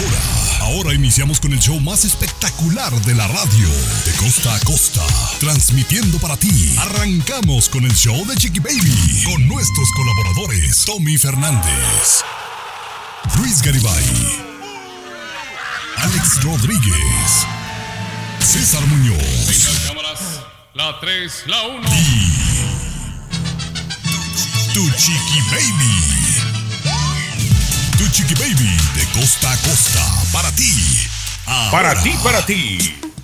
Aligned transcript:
Ahora, 0.00 0.20
ahora 0.60 0.94
iniciamos 0.94 1.40
con 1.40 1.52
el 1.52 1.58
show 1.58 1.78
más 1.78 2.06
espectacular 2.06 2.90
de 3.02 3.14
la 3.14 3.28
radio. 3.28 3.68
De 4.06 4.12
costa 4.12 4.54
a 4.54 4.60
costa. 4.60 5.04
Transmitiendo 5.40 6.18
para 6.18 6.38
ti. 6.38 6.74
Arrancamos 6.78 7.68
con 7.68 7.84
el 7.84 7.94
show 7.94 8.24
de 8.26 8.34
Chiqui 8.34 8.60
Baby. 8.60 9.24
Con 9.24 9.46
nuestros 9.46 9.88
colaboradores. 9.92 10.84
Tommy 10.86 11.18
Fernández. 11.18 12.22
Luis 13.36 13.60
Garibay. 13.60 14.04
Alex 15.98 16.44
Rodríguez. 16.44 17.46
César 18.38 18.86
Muñoz. 18.86 19.18
Venga, 19.18 19.86
cámaras. 19.86 20.20
La 20.72 20.98
3, 20.98 21.44
la 21.46 21.62
1. 21.62 21.90
Tu 24.72 24.90
Chiqui 24.92 25.40
Baby. 25.50 26.19
Tu 28.00 28.08
Chiqui 28.08 28.32
Baby 28.32 28.78
de 28.94 29.04
costa 29.20 29.52
a 29.52 29.56
costa. 29.58 30.00
Para 30.32 30.50
ti. 30.52 30.72
Para 31.70 32.02
ti, 32.02 32.10
para 32.24 32.46
ti. 32.46 32.78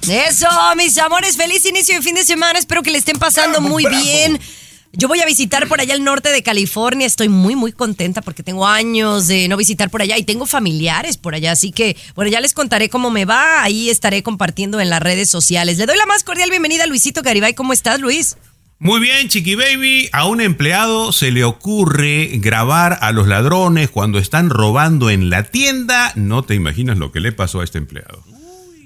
Eso, 0.07 0.47
mis 0.77 0.99
amores, 0.99 1.35
feliz 1.39 1.65
inicio 1.65 1.95
de 1.95 2.03
fin 2.03 2.15
de 2.15 2.27
semana. 2.27 2.59
Espero 2.59 2.83
que 2.83 2.91
le 2.91 2.99
estén 2.99 3.19
pasando 3.19 3.53
Bravo, 3.59 3.69
muy 3.71 3.85
bravo. 3.85 4.05
bien. 4.05 4.39
Yo 4.93 5.09
voy 5.09 5.23
a 5.23 5.25
visitar 5.25 5.67
por 5.67 5.81
allá 5.81 5.95
el 5.95 6.05
norte 6.05 6.29
de 6.29 6.43
California. 6.43 7.07
Estoy 7.07 7.31
muy, 7.31 7.57
muy 7.57 7.73
contenta 7.73 8.21
porque 8.21 8.43
tengo 8.43 8.67
años 8.67 9.29
de 9.29 9.49
no 9.49 9.57
visitar 9.57 9.89
por 9.89 10.03
allá 10.03 10.19
y 10.19 10.25
tengo 10.25 10.45
familiares 10.45 11.17
por 11.17 11.35
allá. 11.35 11.53
Así 11.53 11.73
que, 11.73 11.97
bueno, 12.15 12.31
ya 12.31 12.43
les 12.43 12.53
contaré 12.53 12.91
cómo 12.91 13.09
me 13.09 13.25
va. 13.25 13.63
Ahí 13.63 13.89
estaré 13.89 14.23
compartiendo 14.23 14.79
en 14.79 14.91
las 14.91 15.01
redes 15.01 15.31
sociales. 15.31 15.79
Le 15.79 15.87
doy 15.87 15.97
la 15.97 16.05
más 16.05 16.23
cordial 16.23 16.51
bienvenida 16.51 16.85
a 16.85 16.87
Luisito 16.87 17.23
Garibay. 17.23 17.55
¿Cómo 17.55 17.73
estás, 17.73 17.99
Luis? 17.99 18.37
Muy 18.79 19.01
bien, 19.01 19.29
Chiqui 19.29 19.55
Baby. 19.55 20.11
A 20.13 20.27
un 20.27 20.43
empleado 20.43 21.11
se 21.11 21.31
le 21.31 21.45
ocurre 21.45 22.29
grabar 22.35 22.99
a 23.01 23.11
los 23.11 23.27
ladrones 23.27 23.89
cuando 23.89 24.19
están 24.19 24.51
robando 24.51 25.09
en 25.09 25.31
la 25.31 25.45
tienda. 25.45 26.13
No 26.15 26.43
te 26.43 26.55
imaginas 26.55 26.99
lo 26.99 27.11
que 27.11 27.21
le 27.21 27.33
pasó 27.33 27.61
a 27.61 27.65
este 27.65 27.79
empleado. 27.79 28.23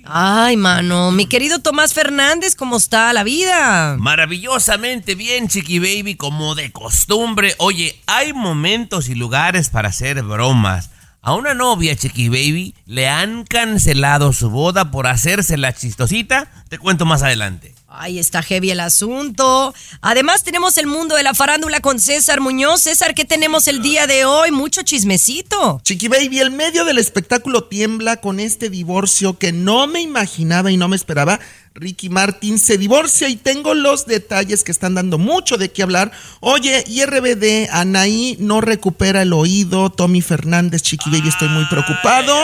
Ay, 0.05 0.57
mano. 0.57 1.11
Mi 1.11 1.27
querido 1.27 1.59
Tomás 1.59 1.93
Fernández, 1.93 2.55
¿cómo 2.55 2.77
está 2.77 3.13
la 3.13 3.25
vida? 3.25 3.97
Maravillosamente 3.99 5.17
bien, 5.17 5.49
Chiqui 5.49 5.81
Baby, 5.81 6.15
como 6.15 6.55
de 6.55 6.71
costumbre. 6.71 7.55
Oye, 7.59 7.99
hay 8.07 8.33
momentos 8.33 9.09
y 9.09 9.17
lugares 9.17 9.71
para 9.71 9.89
hacer 9.89 10.23
bromas. 10.23 10.91
A 11.21 11.35
una 11.35 11.53
novia, 11.53 11.97
Chiqui 11.97 12.29
Baby, 12.29 12.77
le 12.87 13.09
han 13.09 13.45
cancelado 13.45 14.33
su 14.33 14.51
boda 14.51 14.93
por 14.93 15.09
hacerse 15.09 15.57
la 15.57 15.75
chistosita. 15.75 16.49
Te 16.69 16.79
cuento 16.79 17.07
más 17.07 17.23
adelante. 17.23 17.75
Ay, 17.93 18.21
está 18.21 18.41
heavy 18.41 18.71
el 18.71 18.79
asunto. 18.79 19.75
Además, 20.01 20.45
tenemos 20.45 20.79
el 20.79 20.87
mundo 20.87 21.17
de 21.17 21.25
la 21.25 21.35
farándula 21.35 21.81
con 21.81 21.99
César 21.99 22.41
Muñoz. 22.41 22.83
César, 22.83 23.17
¿qué 23.17 23.25
tenemos 23.25 23.67
el 23.67 23.83
día 23.83 24.07
de 24.07 24.25
hoy? 24.25 24.53
Mucho 24.53 24.83
chismecito. 24.83 25.81
Chiqui 25.83 26.07
Baby, 26.07 26.39
el 26.39 26.53
medio 26.53 26.85
del 26.85 26.99
espectáculo 26.99 27.65
tiembla 27.65 28.19
con 28.19 28.39
este 28.39 28.71
divorcio 28.71 29.39
que 29.39 29.51
no 29.51 29.89
me 29.89 30.01
imaginaba 30.01 30.71
y 30.71 30.77
no 30.77 30.87
me 30.87 30.95
esperaba. 30.95 31.41
Ricky 31.75 32.11
Martin 32.11 32.61
se 32.61 32.79
divorcia 32.79 33.29
y 33.29 33.35
tengo 33.35 33.75
los 33.75 34.07
detalles 34.07 34.63
que 34.63 34.71
están 34.71 34.95
dando 34.95 35.19
mucho 35.19 35.57
de 35.57 35.73
qué 35.73 35.83
hablar. 35.83 36.13
Oye, 36.39 36.85
y 36.87 37.05
RBD, 37.05 37.71
Anaí 37.73 38.37
no 38.39 38.61
recupera 38.61 39.23
el 39.23 39.33
oído. 39.33 39.91
Tommy 39.91 40.21
Fernández, 40.21 40.83
Chiqui 40.83 41.11
Baby, 41.11 41.29
estoy 41.29 41.49
muy 41.49 41.65
preocupado. 41.65 42.37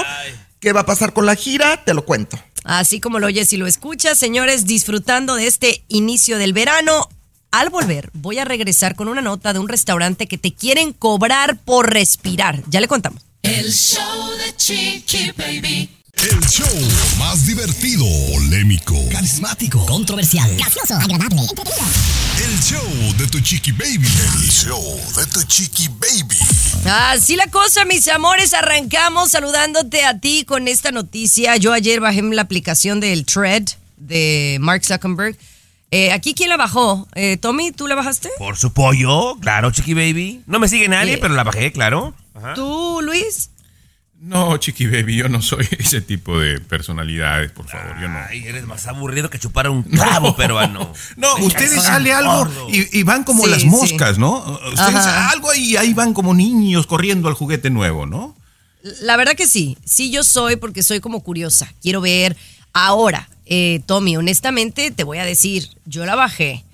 ¿Qué 0.59 0.73
va 0.73 0.81
a 0.81 0.87
pasar 0.87 1.13
con 1.13 1.25
la 1.25 1.37
gira? 1.37 1.85
Te 1.85 1.95
lo 1.95 2.05
cuento. 2.05 2.37
Así 2.67 2.99
como 2.99 3.21
lo 3.21 3.29
oyes 3.29 3.53
y 3.53 3.57
lo 3.57 3.69
escuchas, 3.69 4.19
señores, 4.19 4.67
disfrutando 4.67 5.37
de 5.37 5.47
este 5.47 5.85
inicio 5.87 6.37
del 6.37 6.53
verano. 6.53 7.09
Al 7.53 7.71
volver, 7.71 8.11
voy 8.13 8.39
a 8.39 8.45
regresar 8.45 8.97
con 8.97 9.07
una 9.07 9.23
nota 9.23 9.53
de 9.53 9.61
un 9.61 9.69
restaurante 9.69 10.27
que 10.27 10.37
te 10.37 10.53
quieren 10.53 10.93
cobrar 10.93 11.59
por 11.59 11.93
respirar. 11.93 12.65
Ya 12.69 12.81
le 12.81 12.89
contamos. 12.89 13.23
El 13.43 13.73
show 13.73 14.31
de 14.33 14.57
Chiqui 14.57 15.31
Baby. 15.37 15.89
El 16.29 16.41
show 16.49 16.67
más 17.19 17.47
divertido, 17.47 18.05
polémico, 18.33 18.97
Carismático, 19.13 19.85
controversial, 19.87 20.57
gracioso, 20.57 20.95
agradable, 20.95 21.43
el 22.43 22.59
show 22.61 23.15
de 23.17 23.27
tu 23.29 23.39
chiqui 23.41 23.71
baby. 23.73 24.09
El 24.43 24.51
show 24.51 25.01
de 25.17 25.27
tu 25.27 25.43
chiqui 25.45 25.89
baby. 25.89 26.37
Así 27.13 27.37
la 27.37 27.47
cosa, 27.47 27.85
mis 27.85 28.09
amores, 28.09 28.55
arrancamos 28.55 29.31
saludándote 29.31 30.05
a 30.05 30.19
ti 30.19 30.45
con 30.45 30.67
esta 30.67 30.91
noticia. 30.91 31.57
Yo 31.59 31.73
ayer 31.73 32.01
bajé 32.01 32.23
la 32.23 32.43
aplicación 32.43 32.99
del 32.99 33.25
Thread 33.25 33.65
de 33.97 34.57
Mark 34.61 34.85
Zuckerberg. 34.85 35.37
Eh, 35.93 36.11
aquí, 36.13 36.35
¿quién 36.35 36.49
la 36.49 36.57
bajó? 36.57 37.07
Eh, 37.15 37.37
Tommy, 37.37 37.71
¿tú 37.71 37.87
la 37.87 37.95
bajaste? 37.95 38.31
Por 38.39 38.57
su 38.57 38.73
pollo, 38.73 39.37
claro, 39.41 39.71
Chiqui 39.71 39.95
Baby. 39.95 40.43
No 40.47 40.59
me 40.59 40.67
sigue 40.69 40.89
nadie, 40.89 41.15
Eh. 41.15 41.19
pero 41.19 41.35
la 41.35 41.45
bajé, 41.45 41.71
claro. 41.71 42.15
¿Tú, 42.57 43.01
Luis? 43.03 43.51
No, 44.27 44.57
Chiqui 44.57 44.87
Baby, 44.87 45.17
yo 45.17 45.29
no 45.29 45.41
soy 45.41 45.67
ese 45.79 46.01
tipo 46.01 46.39
de 46.39 46.61
personalidades, 46.61 47.53
por 47.53 47.69
favor, 47.69 48.01
yo 48.01 48.09
no. 48.09 48.19
Ay, 48.29 48.45
eres 48.47 48.67
más 48.67 48.87
aburrido 48.87 49.31
que 49.31 49.39
chupar 49.39 49.69
un 49.71 49.83
clavo 49.85 50.35
peruano. 50.37 50.93
No, 51.17 51.37
ustedes 51.37 51.83
sale 51.83 52.13
algo 52.13 52.49
y, 52.69 52.99
y 52.99 53.03
van 53.05 53.25
como 53.25 53.45
Sí, 53.45 53.51
las 53.51 53.61
sí. 53.63 53.69
moscas, 53.69 54.19
¿no? 54.19 54.39
Ustedes 54.73 54.97
Ajá. 54.97 55.31
algo 55.31 55.55
y 55.55 55.77
ahí 55.77 55.95
van 55.95 56.13
como 56.13 56.35
niños 56.35 56.87
corriendo 56.87 57.29
al 57.29 57.35
juguete 57.35 57.71
nuevo, 57.71 58.07
¿no? 58.07 58.37
La 59.01 59.17
verdad 59.17 59.35
que 59.35 59.49
sí, 59.49 59.79
sí 59.85 60.11
yo 60.11 60.23
soy 60.25 60.57
porque 60.57 60.83
soy 60.83 61.01
como 61.01 61.23
curiosa. 61.23 61.73
Quiero 61.83 62.01
ver. 62.01 62.37
Ahora, 62.73 63.29
eh, 63.47 63.81
Tommy, 63.87 64.17
honestamente 64.17 64.91
te 64.91 65.03
voy 65.05 65.19
a 65.19 65.25
decir, 65.25 65.69
yo 65.87 66.05
la 66.05 66.15
bajé 66.15 66.65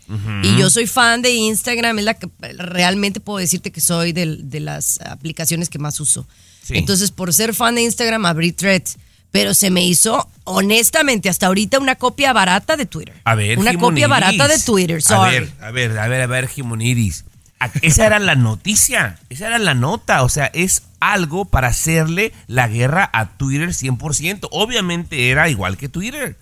y 0.43 0.59
yo 0.59 0.69
soy 0.69 0.87
fan 0.87 1.23
de 1.23 1.31
Instagram, 1.31 1.99
es 1.99 2.05
la 2.05 2.15
que 2.15 2.29
realmente 2.59 3.19
puedo 3.21 3.39
decirte 3.39 3.71
que 3.71 3.81
soy 3.81 4.13
de, 4.13 4.61
las 4.61 5.01
aplicaciones 5.01 5.71
que 5.71 5.79
más 5.79 6.01
uso. 6.01 6.27
Sí. 6.63 6.75
Entonces, 6.77 7.11
por 7.11 7.33
ser 7.35 7.55
fan 7.55 7.75
de 7.75 7.83
Instagram, 7.83 8.25
abrí 8.27 8.53
Threads. 8.53 8.99
Pero 9.31 9.55
se 9.55 9.71
me 9.71 9.83
hizo, 9.85 10.29
honestamente, 10.45 11.29
hasta 11.31 11.47
ahorita 11.47 11.79
una 11.79 11.95
copia 11.97 12.33
barata 12.35 12.77
de 12.77 12.85
Twitter. 12.87 13.15
A 13.25 13.35
ver, 13.35 13.59
Una 13.59 13.75
copia 13.79 14.07
barata 14.07 14.47
de 14.47 14.59
Twitter, 14.59 14.99
A 14.99 15.01
sorry. 15.01 15.33
ver, 15.41 15.53
a 15.63 15.71
ver, 15.71 15.99
a 15.99 16.07
ver, 16.09 16.21
a 16.21 16.27
ver, 16.27 16.49
Jimoniris. 16.49 17.25
A- 17.59 17.71
Esa 17.81 18.07
era 18.07 18.19
la 18.19 18.35
noticia, 18.35 19.19
esa 19.31 19.47
era 19.47 19.59
la 19.59 19.73
nota, 19.75 20.23
o 20.23 20.29
sea, 20.29 20.47
es 20.53 20.83
algo 21.01 21.47
para 21.47 21.69
hacerle 21.69 22.33
la 22.47 22.69
guerra 22.69 23.09
a 23.13 23.39
Twitter 23.39 23.71
100%. 23.73 24.49
Obviamente 24.51 25.31
era 25.31 25.49
igual 25.49 25.77
que 25.79 25.89
Twitter, 25.89 26.37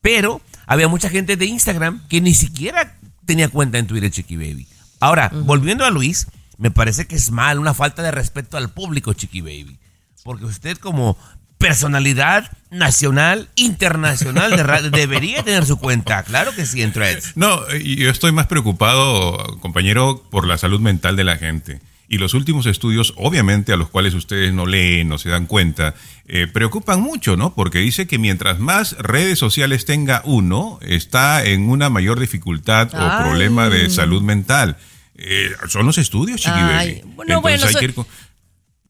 pero 0.00 0.40
había 0.66 0.88
mucha 0.88 1.10
gente 1.10 1.36
de 1.36 1.44
Instagram 1.44 2.06
que 2.08 2.20
ni 2.22 2.32
siquiera 2.34 2.96
tenía 3.26 3.48
cuenta 3.50 3.78
en 3.78 3.86
Twitter, 3.86 4.10
Chiqui 4.10 4.36
Baby. 4.36 4.66
Ahora, 4.98 5.30
volviendo 5.32 5.84
a 5.84 5.90
Luis, 5.90 6.26
me 6.60 6.70
parece 6.70 7.06
que 7.06 7.16
es 7.16 7.30
mal, 7.30 7.58
una 7.58 7.72
falta 7.72 8.02
de 8.02 8.10
respeto 8.10 8.58
al 8.58 8.68
público, 8.70 9.14
Chiqui 9.14 9.40
Baby. 9.40 9.78
Porque 10.22 10.44
usted 10.44 10.76
como 10.76 11.16
personalidad 11.56 12.50
nacional, 12.70 13.48
internacional 13.56 14.50
de 14.50 14.62
radio, 14.62 14.90
debería 14.92 15.42
tener 15.42 15.64
su 15.64 15.78
cuenta. 15.78 16.22
Claro 16.22 16.54
que 16.54 16.66
sí, 16.66 16.82
en 16.82 16.92
Threads. 16.92 17.32
No, 17.34 17.60
y 17.74 17.96
yo 17.96 18.10
estoy 18.10 18.32
más 18.32 18.46
preocupado, 18.46 19.58
compañero, 19.60 20.22
por 20.30 20.46
la 20.46 20.58
salud 20.58 20.80
mental 20.80 21.16
de 21.16 21.24
la 21.24 21.38
gente. 21.38 21.80
Y 22.08 22.18
los 22.18 22.34
últimos 22.34 22.66
estudios, 22.66 23.14
obviamente, 23.16 23.72
a 23.72 23.76
los 23.76 23.88
cuales 23.88 24.12
ustedes 24.12 24.52
no 24.52 24.66
leen, 24.66 25.08
no 25.08 25.16
se 25.16 25.30
dan 25.30 25.46
cuenta, 25.46 25.94
eh, 26.26 26.46
preocupan 26.46 27.00
mucho, 27.00 27.36
¿no? 27.36 27.54
Porque 27.54 27.78
dice 27.78 28.06
que 28.06 28.18
mientras 28.18 28.58
más 28.58 28.98
redes 28.98 29.38
sociales 29.38 29.86
tenga 29.86 30.20
uno, 30.24 30.78
está 30.82 31.42
en 31.42 31.70
una 31.70 31.88
mayor 31.88 32.20
dificultad 32.20 32.88
o 32.92 33.22
problema 33.24 33.70
de 33.70 33.88
salud 33.88 34.22
mental. 34.22 34.76
Eh, 35.22 35.50
son 35.68 35.84
los 35.86 35.98
estudios, 35.98 36.40
Chiqui 36.40 36.56
Ay, 36.58 37.02
bueno, 37.14 37.40
bueno, 37.42 37.66
hay 37.66 37.74
que 37.74 37.84
ir 37.84 37.94
con- 37.94 38.06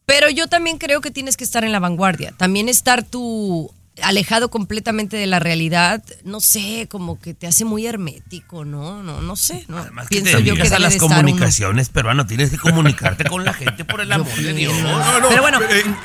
Pero 0.06 0.31
yo 0.31 0.47
también 0.47 0.79
creo 0.79 1.00
que 1.00 1.11
tienes 1.11 1.37
que 1.37 1.44
estar 1.44 1.65
en 1.65 1.73
la 1.73 1.81
vanguardia. 1.81 2.32
También 2.37 2.69
estar 2.69 3.03
tú 3.05 3.73
alejado 4.03 4.49
completamente 4.50 5.17
de 5.17 5.27
la 5.27 5.41
realidad, 5.41 6.03
no 6.25 6.41
sé, 6.41 6.87
como 6.88 7.21
que 7.21 7.35
te 7.35 7.47
hace 7.47 7.65
muy 7.65 7.87
hermético, 7.87 8.65
¿no? 8.65 9.03
No, 9.03 9.21
no 9.21 9.37
sé, 9.37 9.65
no. 9.69 9.79
Además 9.79 10.09
que 10.09 10.17
te 10.17 10.23
Pienso 10.23 10.38
yo 10.41 10.55
que 10.55 10.62
a 10.62 10.79
las 10.79 10.94
estar 10.94 11.06
uno- 11.09 11.17
comunicaciones, 11.17 11.88
peruano. 11.91 12.27
Tienes 12.27 12.50
que 12.50 12.59
comunicarte 12.59 13.25
con 13.25 13.44
la 13.44 13.53
gente 13.53 13.85
por 13.85 14.00
el 14.00 14.11
amor 14.12 14.33
de 14.35 14.53
Dios. 14.55 14.73
No, 14.81 15.21
no, 15.21 15.29
Pero 15.29 15.43
bueno. 15.43 15.59
En, 15.62 15.97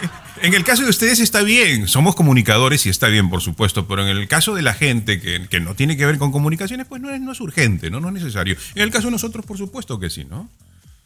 en 0.46 0.54
el 0.54 0.64
caso 0.64 0.84
de 0.84 0.90
ustedes 0.90 1.20
está 1.20 1.42
bien, 1.42 1.88
somos 1.88 2.16
comunicadores 2.16 2.86
y 2.86 2.90
está 2.90 3.08
bien, 3.08 3.30
por 3.30 3.42
supuesto, 3.42 3.88
pero 3.88 4.08
en 4.08 4.16
el 4.16 4.28
caso 4.28 4.54
de 4.54 4.62
la 4.62 4.76
gente 4.76 5.20
que, 5.20 5.48
que 5.50 5.60
no 5.60 5.76
tiene 5.76 5.98
que 5.98 6.06
ver 6.06 6.20
con 6.20 6.32
comunicaciones, 6.32 6.86
pues 6.88 7.02
no 7.02 7.10
es, 7.10 7.20
no 7.20 7.32
es 7.32 7.42
urgente, 7.42 7.90
¿no? 7.90 8.00
no 8.00 8.10
es 8.10 8.14
necesario. 8.14 8.56
En 8.76 8.84
el 8.84 8.92
caso 8.92 9.08
de 9.08 9.12
nosotros, 9.12 9.44
por 9.44 9.58
supuesto 9.58 10.00
que 10.00 10.10
sí, 10.10 10.24
¿no? 10.26 10.48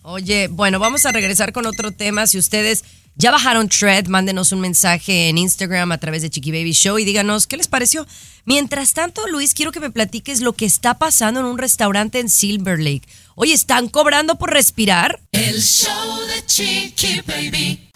Oye, 0.02 0.50
bueno, 0.50 0.80
vamos 0.80 1.06
a 1.06 1.12
regresar 1.12 1.54
con 1.54 1.66
otro 1.66 1.92
tema. 1.92 2.28
Si 2.28 2.38
ustedes 2.38 2.84
ya 3.16 3.32
bajaron 3.32 3.70
Tread, 3.70 4.08
mándenos 4.08 4.52
un 4.52 4.62
mensaje 4.62 5.30
en 5.30 5.38
Instagram 5.38 5.92
a 5.92 5.98
través 5.98 6.22
de 6.22 6.30
Chiqui 6.30 6.52
Baby 6.52 6.72
Show 6.72 7.00
y 7.00 7.06
díganos 7.06 7.48
qué 7.48 7.58
les 7.58 7.68
pareció. 7.68 8.08
Mientras 8.46 8.94
tanto, 8.94 9.28
Luis, 9.28 9.54
quiero 9.54 9.72
que 9.72 9.80
me 9.80 9.92
platiques 9.92 10.42
lo 10.42 10.54
que 10.54 10.66
está 10.66 10.98
pasando 10.98 11.42
en 11.42 11.46
un 11.46 11.58
restaurante 11.58 12.20
en 12.20 12.30
Silver 12.30 12.80
Lake. 12.80 13.08
Oye, 13.36 13.54
¿están 13.54 13.90
cobrando 13.90 14.38
por 14.38 14.52
respirar? 14.52 15.22
El 15.32 15.62
show 15.62 16.20
de 16.28 16.46
Chiqui 16.46 17.22
Baby. 17.28 17.89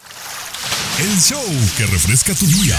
El 0.99 1.19
show 1.19 1.43
que 1.77 1.85
refresca 1.87 2.33
tu 2.35 2.45
día. 2.45 2.77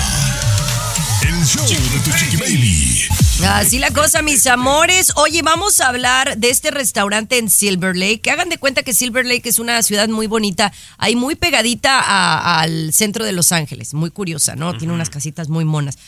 El 1.23 1.45
show 1.45 1.65
de 1.67 2.01
tu 2.01 2.11
chiqui 2.17 2.37
baby. 2.37 3.03
Así 3.49 3.79
la 3.79 3.91
cosa, 3.91 4.23
mis 4.23 4.47
amores. 4.47 5.13
Oye, 5.17 5.43
vamos 5.43 5.81
a 5.81 5.89
hablar 5.89 6.37
de 6.39 6.51
este 6.51 6.71
restaurante 6.71 7.39
en 7.39 7.51
Silver 7.51 7.97
Lake. 7.97 8.21
Que 8.21 8.31
hagan 8.31 8.49
de 8.49 8.59
cuenta 8.59 8.83
que 8.83 8.95
Silver 8.95 9.27
Lake 9.27 9.49
es 9.49 9.59
una 9.59 9.83
ciudad 9.83 10.09
muy 10.09 10.27
bonita, 10.27 10.73
ahí 10.99 11.17
muy 11.17 11.35
pegadita 11.35 12.01
a- 12.01 12.61
al 12.61 12.93
centro 12.93 13.25
de 13.25 13.33
Los 13.33 13.53
Ángeles. 13.53 13.95
Muy 13.95 14.11
curiosa, 14.11 14.55
¿no? 14.57 14.77
Tiene 14.77 14.93
unas 14.95 15.11
casitas 15.11 15.49
muy 15.49 15.65
monas. 15.65 15.99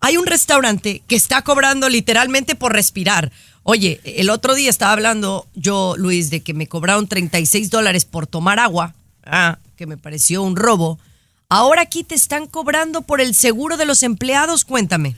Hay 0.00 0.16
un 0.16 0.26
restaurante 0.26 1.02
que 1.08 1.16
está 1.16 1.42
cobrando 1.42 1.88
literalmente 1.88 2.54
por 2.54 2.72
respirar. 2.72 3.32
Oye, 3.62 4.00
el 4.04 4.28
otro 4.28 4.54
día 4.54 4.68
estaba 4.68 4.92
hablando 4.92 5.46
yo, 5.54 5.94
Luis, 5.96 6.28
de 6.30 6.42
que 6.42 6.52
me 6.52 6.66
cobraron 6.68 7.08
36 7.08 7.70
dólares 7.70 8.04
por 8.04 8.26
tomar 8.26 8.58
agua. 8.58 8.94
Ah, 9.24 9.58
que 9.76 9.86
me 9.86 9.96
pareció 9.96 10.42
un 10.42 10.56
robo. 10.56 10.98
Ahora 11.48 11.82
aquí 11.82 12.04
te 12.04 12.14
están 12.14 12.46
cobrando 12.46 13.02
por 13.02 13.20
el 13.20 13.34
seguro 13.34 13.76
de 13.76 13.86
los 13.86 14.02
empleados, 14.02 14.64
cuéntame. 14.64 15.16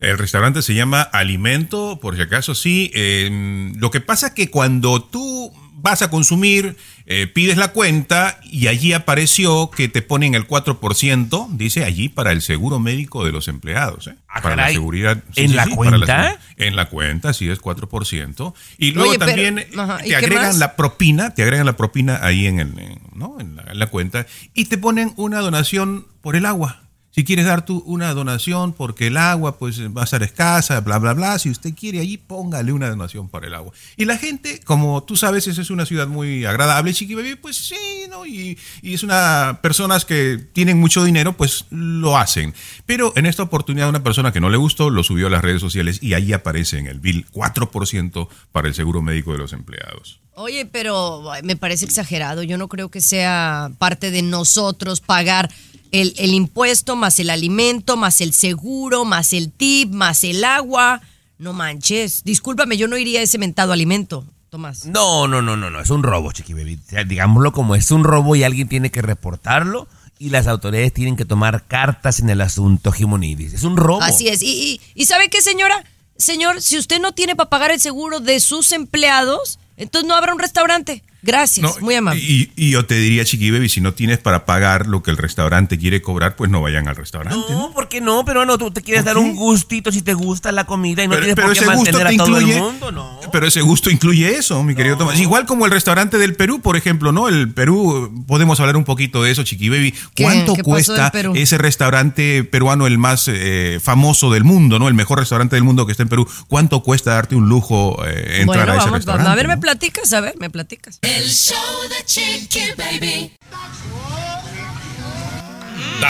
El 0.00 0.18
restaurante 0.18 0.60
se 0.62 0.74
llama 0.74 1.00
Alimento, 1.00 1.98
por 2.00 2.16
si 2.16 2.22
acaso 2.22 2.54
sí. 2.54 2.90
Eh, 2.94 3.72
lo 3.76 3.90
que 3.90 4.00
pasa 4.00 4.28
es 4.28 4.32
que 4.34 4.50
cuando 4.50 5.02
tú 5.02 5.52
vas 5.84 6.00
a 6.00 6.08
consumir, 6.08 6.76
eh, 7.04 7.26
pides 7.26 7.58
la 7.58 7.68
cuenta 7.68 8.40
y 8.42 8.68
allí 8.68 8.94
apareció 8.94 9.70
que 9.70 9.86
te 9.88 10.00
ponen 10.00 10.34
el 10.34 10.48
4%, 10.48 11.48
dice 11.50 11.84
allí, 11.84 12.08
para 12.08 12.32
el 12.32 12.40
seguro 12.40 12.80
médico 12.80 13.22
de 13.24 13.32
los 13.32 13.48
empleados. 13.48 14.06
¿eh? 14.06 14.14
Ah, 14.26 14.40
para 14.40 14.56
la 14.56 14.70
seguridad. 14.70 15.22
¿En 15.36 15.54
la 15.54 15.66
cuenta? 15.68 16.32
segu- 16.32 16.38
en 16.56 16.76
la 16.76 16.86
cuenta, 16.88 17.34
sí, 17.34 17.50
es 17.50 17.60
4%. 17.60 18.54
Y 18.78 18.92
luego 18.92 19.10
Oye, 19.10 19.18
pero- 19.18 19.30
también 19.30 19.66
ajá, 19.78 19.98
¿y 20.04 20.08
te 20.08 20.16
agregan 20.16 20.46
más? 20.46 20.56
la 20.58 20.74
propina, 20.74 21.34
te 21.34 21.42
agregan 21.42 21.66
la 21.66 21.76
propina 21.76 22.18
ahí 22.22 22.46
en, 22.46 22.60
el, 22.60 22.78
en- 22.78 23.00
¿no? 23.14 23.36
en, 23.38 23.56
la, 23.56 23.64
en 23.70 23.78
la 23.78 23.86
cuenta 23.88 24.26
y 24.54 24.64
te 24.64 24.78
ponen 24.78 25.12
una 25.16 25.40
donación 25.40 26.06
por 26.22 26.34
el 26.34 26.46
agua. 26.46 26.83
Si 27.14 27.22
quieres 27.22 27.44
dar 27.44 27.64
tú 27.64 27.80
una 27.86 28.12
donación 28.12 28.72
porque 28.72 29.06
el 29.06 29.16
agua 29.16 29.56
pues 29.56 29.80
va 29.96 30.02
a 30.02 30.06
ser 30.06 30.24
escasa, 30.24 30.80
bla, 30.80 30.98
bla, 30.98 31.14
bla, 31.14 31.38
si 31.38 31.48
usted 31.48 31.72
quiere 31.72 32.00
allí, 32.00 32.18
póngale 32.18 32.72
una 32.72 32.90
donación 32.90 33.28
para 33.28 33.46
el 33.46 33.54
agua. 33.54 33.72
Y 33.96 34.04
la 34.04 34.18
gente, 34.18 34.58
como 34.64 35.04
tú 35.04 35.14
sabes, 35.14 35.46
es 35.46 35.70
una 35.70 35.86
ciudad 35.86 36.08
muy 36.08 36.44
agradable, 36.44 36.92
Chiqui 36.92 37.14
Baby, 37.14 37.36
pues 37.36 37.56
sí, 37.56 38.06
¿no? 38.10 38.26
Y, 38.26 38.58
y 38.82 38.94
es 38.94 39.04
una, 39.04 39.60
personas 39.62 40.04
que 40.04 40.44
tienen 40.52 40.80
mucho 40.80 41.04
dinero, 41.04 41.34
pues 41.34 41.66
lo 41.70 42.18
hacen. 42.18 42.52
Pero 42.84 43.12
en 43.14 43.26
esta 43.26 43.44
oportunidad 43.44 43.88
una 43.88 44.02
persona 44.02 44.32
que 44.32 44.40
no 44.40 44.50
le 44.50 44.56
gustó 44.56 44.90
lo 44.90 45.04
subió 45.04 45.28
a 45.28 45.30
las 45.30 45.42
redes 45.42 45.60
sociales 45.60 46.02
y 46.02 46.14
ahí 46.14 46.32
aparece 46.32 46.78
en 46.78 46.88
el 46.88 46.98
bill 46.98 47.26
4% 47.32 48.28
para 48.50 48.66
el 48.66 48.74
seguro 48.74 49.02
médico 49.02 49.30
de 49.30 49.38
los 49.38 49.52
empleados. 49.52 50.18
Oye, 50.34 50.66
pero 50.66 51.30
me 51.44 51.54
parece 51.54 51.84
exagerado. 51.84 52.42
Yo 52.42 52.58
no 52.58 52.66
creo 52.66 52.90
que 52.90 53.00
sea 53.00 53.70
parte 53.78 54.10
de 54.10 54.22
nosotros 54.22 55.00
pagar 55.00 55.48
el, 55.94 56.12
el 56.18 56.34
impuesto, 56.34 56.96
más 56.96 57.20
el 57.20 57.30
alimento, 57.30 57.96
más 57.96 58.20
el 58.20 58.32
seguro, 58.34 59.04
más 59.04 59.32
el 59.32 59.52
tip, 59.52 59.92
más 59.92 60.24
el 60.24 60.42
agua. 60.42 61.00
No 61.38 61.52
manches. 61.52 62.24
Discúlpame, 62.24 62.76
yo 62.76 62.88
no 62.88 62.98
iría 62.98 63.20
a 63.20 63.22
ese 63.22 63.38
mentado 63.38 63.72
alimento, 63.72 64.24
Tomás. 64.50 64.86
No, 64.86 65.28
no, 65.28 65.40
no, 65.40 65.56
no, 65.56 65.70
no, 65.70 65.80
es 65.80 65.90
un 65.90 66.02
robo, 66.02 66.32
Chiqui 66.32 66.52
Baby. 66.52 66.80
O 66.84 66.90
sea, 66.90 67.04
digámoslo 67.04 67.52
como 67.52 67.76
es 67.76 67.92
un 67.92 68.02
robo 68.02 68.34
y 68.34 68.42
alguien 68.42 68.68
tiene 68.68 68.90
que 68.90 69.02
reportarlo 69.02 69.86
y 70.18 70.30
las 70.30 70.48
autoridades 70.48 70.92
tienen 70.92 71.14
que 71.14 71.24
tomar 71.24 71.66
cartas 71.66 72.18
en 72.18 72.28
el 72.28 72.40
asunto, 72.40 72.90
Jimonidis. 72.90 73.52
Es 73.54 73.62
un 73.62 73.76
robo. 73.76 74.02
Así 74.02 74.26
es. 74.28 74.42
Y, 74.42 74.46
y, 74.46 74.80
¿y 75.00 75.06
sabe 75.06 75.28
qué, 75.28 75.42
señora? 75.42 75.84
Señor, 76.16 76.60
si 76.60 76.76
usted 76.76 77.00
no 77.00 77.12
tiene 77.12 77.36
para 77.36 77.50
pagar 77.50 77.70
el 77.70 77.80
seguro 77.80 78.18
de 78.18 78.40
sus 78.40 78.72
empleados, 78.72 79.60
entonces 79.76 80.08
no 80.08 80.14
habrá 80.14 80.32
un 80.32 80.38
restaurante. 80.40 81.02
Gracias, 81.26 81.80
muy 81.80 81.94
amable. 81.94 82.20
Y, 82.20 82.52
y 82.54 82.70
yo 82.72 82.84
te 82.84 82.96
diría, 82.96 83.24
Chiqui 83.24 83.50
Baby, 83.50 83.70
si 83.70 83.80
no 83.80 83.94
tienes 83.94 84.18
para 84.18 84.44
pagar 84.44 84.86
lo 84.86 85.02
que 85.02 85.10
el 85.10 85.16
restaurante 85.16 85.78
quiere 85.78 86.02
cobrar, 86.02 86.36
pues 86.36 86.50
no 86.50 86.60
vayan 86.60 86.86
al 86.86 86.96
restaurante. 86.96 87.50
No, 87.50 87.70
¿por 87.72 87.88
qué 87.88 88.02
no? 88.02 88.26
Pero 88.26 88.44
no, 88.44 88.58
tú 88.58 88.70
te 88.70 88.82
quieres 88.82 89.06
dar 89.06 89.16
un 89.16 89.34
gustito 89.34 89.90
si 89.90 90.02
te 90.02 90.12
gusta 90.12 90.52
la 90.52 90.64
comida 90.66 91.02
y 91.02 91.06
no 91.08 91.12
Pero, 91.12 91.22
tienes 91.22 91.36
pero 91.36 91.48
por 91.48 91.56
qué 91.56 91.64
ese 91.64 91.74
gusto 91.74 91.92
mantener 91.98 92.08
te 92.08 92.14
a 92.14 92.24
todo 92.26 92.36
incluye, 92.38 92.56
el 92.58 92.62
mundo, 92.62 92.92
no. 92.92 93.20
pero 93.32 93.46
ese 93.46 93.62
gusto 93.62 93.88
incluye 93.90 94.36
eso, 94.36 94.62
mi 94.62 94.74
querido 94.74 94.98
Tomás. 94.98 95.18
Igual 95.18 95.46
como 95.46 95.64
el 95.64 95.70
restaurante 95.70 96.18
del 96.18 96.34
Perú, 96.34 96.60
por 96.60 96.76
ejemplo, 96.76 97.10
¿no? 97.10 97.28
El 97.28 97.50
Perú, 97.54 98.22
podemos 98.26 98.60
hablar 98.60 98.76
un 98.76 98.84
poquito 98.84 99.22
de 99.22 99.30
eso, 99.30 99.44
Chiqui 99.44 99.70
Baby. 99.70 99.94
¿Cuánto 100.18 100.52
¿Qué 100.52 100.62
pasó 100.62 100.70
cuesta 100.92 101.10
ese 101.34 101.56
restaurante 101.56 102.44
peruano, 102.44 102.86
el 102.86 102.98
más 102.98 103.28
eh, 103.32 103.80
famoso 103.82 104.30
del 104.30 104.44
mundo, 104.44 104.78
¿no? 104.78 104.88
El 104.88 104.94
mejor 104.94 105.20
restaurante 105.20 105.56
del 105.56 105.64
mundo 105.64 105.86
que 105.86 105.92
está 105.92 106.02
en 106.02 106.10
Perú. 106.10 106.28
¿Cuánto 106.48 106.82
cuesta 106.82 107.14
darte 107.14 107.34
un 107.34 107.48
lujo 107.48 107.96
eh, 108.06 108.42
entrar 108.42 108.44
Bueno, 108.46 108.60
a 108.60 108.64
ese 108.76 108.76
vamos, 108.84 108.92
restaurante? 108.98 109.30
a 109.30 109.34
ver, 109.34 109.48
me 109.48 109.54
no? 109.54 109.60
Platicas, 109.64 110.12
a 110.12 110.20
ver, 110.20 110.34
me 110.38 110.50
platicas. 110.50 110.98
El 111.00 111.26
show 111.30 111.56
de 111.88 112.04
Chiqui 112.04 112.60
Baby. 112.76 113.32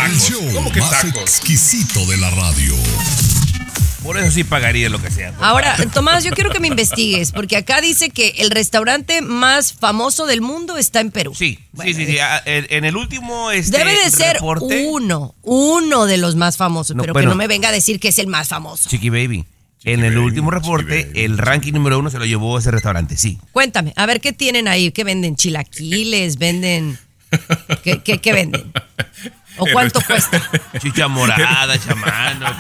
El 0.04 0.18
show 0.20 0.42
más 0.80 1.04
exquisito 1.04 2.04
de 2.06 2.16
la 2.16 2.30
radio. 2.30 2.74
Por 4.02 4.18
eso 4.18 4.32
sí 4.32 4.42
pagaría 4.42 4.88
lo 4.90 5.00
que 5.00 5.08
sea. 5.10 5.32
Ahora, 5.40 5.76
Tomás, 5.94 6.24
yo 6.24 6.32
quiero 6.32 6.50
que 6.50 6.58
me 6.58 6.66
investigues, 6.66 7.30
porque 7.30 7.56
acá 7.56 7.80
dice 7.80 8.10
que 8.10 8.30
el 8.38 8.50
restaurante 8.50 9.22
más 9.22 9.72
famoso 9.72 10.26
del 10.26 10.40
mundo 10.40 10.76
está 10.76 10.98
en 10.98 11.12
Perú. 11.12 11.32
Sí, 11.34 11.60
sí, 11.80 11.94
sí, 11.94 12.06
sí. 12.06 12.16
En, 12.44 12.66
en 12.70 12.84
el 12.84 12.96
último 12.96 13.52
este, 13.52 13.78
Debe 13.78 13.92
de 13.92 14.10
ser 14.10 14.34
reporte, 14.34 14.86
uno, 14.88 15.36
uno 15.42 16.06
de 16.06 16.16
los 16.16 16.34
más 16.34 16.56
famosos, 16.56 16.96
No, 16.96 17.02
pero 17.04 17.12
bueno. 17.12 17.28
que 17.28 17.30
no 17.30 17.36
me 17.36 17.46
venga 17.46 17.68
a 17.68 17.72
decir 17.72 18.00
que 18.00 18.08
es 18.08 18.18
el 18.18 18.26
más 18.26 18.48
famoso. 18.48 18.90
Chiqui 18.90 19.10
Baby. 19.10 19.44
En 19.84 20.04
el 20.04 20.16
último 20.19 20.50
reporte, 20.50 21.10
el 21.25 21.38
ranking 21.38 21.72
número 21.72 21.98
uno 21.98 22.10
se 22.10 22.19
lo 22.19 22.25
llevó 22.25 22.58
ese 22.58 22.70
restaurante, 22.70 23.16
sí. 23.16 23.38
Cuéntame, 23.52 23.92
a 23.96 24.06
ver 24.06 24.20
qué 24.20 24.32
tienen 24.32 24.66
ahí, 24.69 24.90
qué 24.92 25.04
venden, 25.04 25.36
chilaquiles, 25.36 26.38
venden, 26.38 26.98
qué, 27.82 28.00
qué- 28.02 28.20
qué 28.20 28.32
venden, 28.32 28.72
o 29.58 29.66
cuánto 29.72 30.00
cuesta. 30.00 30.42
Chicha 30.81 31.06
morada, 31.08 31.78
chamano. 31.78 32.46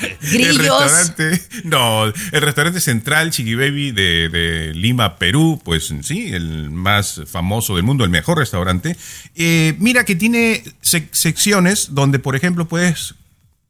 El 0.00 0.18
Grillos. 0.30 0.58
restaurante, 0.58 1.42
no, 1.64 2.06
el 2.06 2.40
restaurante 2.42 2.80
central 2.80 3.30
Chiqui 3.30 3.54
Baby 3.54 3.92
de, 3.92 4.28
de 4.28 4.72
Lima, 4.74 5.16
Perú, 5.16 5.60
pues 5.64 5.92
sí, 6.02 6.32
el 6.32 6.70
más 6.70 7.22
famoso 7.30 7.76
del 7.76 7.84
mundo, 7.84 8.04
el 8.04 8.10
mejor 8.10 8.38
restaurante. 8.38 8.96
Eh, 9.34 9.74
mira 9.78 10.04
que 10.04 10.16
tiene 10.16 10.62
sec- 10.82 11.08
secciones 11.12 11.94
donde, 11.94 12.18
por 12.18 12.34
ejemplo, 12.36 12.66
puedes 12.68 13.14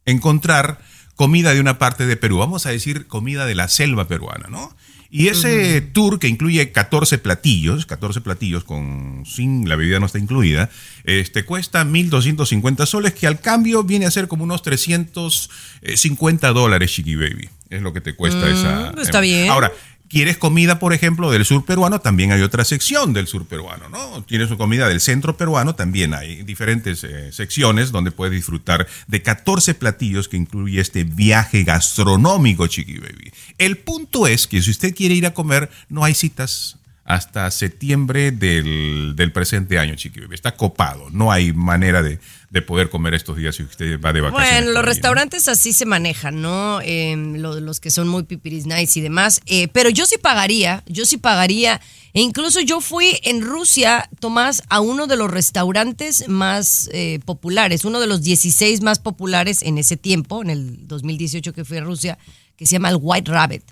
encontrar 0.06 0.78
comida 1.18 1.52
de 1.52 1.58
una 1.60 1.78
parte 1.78 2.06
de 2.06 2.16
Perú, 2.16 2.38
vamos 2.38 2.64
a 2.64 2.70
decir 2.70 3.08
comida 3.08 3.44
de 3.44 3.56
la 3.56 3.66
selva 3.66 4.06
peruana, 4.06 4.46
¿no? 4.48 4.72
Y 5.10 5.28
ese 5.28 5.80
tour 5.80 6.18
que 6.20 6.28
incluye 6.28 6.70
14 6.70 7.18
platillos, 7.18 7.86
14 7.86 8.20
platillos 8.20 8.62
con 8.62 9.24
sin 9.26 9.68
la 9.68 9.74
bebida 9.74 9.98
no 9.98 10.06
está 10.06 10.18
incluida, 10.18 10.70
este 11.04 11.44
cuesta 11.44 11.82
1250 11.84 12.86
soles 12.86 13.14
que 13.14 13.26
al 13.26 13.40
cambio 13.40 13.82
viene 13.82 14.06
a 14.06 14.10
ser 14.12 14.28
como 14.28 14.44
unos 14.44 14.62
350 14.62 16.52
dólares, 16.52 16.92
Chiqui 16.92 17.16
Baby. 17.16 17.48
Es 17.70 17.82
lo 17.82 17.92
que 17.92 18.00
te 18.00 18.14
cuesta 18.14 18.46
Mm, 18.46 18.52
esa. 18.52 18.94
está 19.02 19.20
bien. 19.20 19.50
Ahora, 19.50 19.72
¿Quieres 20.08 20.38
comida, 20.38 20.78
por 20.78 20.94
ejemplo, 20.94 21.30
del 21.30 21.44
sur 21.44 21.66
peruano? 21.66 22.00
También 22.00 22.32
hay 22.32 22.40
otra 22.40 22.64
sección 22.64 23.12
del 23.12 23.26
sur 23.26 23.44
peruano, 23.46 23.90
¿no? 23.90 24.22
Tienes 24.24 24.48
comida 24.54 24.88
del 24.88 25.00
centro 25.00 25.36
peruano, 25.36 25.74
también 25.74 26.14
hay 26.14 26.42
diferentes 26.44 27.04
eh, 27.04 27.30
secciones 27.30 27.92
donde 27.92 28.10
puedes 28.10 28.32
disfrutar 28.32 28.86
de 29.06 29.22
14 29.22 29.74
platillos 29.74 30.28
que 30.28 30.38
incluye 30.38 30.80
este 30.80 31.04
viaje 31.04 31.62
gastronómico, 31.62 32.66
Chiqui 32.66 32.98
Baby. 32.98 33.32
El 33.58 33.76
punto 33.76 34.26
es 34.26 34.46
que 34.46 34.62
si 34.62 34.70
usted 34.70 34.94
quiere 34.94 35.14
ir 35.14 35.26
a 35.26 35.34
comer, 35.34 35.68
no 35.90 36.04
hay 36.04 36.14
citas 36.14 36.78
hasta 37.04 37.50
septiembre 37.50 38.32
del, 38.32 39.14
del 39.14 39.32
presente 39.32 39.78
año, 39.78 39.94
Chiqui 39.94 40.20
Baby. 40.20 40.34
Está 40.34 40.56
copado, 40.56 41.08
no 41.10 41.30
hay 41.30 41.52
manera 41.52 42.02
de, 42.02 42.18
de 42.50 42.62
poder 42.62 42.88
comer 42.88 43.12
estos 43.12 43.36
días 43.36 43.56
si 43.56 43.62
usted 43.62 44.00
va 44.00 44.12
de 44.12 44.22
vacaciones. 44.22 44.50
Bueno, 44.52 44.66
los 44.68 44.76
ahí, 44.76 44.82
¿no? 44.82 44.88
restaurantes 44.88 45.48
así 45.48 45.74
se 45.74 45.84
manejan, 45.84 46.40
¿no? 46.40 46.80
Eh, 46.82 47.14
lo- 47.36 47.60
los 47.60 47.78
que 47.78 47.90
son 47.90 48.08
muy 48.08 48.22
pipiris 48.22 48.64
nice 48.64 48.98
y 48.98 49.02
demás. 49.02 49.40
Eh, 49.46 49.68
pero 49.68 49.90
yo 49.90 50.06
sí 50.06 50.16
pagaría, 50.16 50.82
yo 50.86 51.04
sí 51.04 51.18
pagaría. 51.18 51.80
E 52.14 52.22
incluso 52.22 52.60
yo 52.60 52.80
fui 52.80 53.18
en 53.22 53.42
Rusia, 53.42 54.08
Tomás, 54.18 54.62
a 54.70 54.80
uno 54.80 55.06
de 55.06 55.16
los 55.16 55.30
restaurantes 55.30 56.26
más 56.26 56.88
eh, 56.92 57.20
populares, 57.26 57.84
uno 57.84 58.00
de 58.00 58.06
los 58.06 58.22
16 58.22 58.80
más 58.80 58.98
populares 58.98 59.62
en 59.62 59.76
ese 59.76 59.98
tiempo, 59.98 60.40
en 60.42 60.48
el 60.48 60.88
2018 60.88 61.52
que 61.52 61.66
fui 61.66 61.76
a 61.76 61.82
Rusia, 61.82 62.18
que 62.56 62.64
se 62.64 62.72
llama 62.72 62.88
el 62.88 62.96
White 62.98 63.30
Rabbit. 63.30 63.62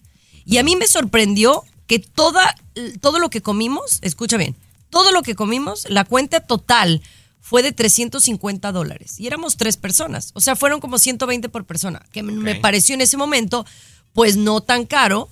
Y 0.44 0.58
a 0.58 0.62
mí 0.62 0.76
me 0.76 0.86
sorprendió 0.86 1.64
que 1.86 1.98
toda, 1.98 2.54
todo 3.00 3.18
lo 3.20 3.30
que 3.30 3.40
comimos, 3.40 4.00
escucha 4.02 4.36
bien, 4.36 4.54
todo 4.90 5.12
lo 5.12 5.22
que 5.22 5.34
comimos, 5.34 5.86
la 5.88 6.04
cuenta 6.04 6.40
total 6.40 7.00
fue 7.48 7.62
de 7.62 7.70
350 7.70 8.72
dólares. 8.72 9.20
Y 9.20 9.28
éramos 9.28 9.56
tres 9.56 9.76
personas. 9.76 10.32
O 10.34 10.40
sea, 10.40 10.56
fueron 10.56 10.80
como 10.80 10.98
120 10.98 11.48
por 11.48 11.64
persona. 11.64 12.02
Que 12.10 12.24
me- 12.24 12.32
me 12.32 12.56
pareció 12.56 12.96
en 12.96 13.02
ese 13.02 13.16
momento, 13.16 13.64
pues 14.12 14.36
no 14.36 14.62
tan 14.62 14.84
caro 14.84 15.28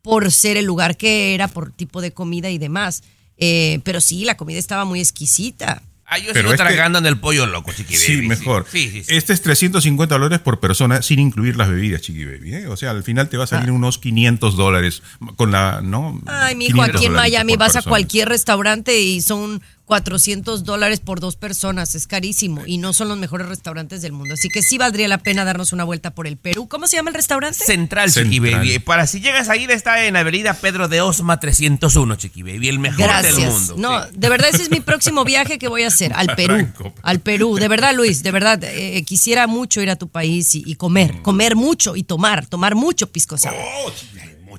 por 0.00 0.32
ser 0.32 0.56
el 0.56 0.64
lugar 0.64 0.96
que 0.96 1.34
era, 1.34 1.48
por 1.48 1.70
tipo 1.72 2.00
de 2.00 2.12
comida 2.12 2.48
y 2.48 2.56
demás. 2.56 3.02
Eh, 3.36 3.80
pero 3.84 4.00
sí, 4.00 4.24
la 4.24 4.38
comida 4.38 4.58
estaba 4.58 4.86
muy 4.86 5.00
exquisita. 5.00 5.82
Ah, 6.12 6.18
yo 6.18 6.32
Pero 6.32 6.48
sigo 6.48 6.54
este- 6.54 6.64
tragando 6.64 6.98
en 6.98 7.06
el 7.06 7.20
pollo 7.20 7.44
loco, 7.46 7.70
chiqui 7.72 7.94
Sí, 7.94 8.16
baby, 8.16 8.28
mejor. 8.28 8.66
Sí, 8.72 8.90
sí, 8.90 9.04
sí. 9.04 9.14
Este 9.14 9.32
es 9.32 9.42
350 9.42 10.14
dólares 10.16 10.40
por 10.40 10.58
persona 10.60 11.02
sin 11.02 11.20
incluir 11.20 11.56
las 11.56 11.68
bebidas, 11.68 12.00
Chiqui 12.00 12.24
Baby. 12.24 12.54
¿eh? 12.54 12.66
O 12.66 12.76
sea, 12.76 12.90
al 12.90 13.04
final 13.04 13.28
te 13.28 13.36
va 13.36 13.44
a 13.44 13.46
salir 13.46 13.70
unos 13.70 13.98
500 13.98 14.56
dólares 14.56 15.02
con 15.36 15.52
la, 15.52 15.82
¿no? 15.82 16.20
Ay, 16.26 16.56
mi 16.56 16.64
hijo, 16.66 16.78
500 16.78 16.96
aquí 16.96 17.06
en 17.06 17.12
Miami 17.12 17.54
vas 17.56 17.76
a 17.76 17.82
cualquier 17.82 18.28
restaurante 18.28 18.98
y 19.00 19.20
son 19.20 19.62
400 19.90 20.62
dólares 20.62 21.00
por 21.00 21.18
dos 21.18 21.34
personas. 21.34 21.96
Es 21.96 22.06
carísimo 22.06 22.62
y 22.64 22.78
no 22.78 22.92
son 22.92 23.08
los 23.08 23.18
mejores 23.18 23.48
restaurantes 23.48 24.02
del 24.02 24.12
mundo. 24.12 24.34
Así 24.34 24.48
que 24.48 24.62
sí 24.62 24.78
valdría 24.78 25.08
la 25.08 25.18
pena 25.18 25.44
darnos 25.44 25.72
una 25.72 25.82
vuelta 25.82 26.12
por 26.14 26.28
el 26.28 26.36
Perú. 26.36 26.68
¿Cómo 26.68 26.86
se 26.86 26.94
llama 26.94 27.10
el 27.10 27.16
restaurante? 27.16 27.58
Central, 27.64 28.12
Chiqui 28.12 28.36
Central. 28.36 28.60
Baby. 28.60 28.78
Para 28.78 29.08
si 29.08 29.20
llegas 29.20 29.48
ahí, 29.48 29.64
está 29.68 30.04
en 30.06 30.14
Avenida 30.14 30.54
Pedro 30.54 30.86
de 30.86 31.00
Osma 31.00 31.40
301, 31.40 32.14
Chiqui 32.14 32.44
Baby. 32.44 32.68
El 32.68 32.78
mejor 32.78 33.10
del 33.22 33.34
mundo. 33.34 33.74
No, 33.78 34.00
Sí. 34.04 34.10
de 34.14 34.28
verdad 34.28 34.50
ese 34.52 34.62
es 34.62 34.70
mi 34.70 34.78
próximo 34.78 35.24
viaje 35.24 35.58
que 35.58 35.66
voy 35.66 35.82
a 35.82 35.88
hacer 35.88 36.12
al 36.14 36.36
Perú. 36.36 36.68
Al 37.02 37.18
Perú. 37.18 37.56
De 37.56 37.66
verdad, 37.66 37.92
Luis, 37.92 38.22
de 38.22 38.30
verdad, 38.30 38.62
eh, 38.62 39.02
quisiera 39.04 39.48
mucho 39.48 39.80
ir 39.82 39.90
a 39.90 39.96
tu 39.96 40.06
país 40.08 40.54
y, 40.54 40.62
y 40.64 40.76
comer, 40.76 41.20
comer 41.22 41.56
mucho 41.56 41.96
y 41.96 42.04
tomar, 42.04 42.46
tomar 42.46 42.76
mucho 42.76 43.10
pisco 43.10 43.36
sour. 43.36 43.54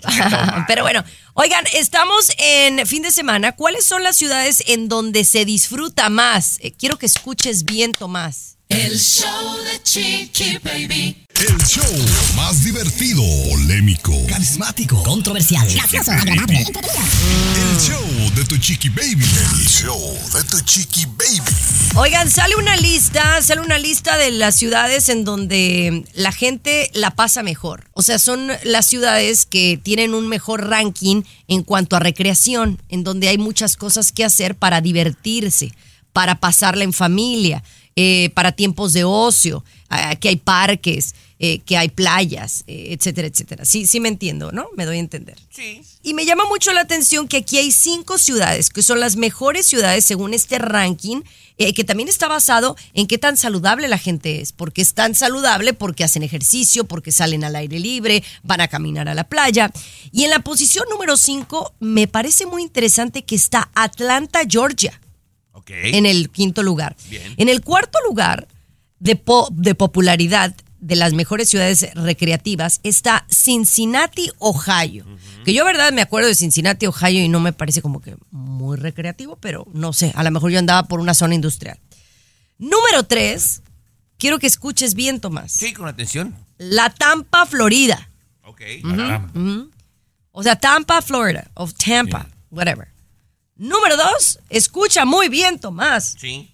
Pero 0.68 0.84
bueno, 0.84 1.04
oigan, 1.34 1.66
estamos 1.74 2.32
en 2.38 2.86
fin 2.88 3.04
de 3.04 3.12
semana. 3.12 3.54
¿Cuáles 3.54 3.86
son 3.86 4.04
las 4.04 4.16
ciudades 4.16 4.64
en 4.68 4.90
donde 4.90 5.24
se 5.24 5.46
disfruta 5.46 6.10
más? 6.10 6.58
Eh, 6.62 6.72
quiero 6.72 6.98
que 6.98 7.06
escuches 7.06 7.64
bien, 7.64 7.92
Tomás. 7.92 8.51
El 8.72 8.98
show 8.98 9.58
de 9.66 9.84
Chiqui 9.84 10.58
Baby. 10.64 11.28
El 11.36 11.58
show 11.66 11.84
más 12.38 12.64
divertido, 12.64 13.22
polémico, 13.50 14.14
Carismático. 14.30 15.04
Controversial. 15.04 15.68
Gracioso. 15.74 16.12
Agradable. 16.12 16.60
el 16.60 17.80
show 17.82 18.32
de 18.34 18.46
tu 18.46 18.58
chiqui 18.58 18.88
baby. 18.88 19.26
El 19.26 19.68
show 19.68 20.18
de 20.34 20.44
tu 20.46 20.62
chiqui 20.62 21.06
baby. 21.06 21.52
Oigan, 21.96 22.32
sale 22.32 22.56
una 22.56 22.78
lista, 22.78 23.42
sale 23.42 23.60
una 23.60 23.78
lista 23.78 24.16
de 24.16 24.32
las 24.32 24.56
ciudades 24.56 25.10
en 25.10 25.26
donde 25.26 26.06
la 26.14 26.32
gente 26.32 26.92
la 26.94 27.12
pasa 27.12 27.44
mejor. 27.44 27.90
O 27.92 28.02
sea, 28.04 28.20
son 28.20 28.52
las 28.64 28.86
ciudades 28.86 29.46
que 29.46 29.78
tienen 29.84 30.14
un 30.14 30.30
mejor 30.30 30.70
ranking 30.70 31.24
en 31.50 31.64
cuanto 31.64 31.98
a 31.98 32.00
recreación, 32.00 32.82
en 32.88 33.04
donde 33.04 33.28
hay 33.28 33.38
muchas 33.38 33.76
cosas 33.76 34.14
que 34.14 34.24
hacer 34.24 34.56
para 34.56 34.80
divertirse, 34.80 35.74
para 36.14 36.40
pasarla 36.40 36.86
en 36.86 36.94
familia, 36.94 37.64
eh, 37.96 38.30
para 38.34 38.52
tiempos 38.52 38.94
de 38.94 39.04
ocio, 39.04 39.64
que 40.20 40.30
hay 40.30 40.38
parques, 40.38 41.14
eh, 41.44 41.58
que 41.66 41.76
hay 41.76 41.90
playas, 41.90 42.64
eh, 42.68 42.90
etcétera, 42.92 43.28
etcétera. 43.28 43.66
Sí, 43.66 43.88
sí 43.88 44.00
me 44.00 44.10
entiendo, 44.10 44.52
¿no? 44.52 44.68
Me 44.78 44.86
doy 44.86 44.98
a 44.98 45.00
entender. 45.00 45.40
Sí. 45.50 45.82
Y 46.04 46.14
me 46.14 46.24
llama 46.24 46.46
mucho 46.46 46.72
la 46.72 46.82
atención 46.82 47.28
que 47.28 47.38
aquí 47.38 47.58
hay 47.58 47.72
cinco 47.72 48.20
ciudades 48.20 48.70
que 48.70 48.84
son 48.84 49.00
las 49.00 49.16
mejores 49.16 49.66
ciudades 49.66 50.06
según 50.06 50.36
este 50.36 50.60
ranking, 50.60 51.22
eh, 51.58 51.74
que 51.74 51.84
también 51.84 52.10
está 52.10 52.28
basado 52.28 52.76
en 52.94 53.08
qué 53.08 53.18
tan 53.18 53.38
saludable 53.38 53.88
la 53.88 53.98
gente 53.98 54.40
es. 54.40 54.52
Porque 54.52 54.84
es 54.84 54.94
tan 54.94 55.16
saludable 55.16 55.74
porque 55.74 56.04
hacen 56.04 56.22
ejercicio, 56.22 56.84
porque 56.84 57.12
salen 57.12 57.44
al 57.44 57.56
aire 57.56 57.80
libre, 57.80 58.24
van 58.44 58.62
a 58.62 58.68
caminar 58.68 59.10
a 59.10 59.16
la 59.16 59.24
playa. 59.24 59.72
Y 60.12 60.26
en 60.26 60.30
la 60.30 60.42
posición 60.42 60.86
número 60.92 61.18
cinco 61.18 61.74
me 61.80 62.06
parece 62.06 62.46
muy 62.46 62.62
interesante 62.62 63.24
que 63.24 63.34
está 63.34 63.72
Atlanta, 63.74 64.42
Georgia 64.48 65.02
En 65.68 66.06
el 66.06 66.30
quinto 66.30 66.64
lugar. 66.64 66.96
Bien. 67.10 67.34
En 67.38 67.50
el 67.50 67.62
cuarto 67.62 67.98
lugar 68.08 68.48
de, 69.00 69.16
po- 69.16 69.50
de 69.52 69.76
popularidad 69.76 70.56
de 70.80 70.96
las 70.96 71.14
mejores 71.14 71.48
ciudades 71.50 71.88
recreativas 71.94 72.80
está 72.84 73.26
Cincinnati, 73.30 74.32
Ohio. 74.40 75.06
Que 75.46 75.54
yo, 75.54 75.64
verdad, 75.66 75.92
me 75.94 76.02
acuerdo 76.02 76.28
de 76.28 76.36
Cincinnati, 76.36 76.88
Ohio 76.88 77.24
y 77.24 77.28
no 77.30 77.40
me 77.40 77.54
parece 77.54 77.82
como 77.84 78.02
que 78.02 78.16
muy 78.32 78.78
recreativo, 78.78 79.36
pero 79.38 79.68
no 79.74 79.94
sé, 79.94 80.12
a 80.16 80.24
lo 80.24 80.32
mejor 80.32 80.52
yo 80.52 80.58
andaba 80.60 80.88
por 80.88 81.00
una 81.00 81.14
zona 81.14 81.36
industrial. 81.36 81.80
Número 82.58 83.04
tres, 83.08 83.62
quiero 84.18 84.40
que 84.40 84.48
escuches 84.48 84.94
bien, 84.96 85.20
Tomás. 85.20 85.52
Sí, 85.52 85.74
con 85.74 85.88
atención. 85.88 86.36
La 86.58 86.90
Tampa, 86.92 87.46
Florida. 87.46 88.10
Ok. 88.44 88.62
O 90.32 90.44
sea, 90.44 90.56
Tampa, 90.56 91.02
Florida. 91.02 91.50
O 91.56 91.68
Tampa, 91.72 92.28
whatever. 92.52 92.88
Número 93.62 93.96
dos, 93.96 94.40
escucha 94.50 95.06
muy 95.06 95.30
bien, 95.30 95.60
Tomás. 95.60 96.16
Sí. 96.20 96.52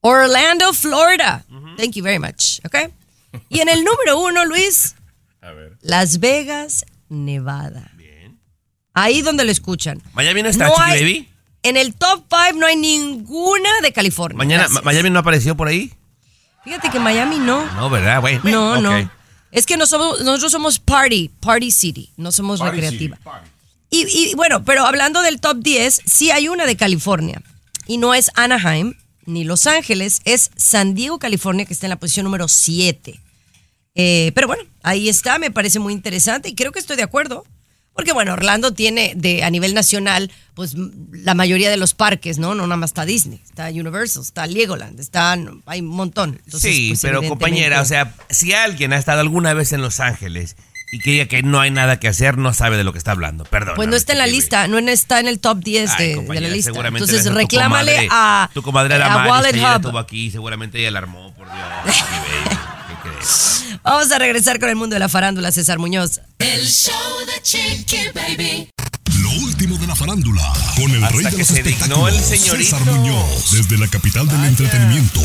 Orlando, 0.00 0.72
Florida. 0.72 1.44
Thank 1.76 1.92
you 1.96 2.02
very 2.02 2.18
much. 2.18 2.60
¿Ok? 2.64 2.90
Y 3.50 3.60
en 3.60 3.68
el 3.68 3.84
número 3.84 4.18
uno, 4.18 4.46
Luis, 4.46 4.94
A 5.42 5.50
ver. 5.50 5.76
Las 5.82 6.18
Vegas, 6.18 6.86
Nevada. 7.10 7.90
Bien. 7.94 8.40
Ahí 8.94 9.20
donde 9.20 9.44
lo 9.44 9.52
escuchan. 9.52 10.02
¿Miami 10.14 10.42
no 10.42 10.48
está, 10.48 10.68
No 10.68 10.78
hay-? 10.78 11.28
En 11.62 11.76
el 11.76 11.94
top 11.94 12.24
five 12.30 12.58
no 12.58 12.66
hay 12.66 12.76
ninguna 12.76 13.68
de 13.82 13.92
California. 13.92 14.38
Mañana, 14.38 14.62
Gracias. 14.62 14.82
¿Miami 14.82 15.10
no 15.10 15.18
apareció 15.18 15.54
por 15.58 15.68
ahí? 15.68 15.92
Fíjate 16.64 16.88
que 16.88 16.98
Miami 16.98 17.38
no. 17.38 17.70
No, 17.74 17.90
¿verdad? 17.90 18.22
No, 18.44 18.80
no. 18.80 19.10
Es 19.52 19.66
que 19.66 19.76
no 19.76 19.84
somos, 19.84 20.22
nosotros 20.22 20.52
somos 20.52 20.78
party, 20.78 21.28
party 21.40 21.70
city, 21.70 22.10
no 22.16 22.32
somos 22.32 22.60
recreativa. 22.60 23.18
Y, 23.90 24.06
y, 24.08 24.34
bueno, 24.34 24.64
pero 24.64 24.86
hablando 24.86 25.20
del 25.22 25.40
top 25.40 25.58
10, 25.60 26.02
sí 26.06 26.30
hay 26.30 26.48
una 26.48 26.64
de 26.64 26.76
California. 26.76 27.42
Y 27.86 27.98
no 27.98 28.14
es 28.14 28.30
Anaheim 28.34 28.94
ni 29.26 29.44
Los 29.44 29.66
Ángeles, 29.66 30.20
es 30.24 30.50
San 30.56 30.94
Diego, 30.94 31.18
California, 31.18 31.64
que 31.64 31.72
está 31.72 31.86
en 31.86 31.90
la 31.90 31.98
posición 31.98 32.24
número 32.24 32.48
7. 32.48 33.20
Eh, 33.96 34.32
pero 34.34 34.46
bueno, 34.46 34.62
ahí 34.82 35.08
está, 35.08 35.38
me 35.38 35.50
parece 35.50 35.78
muy 35.78 35.92
interesante 35.92 36.48
y 36.48 36.54
creo 36.54 36.72
que 36.72 36.78
estoy 36.78 36.96
de 36.96 37.02
acuerdo. 37.02 37.44
Porque 37.92 38.12
bueno, 38.12 38.32
Orlando 38.32 38.72
tiene 38.72 39.14
de 39.16 39.42
a 39.42 39.50
nivel 39.50 39.74
nacional, 39.74 40.30
pues 40.54 40.74
la 41.12 41.34
mayoría 41.34 41.70
de 41.70 41.76
los 41.76 41.92
parques, 41.92 42.38
¿no? 42.38 42.54
No 42.54 42.62
nada 42.62 42.76
más 42.76 42.90
está 42.90 43.04
Disney, 43.04 43.42
está 43.44 43.68
Universal, 43.68 44.22
está 44.22 44.46
Legoland, 44.46 44.98
está, 45.00 45.36
hay 45.66 45.80
un 45.80 45.88
montón. 45.88 46.40
Entonces, 46.44 46.74
sí, 46.74 46.88
pues, 46.90 47.02
pero 47.02 47.22
compañera, 47.22 47.82
o 47.82 47.84
sea, 47.84 48.14
si 48.30 48.52
alguien 48.52 48.92
ha 48.92 48.96
estado 48.96 49.20
alguna 49.20 49.54
vez 49.54 49.72
en 49.72 49.82
Los 49.82 49.98
Ángeles 49.98 50.56
y 50.92 50.98
que 50.98 51.10
diga 51.12 51.26
que 51.26 51.42
no 51.42 51.60
hay 51.60 51.70
nada 51.70 52.00
que 52.00 52.08
hacer, 52.08 52.36
no 52.36 52.52
sabe 52.52 52.76
de 52.76 52.84
lo 52.84 52.92
que 52.92 52.98
está 52.98 53.12
hablando. 53.12 53.44
Perdón. 53.44 53.74
Pues 53.76 53.88
no 53.88 53.94
está 53.96 54.12
en 54.12 54.18
la 54.18 54.26
lista, 54.26 54.66
no 54.66 54.78
está 54.78 55.20
en 55.20 55.28
el 55.28 55.38
top 55.38 55.58
10 55.62 55.96
de, 55.98 56.16
de 56.16 56.40
la 56.40 56.48
lista. 56.48 56.70
Seguramente 56.72 57.04
Entonces 57.04 57.26
la- 57.26 57.32
tu 57.32 57.36
reclámale 57.38 57.92
comadre- 57.94 58.08
a, 58.10 58.50
Tu 58.52 58.62
comadre 58.62 58.94
a 58.94 58.98
Damaris, 58.98 59.30
Wallet 59.30 59.50
que 59.52 59.58
ella 59.58 59.70
Hub. 59.76 59.80
estuvo 59.82 59.98
aquí, 59.98 60.30
seguramente 60.30 60.78
ella 60.80 60.90
la 60.90 60.98
armó, 60.98 61.32
por 61.34 61.46
Dios. 61.46 61.96
Vamos 63.82 64.10
a 64.12 64.18
regresar 64.18 64.58
con 64.60 64.68
el 64.68 64.76
mundo 64.76 64.94
de 64.94 65.00
la 65.00 65.08
farándula, 65.08 65.52
César 65.52 65.78
Muñoz. 65.78 66.20
El 66.38 66.66
show 66.66 66.92
de 67.26 67.40
Chiqui 67.42 67.96
Baby. 68.14 68.68
Lo 69.22 69.30
último 69.44 69.76
de 69.78 69.86
la 69.86 69.94
farándula 69.94 70.42
con 70.76 70.90
el 70.90 71.02
Hasta 71.04 71.16
rey 71.16 71.24
de 71.24 71.30
que 71.30 71.38
los 71.38 71.50
espectáculos, 71.50 72.12
el 72.14 72.38
señorito. 72.38 72.76
César 72.76 72.84
Muñoz, 72.94 73.52
desde 73.52 73.78
la 73.78 73.86
capital 73.88 74.26
del 74.28 74.44
entretenimiento, 74.44 75.20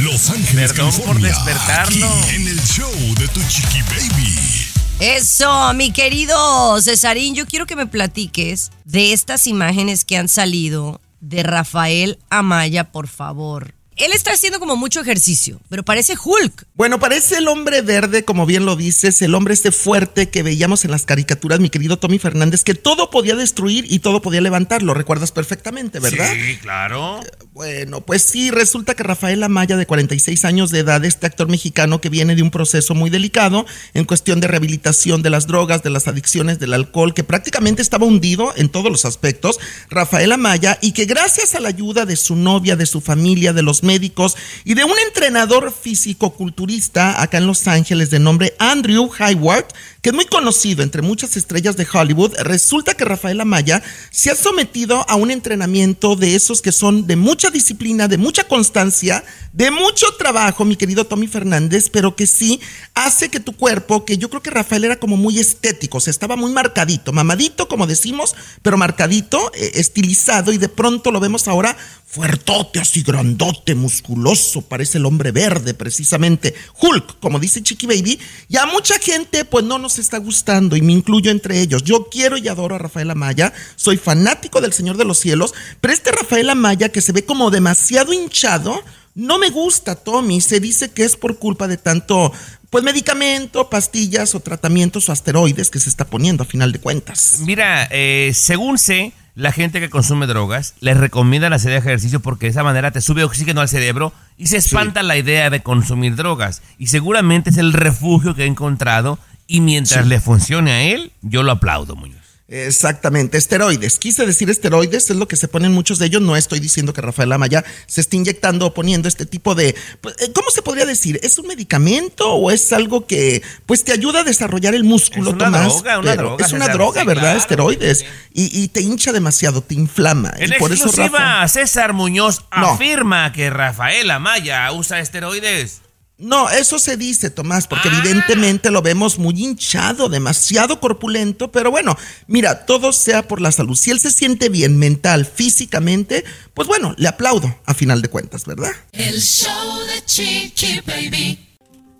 Los 0.00 0.30
Ángeles, 0.30 0.72
Perdón 0.72 0.90
por 0.92 1.04
California. 1.16 1.28
despertarlo. 1.28 2.06
Aquí 2.22 2.34
en 2.36 2.48
el 2.48 2.60
show 2.62 2.90
de 3.18 3.28
tu 3.28 3.40
chiqui 3.48 3.82
baby. 3.82 4.67
Eso, 5.00 5.72
mi 5.74 5.92
querido 5.92 6.80
Cesarín, 6.82 7.36
yo 7.36 7.46
quiero 7.46 7.66
que 7.66 7.76
me 7.76 7.86
platiques 7.86 8.72
de 8.84 9.12
estas 9.12 9.46
imágenes 9.46 10.04
que 10.04 10.16
han 10.16 10.26
salido 10.26 11.00
de 11.20 11.44
Rafael 11.44 12.18
Amaya, 12.30 12.90
por 12.90 13.06
favor. 13.06 13.74
Él 13.94 14.12
está 14.12 14.32
haciendo 14.32 14.58
como 14.58 14.76
mucho 14.76 15.00
ejercicio, 15.00 15.60
pero 15.68 15.84
parece 15.84 16.14
Hulk. 16.22 16.66
Bueno, 16.74 16.98
parece 16.98 17.38
el 17.38 17.46
hombre 17.48 17.82
verde, 17.82 18.24
como 18.24 18.46
bien 18.46 18.64
lo 18.64 18.74
dices, 18.74 19.22
el 19.22 19.34
hombre 19.34 19.54
este 19.54 19.72
fuerte 19.72 20.30
que 20.30 20.42
veíamos 20.44 20.84
en 20.84 20.92
las 20.92 21.04
caricaturas, 21.04 21.58
mi 21.58 21.68
querido 21.68 21.98
Tommy 21.98 22.18
Fernández, 22.18 22.62
que 22.62 22.74
todo 22.74 23.10
podía 23.10 23.34
destruir 23.34 23.86
y 23.88 24.00
todo 24.00 24.22
podía 24.22 24.40
levantar. 24.40 24.82
Lo 24.82 24.94
recuerdas 24.94 25.32
perfectamente, 25.32 25.98
¿verdad? 25.98 26.32
Sí, 26.32 26.58
claro. 26.58 27.20
Bueno, 27.58 28.02
pues 28.02 28.22
sí, 28.22 28.52
resulta 28.52 28.94
que 28.94 29.02
Rafael 29.02 29.42
Amaya, 29.42 29.76
de 29.76 29.84
46 29.84 30.44
años 30.44 30.70
de 30.70 30.78
edad, 30.78 31.04
este 31.04 31.26
actor 31.26 31.48
mexicano 31.48 32.00
que 32.00 32.08
viene 32.08 32.36
de 32.36 32.42
un 32.42 32.52
proceso 32.52 32.94
muy 32.94 33.10
delicado 33.10 33.66
en 33.94 34.04
cuestión 34.04 34.38
de 34.38 34.46
rehabilitación 34.46 35.22
de 35.22 35.30
las 35.30 35.48
drogas, 35.48 35.82
de 35.82 35.90
las 35.90 36.06
adicciones, 36.06 36.60
del 36.60 36.72
alcohol, 36.72 37.14
que 37.14 37.24
prácticamente 37.24 37.82
estaba 37.82 38.06
hundido 38.06 38.52
en 38.54 38.68
todos 38.68 38.92
los 38.92 39.04
aspectos, 39.04 39.58
Rafael 39.90 40.30
Amaya, 40.30 40.78
y 40.80 40.92
que 40.92 41.06
gracias 41.06 41.56
a 41.56 41.60
la 41.60 41.70
ayuda 41.70 42.06
de 42.06 42.14
su 42.14 42.36
novia, 42.36 42.76
de 42.76 42.86
su 42.86 43.00
familia, 43.00 43.52
de 43.52 43.62
los 43.62 43.82
médicos 43.82 44.36
y 44.64 44.74
de 44.74 44.84
un 44.84 44.96
entrenador 45.08 45.72
físico-culturista 45.72 47.20
acá 47.20 47.38
en 47.38 47.48
Los 47.48 47.66
Ángeles 47.66 48.10
de 48.10 48.20
nombre 48.20 48.54
Andrew 48.60 49.10
Hayward, 49.18 49.66
que 50.08 50.12
es 50.12 50.16
muy 50.16 50.24
conocido 50.24 50.82
entre 50.82 51.02
muchas 51.02 51.36
estrellas 51.36 51.76
de 51.76 51.86
Hollywood, 51.92 52.32
resulta 52.38 52.94
que 52.94 53.04
Rafael 53.04 53.42
Amaya 53.42 53.82
se 54.10 54.30
ha 54.30 54.34
sometido 54.34 55.04
a 55.06 55.16
un 55.16 55.30
entrenamiento 55.30 56.16
de 56.16 56.34
esos 56.34 56.62
que 56.62 56.72
son 56.72 57.06
de 57.06 57.16
mucha 57.16 57.50
disciplina, 57.50 58.08
de 58.08 58.16
mucha 58.16 58.44
constancia, 58.44 59.22
de 59.58 59.72
mucho 59.72 60.06
trabajo, 60.16 60.64
mi 60.64 60.76
querido 60.76 61.04
Tommy 61.04 61.26
Fernández, 61.26 61.90
pero 61.90 62.14
que 62.14 62.28
sí 62.28 62.60
hace 62.94 63.28
que 63.28 63.40
tu 63.40 63.56
cuerpo, 63.56 64.04
que 64.04 64.16
yo 64.16 64.30
creo 64.30 64.40
que 64.40 64.50
Rafael 64.50 64.84
era 64.84 65.00
como 65.00 65.16
muy 65.16 65.40
estético, 65.40 65.98
o 65.98 66.00
sea, 66.00 66.12
estaba 66.12 66.36
muy 66.36 66.52
marcadito, 66.52 67.12
mamadito, 67.12 67.66
como 67.66 67.88
decimos, 67.88 68.36
pero 68.62 68.76
marcadito, 68.76 69.50
eh, 69.54 69.72
estilizado, 69.74 70.52
y 70.52 70.58
de 70.58 70.68
pronto 70.68 71.10
lo 71.10 71.18
vemos 71.18 71.48
ahora 71.48 71.76
fuertote, 72.06 72.78
así 72.78 73.02
grandote, 73.02 73.74
musculoso, 73.74 74.62
parece 74.62 74.98
el 74.98 75.06
hombre 75.06 75.32
verde, 75.32 75.74
precisamente, 75.74 76.54
Hulk, 76.80 77.18
como 77.18 77.40
dice 77.40 77.60
Chiqui 77.60 77.88
Baby, 77.88 78.20
y 78.48 78.58
a 78.58 78.66
mucha 78.66 78.96
gente, 79.00 79.44
pues 79.44 79.64
no 79.64 79.80
nos 79.80 79.98
está 79.98 80.18
gustando, 80.18 80.76
y 80.76 80.82
me 80.82 80.92
incluyo 80.92 81.32
entre 81.32 81.60
ellos. 81.60 81.82
Yo 81.82 82.08
quiero 82.08 82.38
y 82.38 82.46
adoro 82.46 82.76
a 82.76 82.78
Rafael 82.78 83.10
Amaya, 83.10 83.52
soy 83.74 83.96
fanático 83.96 84.60
del 84.60 84.72
Señor 84.72 84.96
de 84.96 85.04
los 85.04 85.18
Cielos, 85.18 85.52
pero 85.80 85.92
este 85.92 86.12
Rafael 86.12 86.48
Amaya 86.48 86.90
que 86.90 87.00
se 87.00 87.10
ve 87.10 87.24
como 87.24 87.50
demasiado 87.50 88.12
hinchado, 88.12 88.84
no 89.18 89.38
me 89.38 89.50
gusta, 89.50 89.96
Tommy. 89.96 90.40
Se 90.40 90.60
dice 90.60 90.90
que 90.92 91.04
es 91.04 91.16
por 91.16 91.38
culpa 91.38 91.66
de 91.66 91.76
tanto, 91.76 92.32
pues, 92.70 92.84
medicamento, 92.84 93.68
pastillas 93.68 94.34
o 94.34 94.40
tratamientos 94.40 95.08
o 95.08 95.12
asteroides 95.12 95.70
que 95.70 95.80
se 95.80 95.88
está 95.88 96.04
poniendo 96.06 96.44
a 96.44 96.46
final 96.46 96.70
de 96.72 96.78
cuentas. 96.78 97.38
Mira, 97.40 97.88
eh, 97.90 98.30
según 98.34 98.78
sé, 98.78 99.12
la 99.34 99.50
gente 99.52 99.80
que 99.80 99.90
consume 99.90 100.26
drogas 100.26 100.74
les 100.80 100.96
recomiendan 100.96 101.52
hacer 101.52 101.72
ejercicio 101.72 102.20
porque 102.20 102.46
de 102.46 102.50
esa 102.50 102.62
manera 102.62 102.90
te 102.92 103.00
sube 103.00 103.24
oxígeno 103.24 103.60
al 103.60 103.68
cerebro 103.68 104.12
y 104.36 104.46
se 104.46 104.56
espanta 104.56 105.02
la 105.02 105.16
idea 105.16 105.50
de 105.50 105.62
consumir 105.62 106.14
drogas. 106.16 106.62
Y 106.78 106.86
seguramente 106.88 107.50
es 107.50 107.56
el 107.56 107.72
refugio 107.72 108.34
que 108.34 108.44
he 108.44 108.46
encontrado 108.46 109.18
y 109.46 109.60
mientras 109.60 110.04
Sí. 110.04 110.08
le 110.08 110.20
funcione 110.20 110.70
a 110.72 110.82
él, 110.82 111.10
yo 111.22 111.42
lo 111.42 111.52
aplaudo, 111.52 111.96
Muñoz. 111.96 112.18
Exactamente, 112.50 113.36
esteroides. 113.36 113.98
Quise 113.98 114.24
decir 114.24 114.48
esteroides, 114.48 115.10
es 115.10 115.16
lo 115.16 115.28
que 115.28 115.36
se 115.36 115.48
ponen 115.48 115.70
muchos 115.72 115.98
de 115.98 116.06
ellos. 116.06 116.22
No 116.22 116.34
estoy 116.34 116.60
diciendo 116.60 116.94
que 116.94 117.02
Rafael 117.02 117.30
Amaya 117.30 117.62
se 117.86 118.00
esté 118.00 118.16
inyectando 118.16 118.64
o 118.66 118.74
poniendo 118.74 119.06
este 119.06 119.26
tipo 119.26 119.54
de. 119.54 119.74
pues, 120.00 120.14
eh, 120.20 120.32
¿Cómo 120.34 120.50
se 120.50 120.62
podría 120.62 120.86
decir? 120.86 121.20
¿Es 121.22 121.38
un 121.38 121.46
medicamento 121.46 122.32
o 122.32 122.50
es 122.50 122.72
algo 122.72 123.06
que 123.06 123.42
pues 123.66 123.84
te 123.84 123.92
ayuda 123.92 124.20
a 124.20 124.24
desarrollar 124.24 124.74
el 124.74 124.84
músculo, 124.84 125.28
Es 125.30 125.34
una 125.36 125.44
Tomás? 125.44 125.62
droga, 125.74 125.98
una 125.98 126.16
droga, 126.16 126.46
Es 126.46 126.52
una 126.52 126.68
droga, 126.68 127.04
¿verdad? 127.04 127.22
claro, 127.22 127.38
esteroides. 127.38 128.04
Y, 128.32 128.62
y 128.62 128.68
te 128.68 128.80
hincha 128.80 129.12
demasiado, 129.12 129.60
te 129.62 129.74
inflama. 129.74 130.32
En 130.38 130.50
y 130.52 130.54
por 130.58 130.72
eso 130.72 130.86
exclusiva, 130.86 131.18
Rafa. 131.18 131.48
César 131.48 131.92
Muñoz 131.92 132.44
No. 132.56 132.70
afirma 132.70 133.30
que 133.32 133.50
Rafael 133.50 134.10
Amaya 134.10 134.72
usa 134.72 135.00
esteroides. 135.00 135.82
No, 136.18 136.50
eso 136.50 136.80
se 136.80 136.96
dice, 136.96 137.30
Tomás, 137.30 137.64
Ah. 137.64 137.68
porque 137.70 137.88
evidentemente 137.88 138.72
lo 138.72 138.82
vemos 138.82 139.18
muy 139.20 139.34
hinchado, 139.40 140.08
demasiado 140.08 140.80
corpulento, 140.80 141.52
pero 141.52 141.70
bueno, 141.70 141.96
mira, 142.26 142.66
todo 142.66 142.92
sea 142.92 143.26
por 143.28 143.40
la 143.40 143.52
salud. 143.52 143.76
Si 143.76 143.92
él 143.92 144.00
se 144.00 144.10
siente 144.10 144.48
bien 144.48 144.76
mental, 144.78 145.26
físicamente, 145.26 146.24
pues 146.54 146.66
bueno, 146.66 146.92
le 146.98 147.06
aplaudo 147.06 147.56
a 147.66 147.72
final 147.74 148.02
de 148.02 148.08
cuentas, 148.08 148.46
¿verdad? 148.46 148.72
El 148.92 149.20
show 149.22 149.78
de 149.86 150.04
Chiqui 150.04 150.80
Baby. 150.84 151.38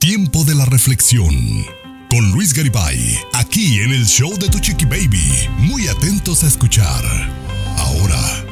Tiempo 0.00 0.42
de 0.44 0.56
la 0.56 0.64
reflexión. 0.64 1.34
Con 2.10 2.30
Luis 2.32 2.54
Garibay, 2.54 3.18
aquí 3.34 3.80
en 3.80 3.92
el 3.92 4.06
show 4.06 4.37
de 4.38 4.48
Tu 4.48 4.58
Chiqui 4.58 4.87
Baby. 4.87 5.48
Muy 5.58 5.87
atentos 5.88 6.42
a 6.42 6.48
escuchar. 6.48 7.04
Ahora. 7.76 8.47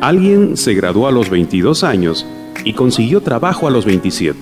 Alguien 0.00 0.56
se 0.56 0.74
graduó 0.74 1.08
a 1.08 1.10
los 1.10 1.28
22 1.28 1.82
años 1.82 2.24
y 2.64 2.74
consiguió 2.74 3.20
trabajo 3.20 3.66
a 3.66 3.70
los 3.70 3.84
27. 3.84 4.38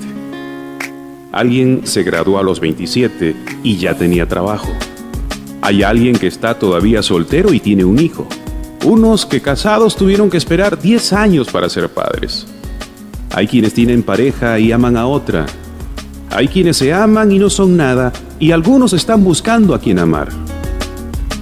Alguien 1.32 1.80
se 1.84 2.02
graduó 2.02 2.38
a 2.38 2.42
los 2.42 2.60
27 2.60 3.34
y 3.62 3.78
ya 3.78 3.94
tenía 3.94 4.28
trabajo. 4.28 4.68
Hay 5.62 5.82
alguien 5.82 6.16
que 6.16 6.26
está 6.26 6.58
todavía 6.58 7.02
soltero 7.02 7.54
y 7.54 7.60
tiene 7.60 7.86
un 7.86 7.98
hijo. 7.98 8.28
Unos 8.84 9.24
que 9.24 9.40
casados 9.40 9.96
tuvieron 9.96 10.28
que 10.28 10.36
esperar 10.36 10.78
10 10.78 11.14
años 11.14 11.48
para 11.48 11.70
ser 11.70 11.88
padres. 11.88 12.46
Hay 13.30 13.46
quienes 13.46 13.72
tienen 13.72 14.02
pareja 14.02 14.58
y 14.58 14.72
aman 14.72 14.98
a 14.98 15.06
otra. 15.06 15.46
Hay 16.28 16.48
quienes 16.48 16.76
se 16.76 16.92
aman 16.92 17.32
y 17.32 17.38
no 17.38 17.48
son 17.48 17.78
nada 17.78 18.12
y 18.38 18.50
algunos 18.50 18.92
están 18.92 19.24
buscando 19.24 19.74
a 19.74 19.80
quien 19.80 20.00
amar. 20.00 20.28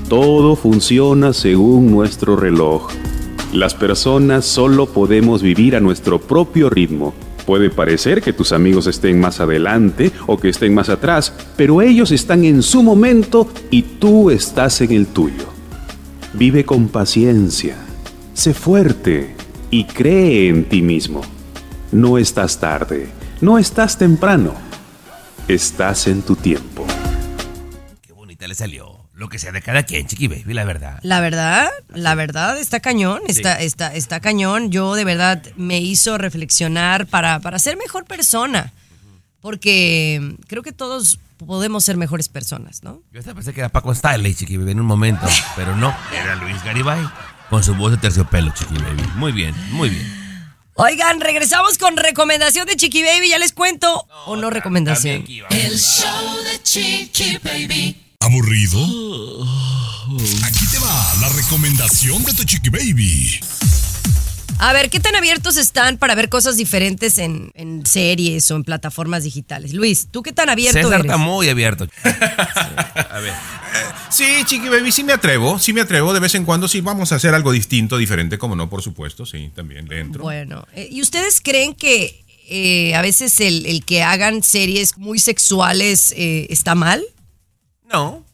Todo 0.09 0.54
funciona 0.54 1.33
según 1.33 1.90
nuestro 1.90 2.37
reloj. 2.37 2.92
Las 3.54 3.73
personas 3.73 4.44
solo 4.44 4.87
podemos 4.87 5.40
vivir 5.40 5.76
a 5.76 5.80
nuestro 5.80 6.20
propio 6.20 6.68
ritmo. 6.70 7.14
Puede 7.46 7.70
parecer 7.70 8.20
que 8.20 8.32
tus 8.32 8.50
amigos 8.50 8.88
estén 8.88 9.20
más 9.20 9.38
adelante 9.38 10.11
o 10.26 10.38
que 10.38 10.49
estén 10.49 10.75
más 10.75 10.88
atrás, 10.88 11.32
pero 11.56 11.80
ellos 11.80 12.11
están 12.11 12.44
en 12.44 12.64
su 12.64 12.82
momento 12.82 13.49
y 13.70 13.82
tú 13.82 14.32
estás 14.32 14.80
en 14.80 14.90
el 14.90 15.06
tuyo. 15.06 15.44
Vive 16.32 16.64
con 16.64 16.88
paciencia, 16.88 17.76
sé 18.32 18.54
fuerte 18.54 19.37
y 19.70 19.84
cree 19.84 20.49
en 20.49 20.64
ti 20.64 20.82
mismo. 20.82 21.20
No 21.92 22.18
estás 22.18 22.58
tarde, 22.58 23.06
no 23.40 23.57
estás 23.57 23.96
temprano, 23.96 24.55
estás 25.46 26.09
en 26.09 26.22
tu 26.22 26.35
tiempo. 26.35 26.85
Qué 28.02 28.12
bonita 28.12 28.48
le 28.48 28.57
salió. 28.57 28.93
Lo 29.14 29.29
que 29.29 29.38
sea 29.38 29.53
de 29.53 29.62
cada 29.62 29.85
quien, 29.85 30.09
Chiqui 30.09 30.27
Baby, 30.27 30.55
la 30.55 30.64
verdad. 30.64 30.98
La 31.03 31.20
verdad, 31.20 31.70
la 31.88 32.16
verdad 32.16 32.59
está 32.59 32.81
cañón, 32.81 33.20
está, 33.29 33.61
está, 33.61 33.94
está 33.94 34.18
cañón. 34.18 34.72
Yo 34.72 34.94
de 34.96 35.05
verdad 35.05 35.40
me 35.57 35.79
hizo 35.81 36.18
reflexionar 36.18 37.07
para, 37.07 37.38
para 37.38 37.61
ser 37.61 37.77
mejor 37.77 38.07
persona. 38.07 38.72
Porque 39.40 40.37
creo 40.48 40.62
que 40.64 40.72
todos 40.72 41.20
podemos 41.46 41.85
ser 41.85 41.96
mejores 41.96 42.29
personas, 42.29 42.83
¿no? 42.83 43.03
Yo 43.12 43.20
hasta 43.20 43.35
pensé 43.35 43.53
que 43.53 43.61
era 43.61 43.68
Paco 43.68 43.92
Stanley, 43.92 44.35
Chiqui 44.35 44.57
Baby, 44.57 44.72
en 44.72 44.81
un 44.81 44.87
momento. 44.87 45.27
Pero 45.55 45.77
no, 45.77 45.94
era 46.12 46.35
Luis 46.37 46.62
Garibay. 46.64 47.07
Con 47.50 47.62
su 47.62 47.74
voz 47.77 47.92
de 47.92 47.98
terciopelo, 47.98 48.53
Chiqui 48.53 48.74
Baby. 48.79 49.03
Muy 49.14 49.31
bien, 49.31 49.55
muy 49.70 49.90
bien. 49.90 50.24
Oigan, 50.74 51.20
regresamos 51.20 51.79
con 51.79 51.96
recomendación 51.96 52.66
de 52.66 52.74
Chiqui 52.74 53.05
Baby, 53.05 53.29
ya 53.29 53.38
les 53.38 53.53
cuento. 53.53 54.09
o 54.27 54.35
no 54.35 54.50
recomendación. 54.50 55.24
El 55.50 55.79
show 55.79 56.37
de 56.50 56.62
Chiqui 56.64 57.38
Baby. 57.44 58.04
¿Aburrido? 58.24 58.80
Aquí 60.44 60.66
te 60.72 60.78
va 60.78 61.14
la 61.20 61.28
recomendación 61.28 62.24
de 62.24 62.32
Tu 62.32 62.44
Chiqui 62.44 62.70
Baby. 62.70 63.38
A 64.58 64.72
ver, 64.72 64.88
¿qué 64.88 64.98
tan 64.98 65.14
abiertos 65.14 65.58
están 65.58 65.98
para 65.98 66.14
ver 66.14 66.30
cosas 66.30 66.56
diferentes 66.56 67.18
en, 67.18 67.50
en 67.52 67.84
series 67.84 68.50
o 68.50 68.56
en 68.56 68.64
plataformas 68.64 69.24
digitales? 69.24 69.74
Luis, 69.74 70.08
¿tú 70.10 70.22
qué 70.22 70.32
tan 70.32 70.48
abierto 70.48 70.78
César 70.78 71.00
eres? 71.00 71.04
está 71.04 71.18
muy 71.18 71.50
abierto. 71.50 71.87
A 72.04 73.20
ver. 73.20 73.34
Sí, 74.08 74.24
Chiqui 74.46 74.70
Baby, 74.70 74.90
sí 74.90 75.04
me 75.04 75.12
atrevo, 75.12 75.58
sí 75.58 75.74
me 75.74 75.82
atrevo. 75.82 76.14
De 76.14 76.20
vez 76.20 76.34
en 76.34 76.46
cuando 76.46 76.66
sí 76.66 76.80
vamos 76.80 77.12
a 77.12 77.16
hacer 77.16 77.34
algo 77.34 77.52
distinto, 77.52 77.98
diferente, 77.98 78.38
como 78.38 78.56
no, 78.56 78.70
por 78.70 78.80
supuesto, 78.80 79.26
sí, 79.26 79.50
también 79.54 79.84
dentro. 79.84 80.22
Bueno, 80.22 80.66
eh, 80.74 80.88
¿y 80.90 81.02
ustedes 81.02 81.42
creen 81.42 81.74
que 81.74 82.24
eh, 82.48 82.94
a 82.94 83.02
veces 83.02 83.38
el, 83.40 83.66
el 83.66 83.84
que 83.84 84.02
hagan 84.02 84.42
series 84.42 84.96
muy 84.96 85.18
sexuales 85.18 86.14
eh, 86.16 86.46
está 86.48 86.74
mal? 86.74 87.04
No, 87.92 88.25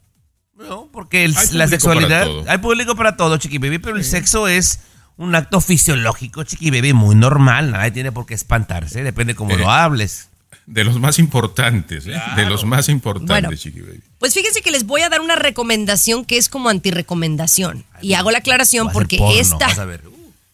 no, 0.57 0.89
porque 0.93 1.25
el- 1.25 1.35
la 1.53 1.67
sexualidad. 1.69 2.29
Hay 2.49 2.59
público 2.59 2.95
para 2.97 3.17
todo, 3.17 3.37
Chiqui 3.37 3.59
Baby, 3.59 3.79
pero 3.79 3.97
el 3.97 4.05
sexo 4.05 4.49
es 4.49 4.81
un 5.17 5.35
acto 5.35 5.61
fisiológico, 5.61 6.45
Chiqui 6.45 6.71
Baby, 6.71 6.93
muy 6.93 7.15
normal. 7.15 7.71
Nadie 7.73 7.91
tiene 7.91 8.13
por 8.13 8.27
qué 8.27 8.35
espantarse, 8.35 9.03
depende 9.03 9.35
cómo 9.35 9.53
Eh, 9.55 9.59
lo 9.59 9.71
hables. 9.71 10.29
De 10.67 10.85
los 10.85 11.01
más 11.01 11.19
importantes, 11.19 12.07
¿eh? 12.07 12.21
De 12.37 12.45
los 12.47 12.65
más 12.65 12.89
importantes, 12.89 13.43
Bueno. 13.49 13.57
Chiqui 13.57 13.81
Baby. 13.81 14.01
Pues 14.19 14.35
fíjense 14.35 14.63
que 14.63 14.71
les 14.71 14.87
voy 14.87 15.01
a 15.03 15.09
dar 15.09 15.21
una 15.21 15.35
recomendación 15.35 16.25
que 16.25 16.37
es 16.39 16.49
como 16.49 16.69
antirecomendación. 16.69 17.85
Y 18.03 18.15
hago 18.15 18.31
la 18.31 18.39
aclaración 18.39 18.87
Va 18.87 18.91
a 18.91 18.95
ser 18.95 19.01
porque 19.03 19.19
porno, 19.19 19.41
esta... 19.41 19.67
vas 19.67 19.79
a 19.79 19.85
ver. 19.85 20.03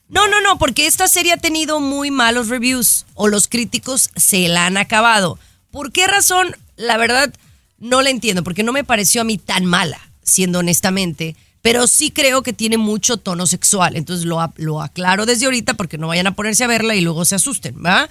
No, 0.09 0.29
no, 0.29 0.41
no, 0.41 0.57
porque 0.59 0.87
esta 0.87 1.09
serie 1.09 1.33
ha 1.33 1.37
tenido 1.37 1.81
muy 1.81 2.11
malos 2.13 2.49
reviews 2.49 3.05
o 3.15 3.27
los 3.29 3.49
críticos 3.49 4.11
se 4.15 4.49
la 4.49 4.67
han 4.67 4.77
acabado. 4.77 5.39
¿Por 5.73 5.91
qué 5.93 6.07
razón? 6.07 6.57
La 6.77 6.97
verdad, 6.97 7.33
no 7.79 8.03
la 8.03 8.11
entiendo, 8.11 8.43
porque 8.43 8.63
no 8.63 8.73
me 8.73 8.85
pareció 8.85 9.21
a 9.21 9.25
mí 9.25 9.39
tan 9.39 9.65
mala, 9.65 10.01
siendo 10.23 10.61
honestamente, 10.61 11.37
pero 11.63 11.87
sí 11.87 12.11
creo 12.11 12.43
que 12.43 12.53
tiene 12.53 12.79
mucho 12.79 13.17
tono 13.17 13.47
sexual. 13.47 13.97
Entonces 13.97 14.25
lo, 14.25 14.39
lo 14.57 14.81
aclaro 14.81 15.27
desde 15.27 15.47
ahorita 15.47 15.75
porque 15.75 15.99
no 15.99 16.09
vayan 16.09 16.29
a 16.29 16.35
ponerse 16.35 16.65
a 16.65 16.69
verla 16.69 16.95
y 16.95 17.01
luego 17.01 17.25
se 17.25 17.35
asusten, 17.35 17.75
¿va? 17.85 18.09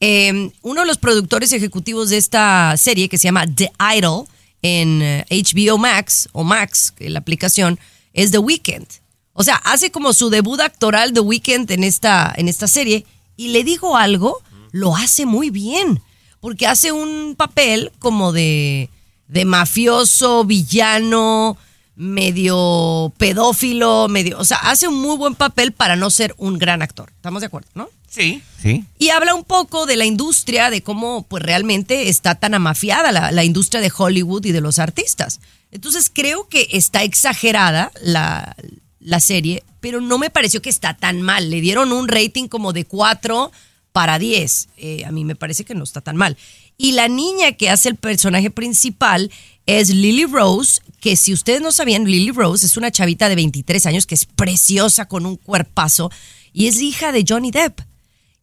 Eh, 0.00 0.50
uno 0.62 0.80
de 0.80 0.86
los 0.86 0.98
productores 0.98 1.52
ejecutivos 1.52 2.10
de 2.10 2.16
esta 2.16 2.76
serie, 2.76 3.08
que 3.08 3.18
se 3.18 3.24
llama 3.24 3.46
The 3.46 3.72
Idol, 3.96 4.26
en 4.62 5.02
eh, 5.02 5.26
HBO 5.30 5.78
Max, 5.78 6.28
o 6.32 6.42
Max, 6.42 6.94
la 6.98 7.18
aplicación, 7.18 7.78
es 8.12 8.30
The 8.30 8.38
Weeknd. 8.38 8.86
O 9.34 9.42
sea, 9.42 9.56
hace 9.56 9.90
como 9.90 10.12
su 10.12 10.30
debut 10.30 10.60
actoral 10.60 11.12
The 11.12 11.20
Weeknd 11.20 11.70
en 11.70 11.84
esta, 11.84 12.32
en 12.36 12.48
esta 12.48 12.68
serie 12.68 13.04
y 13.36 13.48
le 13.48 13.64
digo 13.64 13.96
algo, 13.96 14.42
lo 14.70 14.96
hace 14.96 15.26
muy 15.26 15.50
bien, 15.50 16.00
porque 16.40 16.66
hace 16.66 16.92
un 16.92 17.34
papel 17.36 17.92
como 17.98 18.32
de, 18.32 18.88
de 19.34 19.44
mafioso, 19.44 20.44
villano, 20.44 21.58
medio 21.96 23.12
pedófilo, 23.18 24.06
medio, 24.08 24.38
o 24.38 24.44
sea, 24.44 24.58
hace 24.58 24.86
un 24.86 25.00
muy 25.00 25.16
buen 25.16 25.34
papel 25.34 25.72
para 25.72 25.96
no 25.96 26.08
ser 26.08 26.36
un 26.38 26.56
gran 26.56 26.82
actor. 26.82 27.10
¿Estamos 27.16 27.40
de 27.40 27.48
acuerdo, 27.48 27.68
no? 27.74 27.90
Sí, 28.08 28.42
sí. 28.62 28.84
Y 28.96 29.08
habla 29.08 29.34
un 29.34 29.42
poco 29.42 29.86
de 29.86 29.96
la 29.96 30.04
industria, 30.04 30.70
de 30.70 30.84
cómo 30.84 31.26
pues 31.28 31.42
realmente 31.42 32.08
está 32.08 32.36
tan 32.36 32.54
amafiada 32.54 33.10
la, 33.10 33.32
la 33.32 33.42
industria 33.42 33.80
de 33.80 33.92
Hollywood 33.94 34.44
y 34.44 34.52
de 34.52 34.60
los 34.60 34.78
artistas. 34.78 35.40
Entonces 35.72 36.12
creo 36.14 36.46
que 36.48 36.68
está 36.70 37.02
exagerada 37.02 37.90
la, 38.02 38.54
la 39.00 39.18
serie, 39.18 39.64
pero 39.80 40.00
no 40.00 40.16
me 40.16 40.30
pareció 40.30 40.62
que 40.62 40.70
está 40.70 40.94
tan 40.94 41.22
mal. 41.22 41.50
Le 41.50 41.60
dieron 41.60 41.90
un 41.90 42.06
rating 42.06 42.46
como 42.46 42.72
de 42.72 42.84
4 42.84 43.50
para 43.94 44.18
10. 44.18 44.68
Eh, 44.76 45.04
a 45.06 45.12
mí 45.12 45.24
me 45.24 45.36
parece 45.36 45.64
que 45.64 45.72
no 45.76 45.84
está 45.84 46.00
tan 46.00 46.16
mal. 46.16 46.36
Y 46.76 46.92
la 46.92 47.06
niña 47.06 47.52
que 47.52 47.70
hace 47.70 47.88
el 47.88 47.94
personaje 47.94 48.50
principal 48.50 49.30
es 49.66 49.88
Lily 49.90 50.24
Rose, 50.24 50.80
que 51.00 51.14
si 51.14 51.32
ustedes 51.32 51.60
no 51.62 51.70
sabían, 51.70 52.04
Lily 52.04 52.32
Rose 52.32 52.66
es 52.66 52.76
una 52.76 52.90
chavita 52.90 53.28
de 53.28 53.36
23 53.36 53.86
años 53.86 54.06
que 54.06 54.16
es 54.16 54.24
preciosa 54.26 55.06
con 55.06 55.26
un 55.26 55.36
cuerpazo 55.36 56.10
y 56.52 56.66
es 56.66 56.80
hija 56.82 57.12
de 57.12 57.24
Johnny 57.26 57.52
Depp 57.52 57.82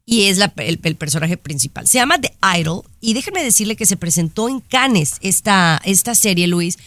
y 0.06 0.22
es 0.22 0.38
la- 0.38 0.54
el, 0.56 0.80
el 0.82 0.96
personaje 0.96 1.36
principal. 1.36 1.86
Se 1.86 1.98
llama 1.98 2.18
The 2.18 2.32
Idol 2.58 2.84
y 3.02 3.12
déjenme 3.12 3.44
decirle 3.44 3.76
que 3.76 3.84
se 3.84 3.98
presentó 3.98 4.48
en 4.48 4.60
Cannes 4.60 5.16
esta, 5.20 5.82
esta 5.84 6.14
serie, 6.14 6.46
Luis, 6.46 6.78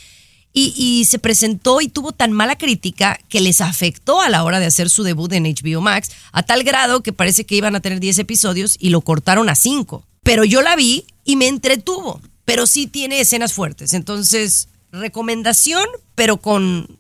y, 0.57 0.73
y 0.77 1.03
se 1.03 1.19
presentó 1.19 1.81
y 1.81 1.89
tuvo 1.89 2.13
tan 2.13 2.31
mala 2.31 2.57
crítica 2.57 3.19
que 3.27 3.41
les 3.41 3.59
afectó 3.59 4.21
a 4.21 4.29
la 4.29 4.43
hora 4.45 4.61
de 4.61 4.65
hacer 4.65 4.89
su 4.89 5.03
debut 5.03 5.31
en 5.33 5.43
HBO 5.43 5.81
Max, 5.81 6.11
a 6.31 6.43
tal 6.43 6.63
grado 6.63 7.03
que 7.03 7.11
parece 7.11 7.45
que 7.45 7.55
iban 7.55 7.75
a 7.75 7.81
tener 7.81 7.99
10 7.99 8.19
episodios 8.19 8.77
y 8.79 8.89
lo 8.89 9.01
cortaron 9.01 9.49
a 9.49 9.55
5. 9.55 10.07
Pero 10.23 10.45
yo 10.45 10.61
la 10.61 10.77
vi 10.77 11.05
y 11.25 11.35
me 11.35 11.49
entretuvo, 11.49 12.21
pero 12.45 12.67
sí 12.67 12.87
tiene 12.87 13.19
escenas 13.19 13.51
fuertes. 13.51 13.93
Entonces, 13.93 14.69
recomendación, 14.93 15.85
pero 16.15 16.37
con, 16.37 16.99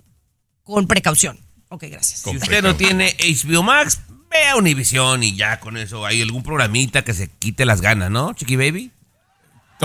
con 0.63 0.85
precaución. 0.87 1.39
Ok, 1.69 1.85
gracias. 1.89 2.19
Si 2.19 2.35
usted 2.35 2.61
no 2.61 2.75
tiene 2.75 3.15
HBO 3.17 3.63
Max, 3.63 4.01
vea 4.29 4.57
Univision 4.57 5.23
y 5.23 5.33
ya 5.33 5.61
con 5.61 5.77
eso 5.77 6.05
hay 6.05 6.21
algún 6.21 6.43
programita 6.43 7.05
que 7.05 7.13
se 7.13 7.29
quite 7.29 7.63
las 7.63 7.79
ganas, 7.79 8.11
¿no, 8.11 8.33
Chiqui 8.33 8.57
Baby? 8.57 8.91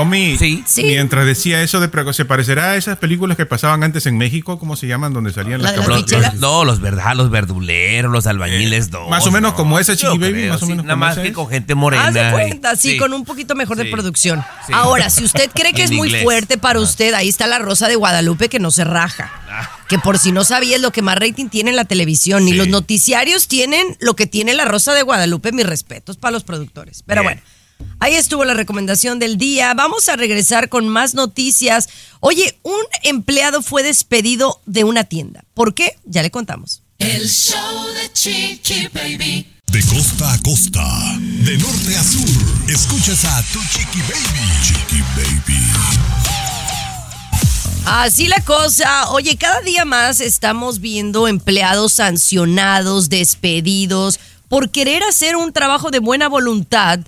Tommy, 0.05 0.37
Sí. 0.39 0.65
mientras 0.85 1.27
decía 1.27 1.63
eso 1.63 1.81
de 1.81 1.89
preco, 1.89 2.13
¿se 2.13 2.25
parecerá 2.25 2.73
a 2.73 2.77
esas 2.77 2.97
películas 2.99 3.37
que 3.37 3.47
pasaban 3.47 3.83
antes 3.83 4.07
en 4.07 4.17
México? 4.19 4.59
¿Cómo 4.59 4.77
se 4.77 4.87
llaman? 4.87 5.13
Donde 5.13 5.33
salían 5.33 5.63
las 5.63 5.77
Los- 5.77 5.87
los- 6.11 6.35
no, 6.35 6.65
los, 6.65 6.81
verdad, 6.81 7.15
los 7.15 7.31
verduleros, 7.31 8.11
los 8.11 8.27
albañiles, 8.27 8.91
no. 8.91 9.07
Eh, 9.07 9.11
más 9.11 9.27
o 9.27 9.31
menos 9.31 9.53
no. 9.53 9.57
como 9.57 9.79
esa, 9.79 9.97
Chiqui 9.97 10.19
Baby, 10.19 10.33
creo, 10.33 10.53
más 10.53 10.63
o 10.63 10.67
sí, 10.67 10.71
menos 10.73 10.85
Nada 10.85 10.95
como 10.95 11.05
más 11.07 11.13
esa 11.15 11.23
que 11.23 11.29
es. 11.29 11.35
con 11.35 11.49
gente 11.49 11.75
morena. 11.75 12.07
Haz 12.09 12.15
de 12.15 12.29
y- 12.29 12.33
cuenta, 12.33 12.77
sí, 12.77 12.91
sí. 12.93 12.97
con 12.99 13.13
un 13.13 13.25
poquito 13.25 13.55
mejor 13.55 13.77
de 13.77 13.87
producción. 13.87 14.45
Sí. 14.67 14.73
Ahora, 14.75 15.11
si 15.11 15.25
usted 15.25 15.51
cree 15.55 15.73
que 15.75 15.83
es 15.85 15.91
muy 15.91 16.09
inglés. 16.09 16.23
fuerte 16.25 16.59
para 16.59 16.81
usted, 16.81 17.15
ahí 17.15 17.29
está 17.29 17.47
la 17.47 17.59
Rosa 17.59 17.89
de 17.89 17.97
Guadalupe 17.97 18.49
que 18.49 18.59
no 18.59 18.71
se 18.71 18.85
raja. 18.85 19.31
Ah. 19.51 19.69
Que 19.89 19.99
por 19.99 20.19
si 20.19 20.31
no 20.33 20.45
sabía 20.45 20.77
es 20.77 20.83
lo 20.83 20.93
que 20.93 21.03
más 21.03 21.17
rating 21.19 21.49
tiene 21.49 21.71
en 21.71 21.77
la 21.77 21.85
televisión. 21.85 22.45
Ni 22.45 22.53
los 22.53 22.69
noticiarios 22.69 23.49
tienen 23.49 23.97
lo 24.01 24.15
que 24.15 24.27
tiene 24.27 24.55
la 24.55 24.65
Rosa 24.65 24.95
de 24.95 25.03
Guadalupe. 25.03 25.51
Mis 25.53 25.67
respetos 25.67 26.17
para 26.17 26.31
los 26.33 26.45
productores. 26.45 27.03
Pero 27.07 27.23
Bien. 27.23 27.35
bueno. 27.35 27.60
Ahí 27.99 28.15
estuvo 28.15 28.45
la 28.45 28.55
recomendación 28.55 29.19
del 29.19 29.37
día. 29.37 29.75
Vamos 29.75 30.09
a 30.09 30.17
regresar 30.17 30.69
con 30.69 30.89
más 30.89 31.15
noticias. 31.15 31.89
Oye, 32.21 32.59
un 32.63 32.81
empleado 33.03 33.63
fue 33.63 33.83
despedido 33.83 34.61
de 34.67 34.85
una 34.85 35.05
tienda. 35.05 35.45
¿Por 35.55 35.75
qué? 35.75 35.97
Ya 36.05 36.23
le 36.23 36.31
contamos. 36.31 36.83
El 36.99 37.29
show 37.29 37.87
de 37.95 38.13
Chiqui 38.13 38.89
Baby. 38.93 39.47
De 39.73 39.85
costa 39.85 40.33
a 40.33 40.39
costa, 40.43 40.85
de 41.21 41.57
norte 41.57 41.97
a 41.97 42.03
sur, 42.03 42.29
escuchas 42.69 43.25
a 43.25 43.41
tu 43.53 43.61
chiqui 43.61 44.01
baby. 44.01 44.51
Chiqui 44.65 45.01
baby. 45.15 45.61
Así 47.87 48.27
la 48.27 48.43
cosa. 48.45 49.11
Oye, 49.11 49.37
cada 49.37 49.61
día 49.61 49.85
más 49.85 50.21
estamos 50.21 50.81
viendo 50.81 51.29
empleados 51.29 51.93
sancionados, 51.93 53.11
despedidos, 53.11 54.19
por 54.49 54.71
querer 54.71 55.05
hacer 55.05 55.37
un 55.37 55.53
trabajo 55.53 55.93
de 55.93 56.01
buena 56.01 56.29
voluntad 56.29 56.99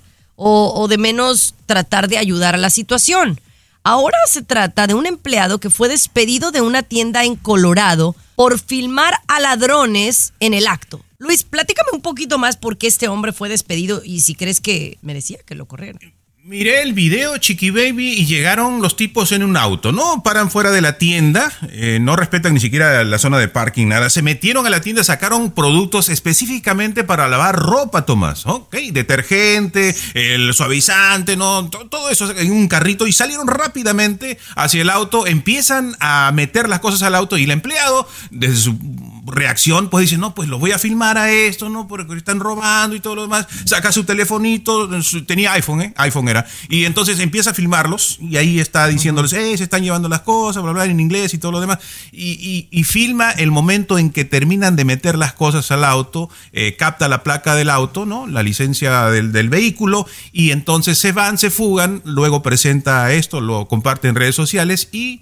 o, 0.43 0.73
o 0.75 0.87
de 0.87 0.97
menos 0.97 1.55
tratar 1.65 2.07
de 2.07 2.17
ayudar 2.17 2.55
a 2.55 2.57
la 2.57 2.69
situación. 2.69 3.39
Ahora 3.83 4.17
se 4.27 4.41
trata 4.41 4.87
de 4.87 4.93
un 4.93 5.05
empleado 5.05 5.59
que 5.59 5.69
fue 5.69 5.89
despedido 5.89 6.51
de 6.51 6.61
una 6.61 6.83
tienda 6.83 7.23
en 7.23 7.35
Colorado 7.35 8.15
por 8.35 8.59
filmar 8.59 9.13
a 9.27 9.39
ladrones 9.39 10.33
en 10.39 10.53
el 10.53 10.67
acto. 10.67 11.01
Luis, 11.17 11.43
platícame 11.43 11.89
un 11.93 12.01
poquito 12.01 12.37
más 12.37 12.57
por 12.57 12.77
qué 12.77 12.87
este 12.87 13.07
hombre 13.07 13.31
fue 13.31 13.47
despedido 13.49 14.01
y 14.03 14.21
si 14.21 14.35
crees 14.35 14.59
que 14.59 14.97
merecía 15.01 15.37
que 15.45 15.55
lo 15.55 15.65
corrieran. 15.65 16.13
Miré 16.45 16.81
el 16.81 16.91
video, 16.91 17.37
Chiqui 17.37 17.69
Baby, 17.69 18.15
y 18.19 18.25
llegaron 18.25 18.81
los 18.81 18.97
tipos 18.97 19.31
en 19.31 19.43
un 19.43 19.55
auto, 19.55 19.93
¿no? 19.93 20.23
Paran 20.23 20.51
fuera 20.51 20.71
de 20.71 20.81
la 20.81 20.97
tienda, 20.97 21.49
eh, 21.69 21.99
no 22.01 22.17
respetan 22.17 22.53
ni 22.53 22.59
siquiera 22.59 23.05
la 23.05 23.17
zona 23.17 23.39
de 23.39 23.47
parking, 23.47 23.87
nada. 23.87 24.09
Se 24.09 24.21
metieron 24.21 24.67
a 24.67 24.69
la 24.69 24.81
tienda, 24.81 25.05
sacaron 25.05 25.51
productos 25.51 26.09
específicamente 26.09 27.05
para 27.05 27.29
lavar 27.29 27.55
ropa, 27.55 28.05
Tomás, 28.05 28.45
¿ok? 28.45 28.75
Detergente, 28.91 29.95
el 30.15 30.53
suavizante, 30.53 31.37
¿no? 31.37 31.69
To- 31.69 31.87
Todo 31.87 32.09
eso 32.09 32.29
en 32.37 32.51
un 32.51 32.67
carrito 32.67 33.07
y 33.07 33.13
salieron 33.13 33.47
rápidamente 33.47 34.37
hacia 34.57 34.81
el 34.81 34.89
auto, 34.89 35.25
empiezan 35.25 35.95
a 36.01 36.29
meter 36.33 36.67
las 36.67 36.81
cosas 36.81 37.03
al 37.03 37.15
auto 37.15 37.37
y 37.37 37.45
el 37.45 37.51
empleado, 37.51 38.05
desde 38.31 38.57
su 38.57 38.77
reacción, 39.25 39.89
pues 39.89 40.09
dice, 40.09 40.17
no, 40.17 40.33
pues 40.35 40.49
los 40.49 40.59
voy 40.59 40.71
a 40.71 40.79
filmar 40.79 41.17
a 41.17 41.31
esto, 41.31 41.69
¿no? 41.69 41.87
Porque 41.87 42.13
están 42.15 42.39
robando 42.39 42.95
y 42.95 42.99
todo 42.99 43.15
lo 43.15 43.21
demás. 43.23 43.47
Saca 43.65 43.91
su 43.91 44.03
telefonito, 44.03 45.01
su- 45.01 45.23
tenía 45.25 45.53
iPhone, 45.53 45.81
¿eh? 45.81 45.93
iPhone 45.97 46.27
era. 46.27 46.45
Y 46.69 46.85
entonces 46.85 47.19
empieza 47.19 47.51
a 47.51 47.53
filmarlos 47.53 48.17
y 48.21 48.37
ahí 48.37 48.59
está 48.59 48.87
diciéndoles, 48.87 49.33
eh, 49.33 49.57
se 49.57 49.63
están 49.63 49.83
llevando 49.83 50.09
las 50.09 50.21
cosas, 50.21 50.61
bla, 50.63 50.71
bla, 50.73 50.85
en 50.85 50.99
inglés 50.99 51.33
y 51.33 51.37
todo 51.37 51.51
lo 51.51 51.61
demás. 51.61 51.79
Y, 52.11 52.31
y- 52.33 52.67
y 52.71 52.83
filma 52.83 53.31
el 53.31 53.51
momento 53.51 53.97
en 53.97 54.09
que 54.09 54.25
terminan 54.25 54.75
de 54.75 54.85
meter 54.85 55.17
las 55.17 55.33
cosas 55.33 55.71
al 55.71 55.83
auto, 55.83 56.29
eh, 56.51 56.75
capta 56.77 57.07
la 57.07 57.23
placa 57.23 57.55
del 57.55 57.69
auto, 57.69 58.05
¿no? 58.05 58.27
La 58.27 58.43
licencia 58.43 59.05
del, 59.05 59.31
del 59.31 59.49
vehículo 59.49 60.05
y 60.31 60.51
entonces 60.51 60.97
se 60.97 61.11
van, 61.11 61.37
se 61.37 61.49
fugan, 61.49 62.01
luego 62.05 62.41
presenta 62.43 63.11
esto, 63.13 63.41
lo 63.41 63.67
comparte 63.67 64.07
en 64.07 64.15
redes 64.15 64.35
sociales 64.35 64.89
y... 64.91 65.21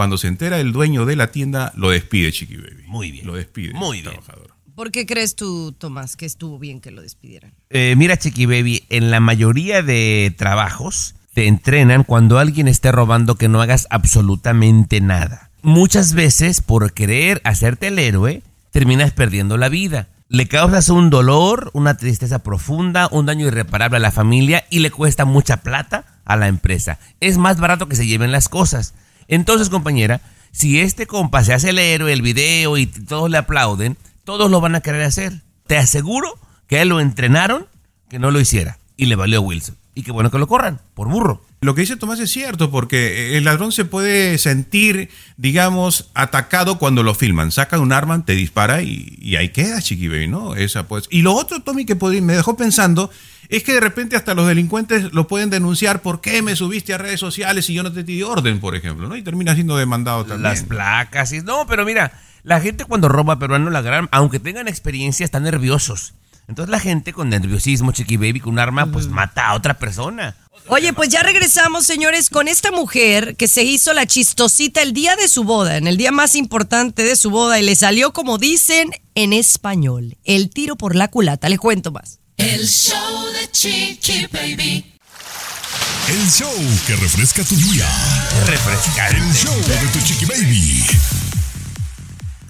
Cuando 0.00 0.16
se 0.16 0.28
entera 0.28 0.58
el 0.60 0.72
dueño 0.72 1.04
de 1.04 1.14
la 1.14 1.30
tienda, 1.30 1.74
lo 1.76 1.90
despide, 1.90 2.32
Chiqui 2.32 2.56
Baby. 2.56 2.84
Muy 2.86 3.10
bien. 3.10 3.26
Lo 3.26 3.34
despide. 3.34 3.74
Muy 3.74 4.00
bien. 4.00 4.14
¿Por 4.74 4.92
qué 4.92 5.04
crees 5.04 5.36
tú, 5.36 5.72
Tomás, 5.72 6.16
que 6.16 6.24
estuvo 6.24 6.58
bien 6.58 6.80
que 6.80 6.90
lo 6.90 7.02
despidieran? 7.02 7.52
Eh, 7.68 7.94
mira, 7.98 8.16
Chiqui 8.16 8.46
Baby, 8.46 8.86
en 8.88 9.10
la 9.10 9.20
mayoría 9.20 9.82
de 9.82 10.34
trabajos 10.38 11.16
te 11.34 11.48
entrenan 11.48 12.04
cuando 12.04 12.38
alguien 12.38 12.66
esté 12.66 12.90
robando 12.92 13.34
que 13.34 13.50
no 13.50 13.60
hagas 13.60 13.86
absolutamente 13.90 15.02
nada. 15.02 15.50
Muchas 15.60 16.14
veces, 16.14 16.62
por 16.62 16.94
querer 16.94 17.42
hacerte 17.44 17.88
el 17.88 17.98
héroe, 17.98 18.42
terminas 18.70 19.12
perdiendo 19.12 19.58
la 19.58 19.68
vida. 19.68 20.08
Le 20.30 20.48
causas 20.48 20.88
un 20.88 21.10
dolor, 21.10 21.70
una 21.74 21.98
tristeza 21.98 22.38
profunda, 22.38 23.10
un 23.12 23.26
daño 23.26 23.48
irreparable 23.48 23.98
a 23.98 24.00
la 24.00 24.12
familia 24.12 24.64
y 24.70 24.78
le 24.78 24.90
cuesta 24.90 25.26
mucha 25.26 25.58
plata 25.58 26.06
a 26.24 26.36
la 26.36 26.48
empresa. 26.48 26.98
Es 27.20 27.36
más 27.36 27.60
barato 27.60 27.86
que 27.86 27.96
se 27.96 28.06
lleven 28.06 28.32
las 28.32 28.48
cosas. 28.48 28.94
Entonces, 29.30 29.70
compañera, 29.70 30.20
si 30.50 30.80
este 30.80 31.06
compa 31.06 31.42
se 31.44 31.54
hace 31.54 31.70
el 31.70 31.78
héroe, 31.78 32.12
el 32.12 32.20
video 32.20 32.76
y 32.76 32.86
todos 32.86 33.30
le 33.30 33.38
aplauden, 33.38 33.96
todos 34.24 34.50
lo 34.50 34.60
van 34.60 34.74
a 34.74 34.80
querer 34.80 35.02
hacer. 35.02 35.40
Te 35.66 35.78
aseguro 35.78 36.36
que 36.66 36.78
a 36.78 36.82
él 36.82 36.88
lo 36.88 37.00
entrenaron 37.00 37.66
que 38.08 38.18
no 38.18 38.32
lo 38.32 38.40
hiciera 38.40 38.78
y 38.96 39.06
le 39.06 39.14
valió 39.14 39.38
a 39.38 39.40
Wilson. 39.40 39.76
Y 39.94 40.02
qué 40.02 40.10
bueno 40.10 40.30
que 40.30 40.38
lo 40.38 40.48
corran, 40.48 40.80
por 40.94 41.08
burro. 41.08 41.42
Lo 41.60 41.74
que 41.74 41.82
dice 41.82 41.96
Tomás 41.96 42.18
es 42.18 42.30
cierto, 42.30 42.70
porque 42.70 43.36
el 43.36 43.44
ladrón 43.44 43.70
se 43.70 43.84
puede 43.84 44.38
sentir, 44.38 45.10
digamos, 45.36 46.10
atacado 46.14 46.78
cuando 46.78 47.02
lo 47.02 47.14
filman. 47.14 47.52
Saca 47.52 47.78
un 47.78 47.92
arma, 47.92 48.24
te 48.24 48.32
dispara 48.32 48.82
y, 48.82 49.36
ahí 49.36 49.50
queda, 49.50 49.80
Chiqui 49.80 50.08
Baby, 50.08 50.26
¿no? 50.26 50.54
Esa 50.54 50.88
pues. 50.88 51.06
Y 51.10 51.22
lo 51.22 51.34
otro, 51.34 51.62
Tommy, 51.62 51.84
que 51.84 51.94
me 51.94 52.34
dejó 52.34 52.56
pensando, 52.56 53.10
es 53.50 53.64
que 53.64 53.74
de 53.74 53.80
repente 53.80 54.16
hasta 54.16 54.34
los 54.34 54.46
delincuentes 54.46 55.12
lo 55.12 55.26
pueden 55.26 55.50
denunciar. 55.50 56.02
¿Por 56.02 56.20
qué 56.20 56.40
me 56.40 56.54
subiste 56.54 56.94
a 56.94 56.98
redes 56.98 57.18
sociales 57.18 57.68
y 57.68 57.74
yo 57.74 57.82
no 57.82 57.92
te 57.92 58.04
di 58.04 58.22
orden, 58.22 58.60
por 58.60 58.76
ejemplo? 58.76 59.08
¿no? 59.08 59.16
Y 59.16 59.22
termina 59.22 59.54
siendo 59.54 59.76
demandado 59.76 60.24
también. 60.24 60.42
Las 60.44 60.62
placas 60.62 61.32
y 61.32 61.40
no, 61.40 61.66
pero 61.66 61.84
mira, 61.84 62.12
la 62.44 62.60
gente 62.60 62.84
cuando 62.84 63.08
roba 63.08 63.40
peruano 63.40 63.68
la 63.70 63.82
gran, 63.82 64.08
aunque 64.12 64.38
tengan 64.38 64.68
experiencia, 64.68 65.24
están 65.24 65.42
nerviosos. 65.42 66.14
Entonces 66.46 66.70
la 66.70 66.80
gente 66.80 67.12
con 67.12 67.28
nerviosismo, 67.28 67.92
chiqui 67.92 68.16
baby, 68.16 68.40
con 68.40 68.54
un 68.54 68.58
arma, 68.60 68.86
pues 68.86 69.08
mata 69.08 69.48
a 69.48 69.54
otra 69.54 69.78
persona. 69.78 70.36
Oye, 70.66 70.92
pues 70.92 71.08
ya 71.08 71.22
regresamos, 71.22 71.86
señores, 71.86 72.30
con 72.30 72.46
esta 72.46 72.70
mujer 72.70 73.36
que 73.36 73.48
se 73.48 73.64
hizo 73.64 73.92
la 73.92 74.06
chistosita 74.06 74.82
el 74.82 74.92
día 74.92 75.16
de 75.16 75.28
su 75.28 75.42
boda, 75.42 75.76
en 75.76 75.88
el 75.88 75.96
día 75.96 76.12
más 76.12 76.36
importante 76.36 77.02
de 77.02 77.16
su 77.16 77.30
boda, 77.30 77.58
y 77.58 77.64
le 77.64 77.74
salió, 77.74 78.12
como 78.12 78.38
dicen 78.38 78.90
en 79.16 79.32
español, 79.32 80.16
el 80.24 80.50
tiro 80.50 80.76
por 80.76 80.94
la 80.94 81.08
culata. 81.08 81.48
Les 81.48 81.58
cuento 81.58 81.90
más. 81.90 82.19
El 82.40 82.66
show 82.66 83.26
de 83.34 83.50
Chiqui 83.50 84.26
Baby. 84.32 84.82
El 86.08 86.30
show 86.30 86.50
que 86.86 86.96
refresca 86.96 87.44
tu 87.44 87.54
día. 87.54 87.86
Refrescante. 88.46 89.18
El 89.18 89.34
show 89.34 89.54
de 89.54 89.76
tu 89.92 89.98
chiqui 90.02 90.24
baby. 90.24 90.82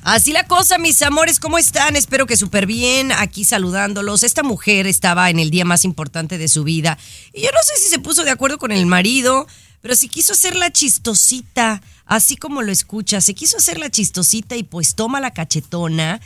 Así 0.03 0.33
la 0.33 0.47
cosa, 0.47 0.79
mis 0.79 1.03
amores, 1.03 1.41
¿cómo 1.41 1.59
están? 1.59 1.97
Espero 1.97 2.27
que 2.27 2.37
súper 2.37 2.67
bien, 2.67 3.11
aquí 3.11 3.45
saludándolos. 3.45 4.23
Esta 4.23 4.45
mujer 4.45 4.87
estaba 4.87 5.29
en 5.29 5.41
el 5.41 5.51
día 5.51 5.65
más 5.65 5.85
importante 5.85 6.39
de 6.39 6.47
su 6.47 6.63
vida 6.63 6.97
y 7.33 7.43
yo 7.43 7.49
no 7.51 7.59
sé 7.65 7.83
si 7.83 7.89
se 7.89 7.99
puso 7.99 8.23
de 8.23 8.31
acuerdo 8.31 8.59
con 8.59 8.71
el 8.71 8.87
marido, 8.87 9.49
pero 9.81 9.97
si 9.97 10.09
quiso 10.09 10.35
hacer 10.35 10.55
la 10.55 10.71
chistosita, 10.71 11.83
así 12.07 12.37
como 12.37 12.63
lo 12.63 12.71
escucha, 12.71 13.21
se 13.21 13.35
quiso 13.35 13.57
hacer 13.57 13.81
la 13.81 13.91
chistosita 13.91 14.55
y 14.55 14.63
pues 14.63 14.95
toma 14.95 15.21
la 15.21 15.33
cachetona 15.33 16.21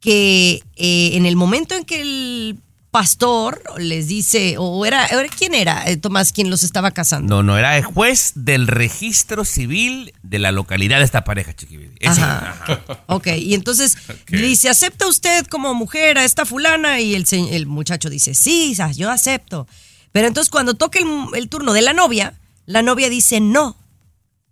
que 0.00 0.60
eh, 0.74 1.10
en 1.14 1.24
el 1.24 1.36
momento 1.36 1.76
en 1.76 1.84
que 1.84 2.00
el 2.00 2.58
pastor 2.96 3.62
les 3.76 4.08
dice, 4.08 4.54
o 4.56 4.86
era, 4.86 5.06
¿quién 5.36 5.52
era, 5.52 5.86
eh, 5.86 5.98
Tomás, 5.98 6.32
quien 6.32 6.48
los 6.48 6.62
estaba 6.62 6.92
casando? 6.92 7.28
No, 7.28 7.42
no, 7.42 7.58
era 7.58 7.76
el 7.76 7.84
juez 7.84 8.32
del 8.36 8.66
registro 8.66 9.44
civil 9.44 10.14
de 10.22 10.38
la 10.38 10.50
localidad 10.50 11.00
de 11.00 11.04
esta 11.04 11.22
pareja, 11.22 11.54
Chiqui 11.54 11.76
Baby. 11.76 11.92
Ese, 12.00 12.22
Ajá. 12.22 12.56
ajá. 12.58 13.02
Ok, 13.08 13.26
y 13.36 13.52
entonces 13.52 13.98
dice, 14.28 14.70
¿acepta 14.70 15.06
usted 15.08 15.46
como 15.48 15.74
mujer 15.74 16.16
a 16.16 16.24
esta 16.24 16.46
fulana? 16.46 16.98
Y 16.98 17.14
el, 17.14 17.26
el 17.50 17.66
muchacho 17.66 18.08
dice, 18.08 18.32
sí, 18.32 18.74
yo 18.94 19.10
acepto. 19.10 19.68
Pero 20.12 20.28
entonces 20.28 20.48
cuando 20.48 20.72
toca 20.72 20.98
el, 20.98 21.06
el 21.34 21.50
turno 21.50 21.74
de 21.74 21.82
la 21.82 21.92
novia, 21.92 22.32
la 22.64 22.80
novia 22.80 23.10
dice 23.10 23.40
no. 23.40 23.76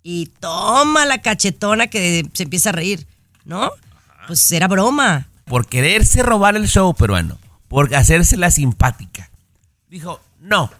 Y 0.03 0.27
toma 0.39 1.07
la 1.07 1.19
cachetona 1.19 1.87
que 1.87 2.29
se 2.33 2.43
empieza 2.43 2.69
a 2.69 2.73
reír, 2.73 3.07
¿no? 3.43 3.71
Pues 4.27 4.51
era 4.51 4.67
broma. 4.67 5.29
Por 5.45 5.65
quererse 5.65 6.21
robar 6.21 6.55
el 6.55 6.67
show 6.67 6.93
peruano, 6.93 7.39
por 7.75 7.93
hacerse 7.93 8.37
la 8.37 8.51
simpática. 8.51 9.29
Dijo, 9.89 10.21
no. 10.39 10.71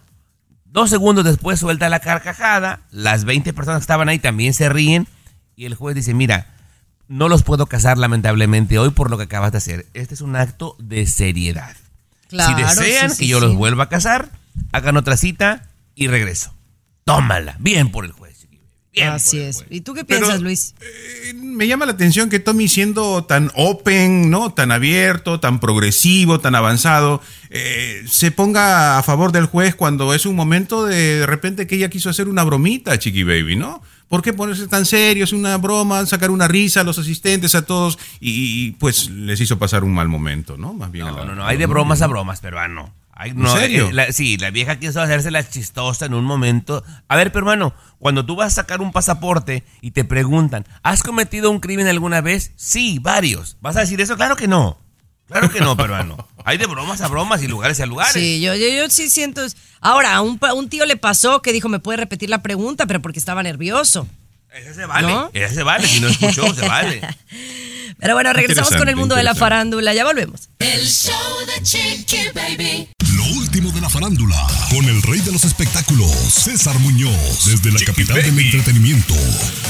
Dos 0.64 0.90
segundos 0.90 1.26
después 1.26 1.60
suelta 1.60 1.90
la 1.90 2.00
carcajada, 2.00 2.80
las 2.90 3.26
20 3.26 3.52
personas 3.52 3.80
que 3.80 3.84
estaban 3.84 4.08
ahí 4.08 4.18
también 4.18 4.54
se 4.54 4.70
ríen 4.70 5.06
y 5.58 5.66
el 5.66 5.76
juez 5.76 5.94
dice, 5.94 6.14
mira, 6.14 6.56
no 7.10 7.28
los 7.28 7.44
puedo 7.44 7.66
casar 7.66 7.98
lamentablemente 7.98 8.80
hoy 8.80 8.92
por 8.92 9.12
lo 9.12 9.18
que 9.18 9.26
acabas 9.26 9.52
de 9.52 9.58
hacer. 9.58 9.88
Este 9.94 10.14
es 10.14 10.22
un 10.22 10.38
acto 10.38 10.78
de 10.80 11.06
seriedad. 11.06 11.76
Claro, 12.30 12.56
si 12.56 12.64
desean 12.64 13.12
sí, 13.12 13.18
que 13.18 13.28
yo 13.28 13.42
sí. 13.42 13.46
los 13.46 13.56
vuelva 13.56 13.84
a 13.84 13.90
casar, 13.90 14.30
hagan 14.72 14.96
otra 14.96 15.18
cita 15.18 15.68
y 15.96 16.08
regreso. 16.08 16.54
Tómala. 17.04 17.58
Bien 17.60 17.92
por 17.92 18.06
el 18.06 18.14
juez. 18.14 18.25
Bien 18.96 19.10
Así 19.10 19.38
el 19.38 19.44
es. 19.50 19.56
juez. 19.58 19.68
¿Y 19.70 19.82
tú 19.82 19.94
qué 19.94 20.06
Pero, 20.06 20.22
piensas, 20.22 20.42
Luis? 20.42 20.74
Me 21.36 21.68
llama 21.68 21.86
la 21.86 21.92
atención 21.92 22.30
que 22.30 22.40
Tommy 22.40 22.68
siendo 22.68 23.26
tan 23.26 23.52
open, 23.56 24.30
¿no? 24.30 24.54
Tan 24.54 24.72
abierto, 24.72 25.40
tan 25.40 25.60
progresivo, 25.60 26.40
tan 26.40 26.56
avanzado, 26.56 27.22
eh, 27.50 28.04
se 28.10 28.32
ponga 28.32 28.98
a 28.98 29.04
favor 29.04 29.32
del 29.32 29.46
juez 29.48 29.76
cuando 29.76 30.14
es 30.14 30.26
un 30.26 30.36
momento 30.36 30.86
de, 30.86 31.20
de 31.20 31.26
repente 31.26 31.68
que 31.68 31.76
ella 31.76 31.90
quiso 31.90 32.10
hacer 32.10 32.28
una 32.30 32.44
bromita, 32.44 32.98
Chiqui 32.98 33.24
Baby, 33.24 33.56
¿no? 33.58 33.82
¿Por 34.08 34.22
qué 34.22 34.34
ponerse 34.34 34.68
tan 34.68 34.86
serio? 34.86 35.24
Es 35.24 35.34
una 35.34 35.58
broma, 35.58 36.06
sacar 36.06 36.30
una 36.30 36.48
risa 36.48 36.82
a 36.82 36.84
los 36.84 36.98
asistentes, 37.00 37.56
a 37.56 37.64
todos, 37.66 37.98
y, 38.20 38.68
y, 38.68 38.72
pues 38.74 39.10
les 39.10 39.42
hizo 39.42 39.58
pasar 39.58 39.84
un 39.84 39.94
mal 39.94 40.08
momento, 40.08 40.58
¿no? 40.58 40.74
Más 40.74 40.92
bien 40.92 41.08
No, 41.08 41.18
la- 41.18 41.26
no, 41.26 41.36
no, 41.36 41.46
hay 41.46 41.58
de 41.58 41.66
bromas 41.66 42.02
a 42.02 42.08
bromas, 42.08 42.40
peruano. 42.40 42.94
Hay, 43.18 43.32
no, 43.34 43.50
serio? 43.56 43.88
eh, 43.90 43.94
la- 43.94 44.12
sí, 44.12 44.38
la 44.38 44.52
vieja 44.52 44.78
quiso 44.78 45.02
hacerse 45.02 45.32
la 45.32 45.48
chistosa 45.48 46.06
en 46.06 46.14
un 46.14 46.26
momento. 46.26 46.84
A 47.08 47.16
ver, 47.16 47.32
peruano, 47.32 47.74
cuando 47.98 48.26
tú 48.26 48.36
vas 48.36 48.48
a 48.52 48.56
sacar 48.62 48.82
un 48.82 48.92
pasaporte 48.92 49.64
y 49.82 49.92
te 49.92 50.04
preguntan, 50.04 50.66
¿has 50.84 51.02
cometido 51.02 51.50
un 51.50 51.60
crimen 51.62 51.88
alguna 51.88 52.20
vez? 52.22 52.52
Sí, 52.58 53.00
varios. 53.02 53.58
¿Vas 53.62 53.78
a 53.78 53.82
decir 53.82 54.02
eso? 54.02 54.18
Claro 54.18 54.36
que 54.36 54.48
no. 54.50 54.78
Claro 55.28 55.50
que 55.50 55.60
no, 55.62 55.76
peruano. 55.78 56.28
Hay 56.44 56.58
de 56.58 56.68
bromas 56.68 57.02
a 57.02 57.08
bromas 57.08 57.42
y 57.42 57.48
lugares 57.48 57.80
a 57.80 57.86
lugares. 57.88 58.14
Sí, 58.14 58.42
yo, 58.42 58.54
yo, 58.54 58.68
yo 58.68 58.90
sí 58.90 59.10
siento. 59.10 59.42
Ahora, 59.82 60.14
a 60.16 60.22
un, 60.22 60.38
pa- 60.38 60.54
un 60.54 60.70
tío 60.70 60.86
le 60.86 60.98
pasó 60.98 61.42
que 61.42 61.52
dijo, 61.54 61.68
¿me 61.70 61.80
puede 61.80 61.98
repetir 61.98 62.30
la 62.30 62.44
pregunta? 62.44 62.86
Pero 62.86 63.02
porque 63.02 63.18
estaba 63.18 63.42
nervioso. 63.42 64.08
Ese 64.54 64.74
se 64.76 64.86
vale. 64.86 65.08
¿No? 65.08 65.30
Ese 65.34 65.56
se 65.56 65.64
vale. 65.64 65.88
Si 65.88 66.00
no 66.02 66.10
escuchó, 66.10 66.54
se 66.54 66.68
vale. 66.68 67.02
Pero 68.00 68.14
bueno, 68.14 68.34
regresamos 68.34 68.76
con 68.76 68.90
el 68.90 68.96
mundo 68.96 69.16
de 69.16 69.24
la 69.24 69.36
farándula. 69.36 69.94
Ya 69.94 70.04
volvemos. 70.04 70.50
El 70.60 70.86
show 70.86 71.14
de 71.48 71.64
Chiqui 71.64 72.30
Baby. 72.34 72.90
Lo 73.16 73.24
último 73.38 73.72
de 73.72 73.82
la 73.82 73.90
farándula, 73.90 74.48
con 74.70 74.86
el 74.86 75.02
rey 75.04 75.20
de 75.22 75.32
los 75.32 75.44
espectáculos, 75.46 76.12
César 76.12 76.78
Muñoz, 76.80 77.46
desde 77.46 77.72
la 77.72 77.80
capital 77.86 78.22
del 78.22 78.38
entretenimiento, 78.38 79.16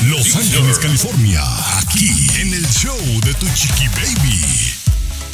Los 0.07 0.35
Ángeles, 0.35 0.79
California, 0.79 1.41
aquí 1.77 2.09
en 2.39 2.53
el 2.53 2.67
show 2.67 2.97
de 3.23 3.33
tu 3.35 3.47
chiqui 3.53 3.87
baby. 3.89 4.84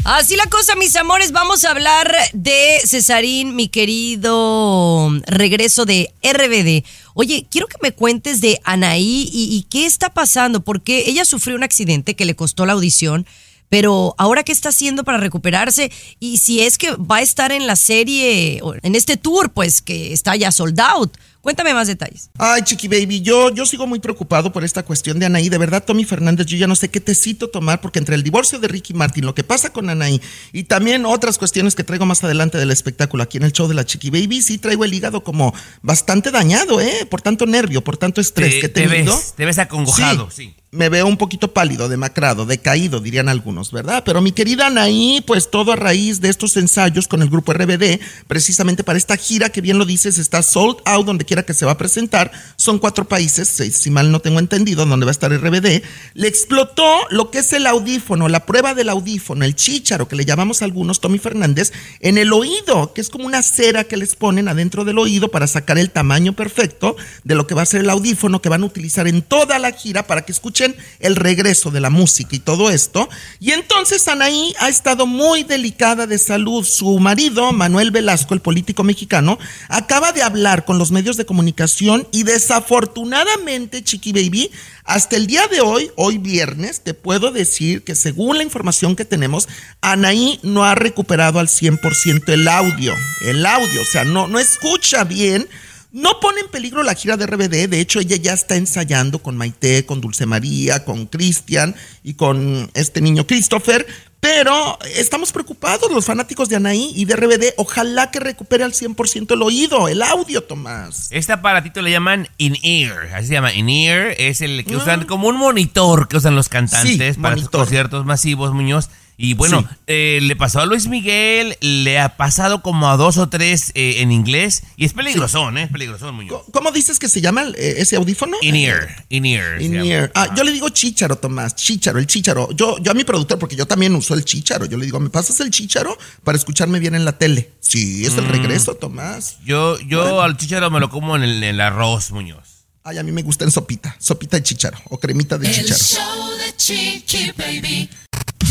Así 0.04 0.36
la 0.36 0.48
cosa, 0.48 0.76
mis 0.76 0.96
amores, 0.96 1.32
vamos 1.32 1.64
a 1.64 1.70
hablar 1.70 2.12
de 2.34 2.80
Cesarín, 2.84 3.56
mi 3.56 3.68
querido 3.68 5.12
regreso 5.28 5.86
de 5.86 6.12
RBD. 6.24 6.84
Oye, 7.14 7.46
quiero 7.52 7.68
que 7.68 7.78
me 7.84 7.92
cuentes 7.92 8.42
de 8.42 8.60
Anaí 8.64 9.30
y, 9.32 9.64
qué 9.70 9.86
está 9.86 10.12
pasando, 10.12 10.62
porque 10.64 11.04
ella 11.06 11.24
sufrió 11.24 11.56
un 11.56 11.64
accidente 11.64 12.16
que 12.16 12.26
le 12.26 12.36
costó 12.36 12.66
la 12.66 12.74
audición, 12.74 13.28
pero 13.70 14.16
ahora 14.18 14.42
qué 14.42 14.52
está 14.52 14.70
haciendo 14.70 15.04
para 15.04 15.20
recuperarse 15.20 15.92
y 16.20 16.40
si 16.40 16.62
es 16.62 16.80
que 16.80 16.94
va 16.96 17.18
a 17.18 17.22
estar 17.22 17.52
en 17.52 17.68
la 17.68 17.76
serie, 17.76 18.60
en 18.82 18.96
este 18.96 19.18
tour, 19.18 19.54
pues 19.54 19.84
que 19.84 20.14
está 20.14 20.36
ya 20.36 20.52
sold 20.52 20.80
out. 20.80 21.16
Cuéntame 21.42 21.74
más 21.74 21.88
detalles. 21.88 22.30
Ay, 22.38 22.62
Chiqui 22.62 22.88
Baby, 22.88 23.22
yo, 23.22 23.50
yo 23.54 23.66
sigo 23.66 23.88
muy 23.88 24.00
preocupado 24.00 24.52
por 24.52 24.64
esta 24.64 24.84
cuestión 24.84 25.18
de 25.18 25.26
Anaí. 25.26 25.50
De 25.50 25.58
verdad, 25.58 25.84
Tommy 25.84 26.06
Fernández, 26.06 26.46
yo 26.46 26.56
ya 26.56 26.68
no 26.68 26.76
sé 26.76 26.90
qué 26.90 27.00
tecito 27.00 27.50
tomar, 27.50 27.82
porque 27.82 27.98
entre 27.98 28.14
el 28.14 28.22
divorcio 28.22 28.60
de 28.60 28.68
Ricky 28.68 28.94
Martin, 28.94 29.26
lo 29.26 29.34
que 29.34 29.44
pasa 29.44 29.74
con 29.74 29.90
Anaí 29.90 30.22
y 30.54 30.64
también 30.66 31.06
otras 31.06 31.40
cuestiones 31.40 31.74
que 31.74 31.84
traigo 31.84 32.06
más 32.06 32.24
adelante 32.24 32.60
del 32.60 32.70
espectáculo 32.70 33.24
aquí 33.24 33.38
en 33.38 33.44
el 33.44 33.54
show 33.54 33.68
de 33.68 33.74
la 33.74 33.86
Chiqui 33.86 34.12
Baby, 34.12 34.44
sí 34.44 34.60
traigo 34.60 34.86
el 34.86 34.94
hígado 34.94 35.24
como 35.24 35.54
bastante 35.82 36.30
dañado, 36.30 36.80
¿eh? 36.80 37.08
Por 37.10 37.22
tanto 37.22 37.48
nervio, 37.48 37.84
por 37.84 37.98
tanto 37.98 38.22
estrés 38.22 38.56
que 38.60 38.68
he 38.68 38.70
te, 38.70 38.88
tenido. 38.88 39.16
ves, 39.16 39.34
te 39.36 39.46
ves 39.46 39.58
acongojado, 39.58 40.30
sí. 40.30 40.54
Me 40.74 40.88
veo 40.88 41.06
un 41.06 41.18
poquito 41.18 41.54
pálido, 41.54 41.90
demacrado, 41.90 42.46
decaído, 42.46 43.02
dirían 43.02 43.28
algunos, 43.28 43.74
¿verdad? 43.74 44.04
Pero 44.06 44.22
mi 44.22 44.32
querida 44.32 44.68
Anaí, 44.68 45.22
pues 45.28 45.52
todo 45.52 45.74
a 45.74 45.76
raíz 45.76 46.22
de 46.22 46.30
estos 46.30 46.56
ensayos 46.56 47.10
con 47.10 47.22
el 47.22 47.30
grupo 47.30 47.52
RBD, 47.52 48.00
precisamente 48.26 48.82
para 48.82 48.98
esta 48.98 49.18
gira 49.18 49.50
que 49.50 49.60
bien 49.60 49.78
lo 49.78 49.84
dices, 49.84 50.18
está 50.18 50.42
sold 50.42 50.78
out 50.86 51.06
donde 51.06 51.26
quiera 51.26 51.44
que 51.44 51.54
se 51.54 51.66
va 51.66 51.74
a 51.74 51.78
presentar. 51.78 52.32
Son 52.56 52.80
cuatro 52.80 53.06
países, 53.06 53.50
si 53.50 53.90
mal 53.90 54.14
no 54.14 54.22
tengo 54.22 54.40
entendido, 54.40 54.86
donde 54.86 55.06
va 55.06 55.10
a 55.10 55.12
estar 55.12 55.30
RBD. 55.30 55.84
Le 56.14 56.28
explotó 56.30 57.06
lo 57.10 57.32
que 57.32 57.40
es 57.40 57.52
el 57.52 57.68
audífono, 57.68 58.30
la 58.30 58.46
prueba 58.46 58.74
del 58.74 58.88
audífono, 58.88 59.44
el 59.44 59.58
chícharo 59.58 60.08
que 60.08 60.16
le 60.16 60.24
llamamos 60.24 60.62
algunos, 60.62 61.02
Tommy 61.02 61.20
Fernández, 61.20 61.74
en 62.00 62.18
el 62.18 62.32
oído, 62.32 62.94
que 62.94 63.02
es 63.02 63.10
como 63.10 63.26
una 63.26 63.44
cera 63.44 63.84
que 63.84 63.98
les 63.98 64.16
ponen 64.16 64.48
adentro 64.48 64.86
del 64.86 65.00
oído 65.00 65.32
para 65.32 65.48
sacar 65.48 65.78
el 65.78 65.92
tamaño 65.92 66.32
perfecto 66.32 66.96
de 67.26 67.36
lo 67.36 67.46
que 67.46 67.56
va 67.56 67.64
a 67.64 67.66
ser 67.66 67.82
el 67.82 67.90
audífono 67.90 68.42
que 68.42 68.48
van 68.48 68.64
a 68.64 68.68
utilizar 68.68 69.10
en 69.10 69.22
toda 69.22 69.60
la 69.60 69.74
gira 69.74 70.08
para 70.08 70.22
que 70.22 70.32
escuchen 70.32 70.61
el 71.00 71.16
regreso 71.16 71.72
de 71.72 71.82
la 71.82 71.90
música 71.90 72.36
y 72.36 72.40
todo 72.40 72.70
esto. 72.70 73.10
Y 73.40 73.52
entonces 73.52 74.08
Anaí 74.08 74.54
ha 74.60 74.70
estado 74.70 75.06
muy 75.06 75.44
delicada 75.44 76.08
de 76.08 76.18
salud. 76.18 76.66
Su 76.66 77.00
marido, 77.00 77.52
Manuel 77.52 77.92
Velasco, 77.92 78.34
el 78.34 78.42
político 78.42 78.84
mexicano, 78.84 79.38
acaba 79.68 80.12
de 80.12 80.24
hablar 80.24 80.66
con 80.66 80.78
los 80.78 80.92
medios 80.92 81.18
de 81.18 81.26
comunicación 81.26 82.08
y 82.12 82.24
desafortunadamente, 82.24 83.84
Chiqui 83.84 84.12
Baby, 84.12 84.52
hasta 84.84 85.16
el 85.16 85.28
día 85.28 85.48
de 85.48 85.62
hoy, 85.62 85.92
hoy 85.96 86.18
viernes, 86.18 86.82
te 86.82 86.94
puedo 86.94 87.32
decir 87.32 87.84
que 87.84 87.96
según 87.96 88.38
la 88.38 88.44
información 88.44 88.96
que 88.96 89.06
tenemos, 89.06 89.48
Anaí 89.82 90.40
no 90.44 90.64
ha 90.64 90.76
recuperado 90.76 91.40
al 91.40 91.48
100% 91.48 92.28
el 92.28 92.48
audio. 92.48 92.94
El 93.22 93.46
audio, 93.46 93.82
o 93.82 93.86
sea, 93.86 94.04
no, 94.04 94.28
no 94.28 94.40
escucha 94.40 95.04
bien. 95.04 95.48
No 95.92 96.20
pone 96.22 96.40
en 96.42 96.48
peligro 96.50 96.84
la 96.84 96.96
gira 96.96 97.18
de 97.18 97.26
RBD, 97.26 97.68
de 97.70 97.80
hecho 97.82 98.00
ella 98.00 98.16
ya 98.16 98.32
está 98.34 98.56
ensayando 98.56 99.20
con 99.20 99.36
Maite, 99.36 99.86
con 99.86 100.00
Dulce 100.00 100.26
María, 100.26 100.86
con 100.86 101.06
Cristian 101.06 101.76
y 102.04 102.14
con 102.14 102.72
este 102.74 103.02
niño 103.02 103.28
Christopher, 103.28 103.86
pero 104.22 104.80
estamos 104.96 105.34
preocupados 105.34 105.92
los 105.92 106.06
fanáticos 106.06 106.48
de 106.48 106.56
Anaí 106.56 106.94
y 106.96 107.04
de 107.06 107.16
RBD, 107.18 107.54
ojalá 107.58 108.10
que 108.10 108.22
recupere 108.22 108.64
al 108.64 108.72
100% 108.72 109.34
el 109.34 109.42
oído, 109.42 109.90
el 109.90 110.02
audio, 110.02 110.44
Tomás. 110.44 111.08
Este 111.12 111.34
aparatito 111.34 111.82
le 111.82 111.92
llaman 111.92 112.30
in-ear, 112.38 113.14
así 113.16 113.28
se 113.28 113.34
llama. 113.34 113.54
In-ear 113.54 114.16
es 114.18 114.40
el 114.40 114.64
que 114.64 114.76
Ah. 114.76 114.78
usan 114.78 115.06
como 115.06 115.28
un 115.28 115.36
monitor 115.38 116.08
que 116.08 116.16
usan 116.18 116.36
los 116.36 116.48
cantantes 116.48 117.16
Sí, 117.16 117.22
para 117.22 117.36
sus 117.36 117.42
monitor. 117.44 117.62
conciertos 117.62 118.06
masivos, 118.06 118.54
Muñoz. 118.54 118.90
Y 119.24 119.36
bueno, 119.36 119.62
Sí. 119.62 119.76
eh, 119.86 120.20
le 120.24 120.36
pasó 120.36 120.62
a 120.62 120.66
Luis 120.66 120.88
Miguel, 120.88 121.56
le 121.62 122.00
ha 122.00 122.18
pasado 122.18 122.64
como 122.64 122.90
a 122.90 122.98
dos 122.98 123.18
o 123.20 123.30
tres 123.30 123.72
eh, 123.76 123.98
en 124.02 124.12
inglés. 124.12 124.64
Y 124.78 124.86
es 124.86 124.94
peligrosón, 124.94 125.60
¿eh? 125.60 125.64
Es 125.66 125.70
peligrosón, 125.72 126.16
Muñoz. 126.16 126.42
¿Cómo 126.52 126.72
dices 126.72 126.98
que 126.98 127.08
se 127.08 127.22
llama 127.22 127.44
eh, 127.56 127.76
ese 127.78 127.98
audífono? 127.98 128.38
In-ear, 128.42 129.06
in-ear. 129.10 129.62
In-ear. 129.62 130.12
Ah, 130.16 130.34
yo 130.36 130.44
le 130.44 130.52
digo 130.52 130.70
chícharo, 130.70 131.18
Tomás, 131.18 131.56
chícharo, 131.56 132.00
el 132.00 132.08
chícharo. 132.08 132.50
Yo, 132.54 132.80
yo 132.80 132.90
a 132.90 132.96
mi 132.96 133.04
productor, 133.04 133.38
porque 133.38 133.56
yo 133.56 133.68
también 133.68 133.94
uso 133.94 134.16
el 134.16 134.26
chícharo, 134.26 134.66
yo 134.66 134.76
le 134.78 134.86
digo, 134.86 135.00
¿me 135.00 135.12
pasas 135.12 135.40
el 135.42 135.52
chícharo 135.52 135.96
para 136.24 136.36
escucharme 136.36 136.80
bien 136.80 136.96
en 136.96 137.06
la 137.06 137.20
tele? 137.20 137.52
Sí, 137.60 138.04
es 138.08 138.18
el 138.18 138.24
Mm. 138.26 138.32
regreso, 138.32 138.74
Tomás. 138.74 139.38
Yo, 139.46 139.80
yo 139.82 140.02
Bueno. 140.02 140.22
al 140.22 140.36
chicharo 140.38 140.72
me 140.72 140.80
lo 140.80 140.90
como 140.90 141.16
en 141.16 141.22
el, 141.22 141.36
en 141.38 141.44
el 141.44 141.62
arroz, 141.62 142.10
Muñoz. 142.10 142.66
Ay, 142.84 142.98
a 142.98 143.04
mí 143.04 143.12
me 143.12 143.22
gusta 143.22 143.46
en 143.46 143.52
sopita, 143.52 143.96
sopita 144.00 144.38
de 144.38 144.42
chícharo 144.42 144.80
o 144.90 144.98
cremita 145.00 145.38
de 145.38 145.48
El 145.48 145.54
chícharo. 145.54 145.78
show 145.80 146.38
de 146.38 146.56
Chiqui 146.58 147.32
Baby. 147.38 147.88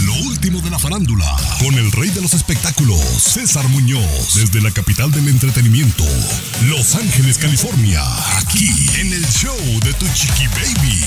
Lo 0.04 0.14
último 0.14 0.60
de 0.62 0.70
la 0.70 0.78
farándula, 0.78 1.36
con 1.58 1.74
el 1.74 1.92
rey 1.92 2.08
de 2.10 2.22
los 2.22 2.32
espectáculos, 2.32 3.00
César 3.00 3.68
Muñoz, 3.68 4.34
desde 4.34 4.62
la 4.62 4.70
capital 4.70 5.10
del 5.12 5.28
entretenimiento, 5.28 6.04
Los 6.66 6.94
Ángeles, 6.94 7.36
California, 7.36 8.00
aquí 8.38 8.70
en 8.98 9.12
el 9.12 9.26
show 9.26 9.56
de 9.84 9.92
tu 9.94 10.06
chiqui 10.14 10.46
baby. 10.48 11.04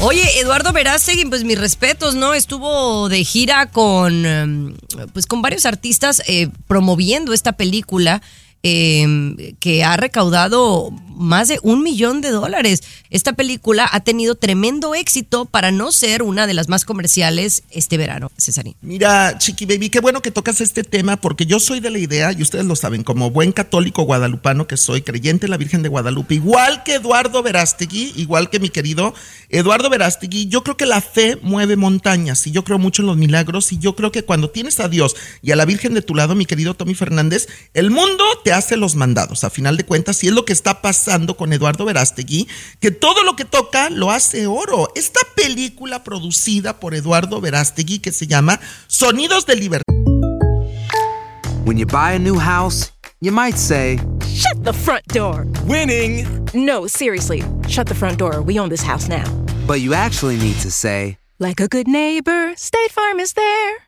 Oye, 0.00 0.40
Eduardo 0.40 0.72
Verástegui, 0.72 1.24
pues 1.24 1.44
mis 1.44 1.58
respetos, 1.58 2.14
¿no? 2.14 2.34
Estuvo 2.34 3.08
de 3.08 3.24
gira 3.24 3.66
con, 3.66 4.26
em, 4.26 4.74
pues 5.12 5.26
con 5.26 5.40
varios 5.40 5.64
artistas 5.64 6.22
eh, 6.26 6.48
promoviendo 6.66 7.32
esta 7.32 7.52
película 7.52 8.20
eh, 8.62 9.54
que 9.60 9.84
ha 9.84 9.96
recaudado 9.96 10.90
más 11.18 11.48
de 11.48 11.58
un 11.62 11.82
millón 11.82 12.20
de 12.20 12.30
dólares. 12.30 12.82
Esta 13.10 13.32
película 13.32 13.88
ha 13.90 14.00
tenido 14.00 14.36
tremendo 14.36 14.94
éxito 14.94 15.44
para 15.44 15.72
no 15.72 15.92
ser 15.92 16.22
una 16.22 16.46
de 16.46 16.54
las 16.54 16.68
más 16.68 16.84
comerciales 16.84 17.64
este 17.70 17.96
verano, 17.96 18.30
Cesarín. 18.38 18.76
Mira, 18.80 19.36
Chiqui 19.38 19.66
Baby, 19.66 19.90
qué 19.90 20.00
bueno 20.00 20.22
que 20.22 20.30
tocas 20.30 20.60
este 20.60 20.84
tema 20.84 21.16
porque 21.16 21.46
yo 21.46 21.58
soy 21.58 21.80
de 21.80 21.90
la 21.90 21.98
idea, 21.98 22.32
y 22.32 22.42
ustedes 22.42 22.64
lo 22.64 22.76
saben, 22.76 23.02
como 23.02 23.30
buen 23.30 23.52
católico 23.52 24.02
guadalupano 24.02 24.66
que 24.66 24.76
soy, 24.76 25.02
creyente 25.02 25.46
en 25.46 25.50
la 25.50 25.56
Virgen 25.56 25.82
de 25.82 25.88
Guadalupe, 25.88 26.34
igual 26.34 26.84
que 26.84 26.94
Eduardo 26.94 27.42
Verástegui, 27.42 28.12
igual 28.16 28.50
que 28.50 28.60
mi 28.60 28.68
querido 28.68 29.14
Eduardo 29.48 29.90
Verástegui, 29.90 30.48
yo 30.48 30.62
creo 30.62 30.76
que 30.76 30.86
la 30.86 31.00
fe 31.00 31.38
mueve 31.42 31.76
montañas 31.76 32.46
y 32.46 32.52
yo 32.52 32.64
creo 32.64 32.78
mucho 32.78 33.02
en 33.02 33.06
los 33.06 33.16
milagros 33.16 33.72
y 33.72 33.78
yo 33.78 33.96
creo 33.96 34.12
que 34.12 34.24
cuando 34.24 34.50
tienes 34.50 34.78
a 34.80 34.88
Dios 34.88 35.16
y 35.42 35.50
a 35.50 35.56
la 35.56 35.64
Virgen 35.64 35.94
de 35.94 36.02
tu 36.02 36.14
lado, 36.14 36.34
mi 36.34 36.46
querido 36.46 36.74
Tommy 36.74 36.94
Fernández, 36.94 37.48
el 37.74 37.90
mundo 37.90 38.24
te 38.44 38.47
hace 38.52 38.76
los 38.76 38.94
mandados, 38.94 39.44
a 39.44 39.50
final 39.50 39.76
de 39.76 39.84
cuentas, 39.84 40.22
y 40.24 40.28
es 40.28 40.32
lo 40.32 40.44
que 40.44 40.52
está 40.52 40.82
pasando 40.82 41.36
con 41.36 41.52
Eduardo 41.52 41.84
Verástegui, 41.84 42.48
que 42.80 42.90
todo 42.90 43.22
lo 43.22 43.36
que 43.36 43.44
toca 43.44 43.90
lo 43.90 44.10
hace 44.10 44.46
oro. 44.46 44.88
Esta 44.94 45.20
película 45.34 46.04
producida 46.04 46.80
por 46.80 46.94
Eduardo 46.94 47.40
Verástegui 47.40 47.98
que 47.98 48.12
se 48.12 48.26
llama 48.26 48.60
Sonidos 48.86 49.46
de 49.46 49.56
Libertad. 49.56 49.94
When 51.64 51.76
you 51.76 51.86
buy 51.86 52.14
a 52.14 52.18
new 52.18 52.38
house, 52.38 52.92
you 53.20 53.30
might 53.30 53.56
say, 53.58 53.98
Shut 54.26 54.64
the 54.64 54.72
front 54.72 55.06
door. 55.08 55.46
Winning! 55.66 56.48
No, 56.54 56.86
seriously. 56.86 57.42
Shut 57.68 57.86
the 57.88 57.94
front 57.94 58.18
door. 58.18 58.40
We 58.40 58.58
own 58.58 58.70
this 58.70 58.82
house 58.82 59.08
now. 59.08 59.24
But 59.66 59.80
you 59.80 59.92
actually 59.92 60.38
need 60.38 60.56
to 60.60 60.70
say, 60.70 61.18
Like 61.38 61.60
a 61.60 61.68
good 61.68 61.86
neighbor, 61.86 62.54
State 62.56 62.90
Farm 62.92 63.20
is 63.20 63.34
there. 63.34 63.87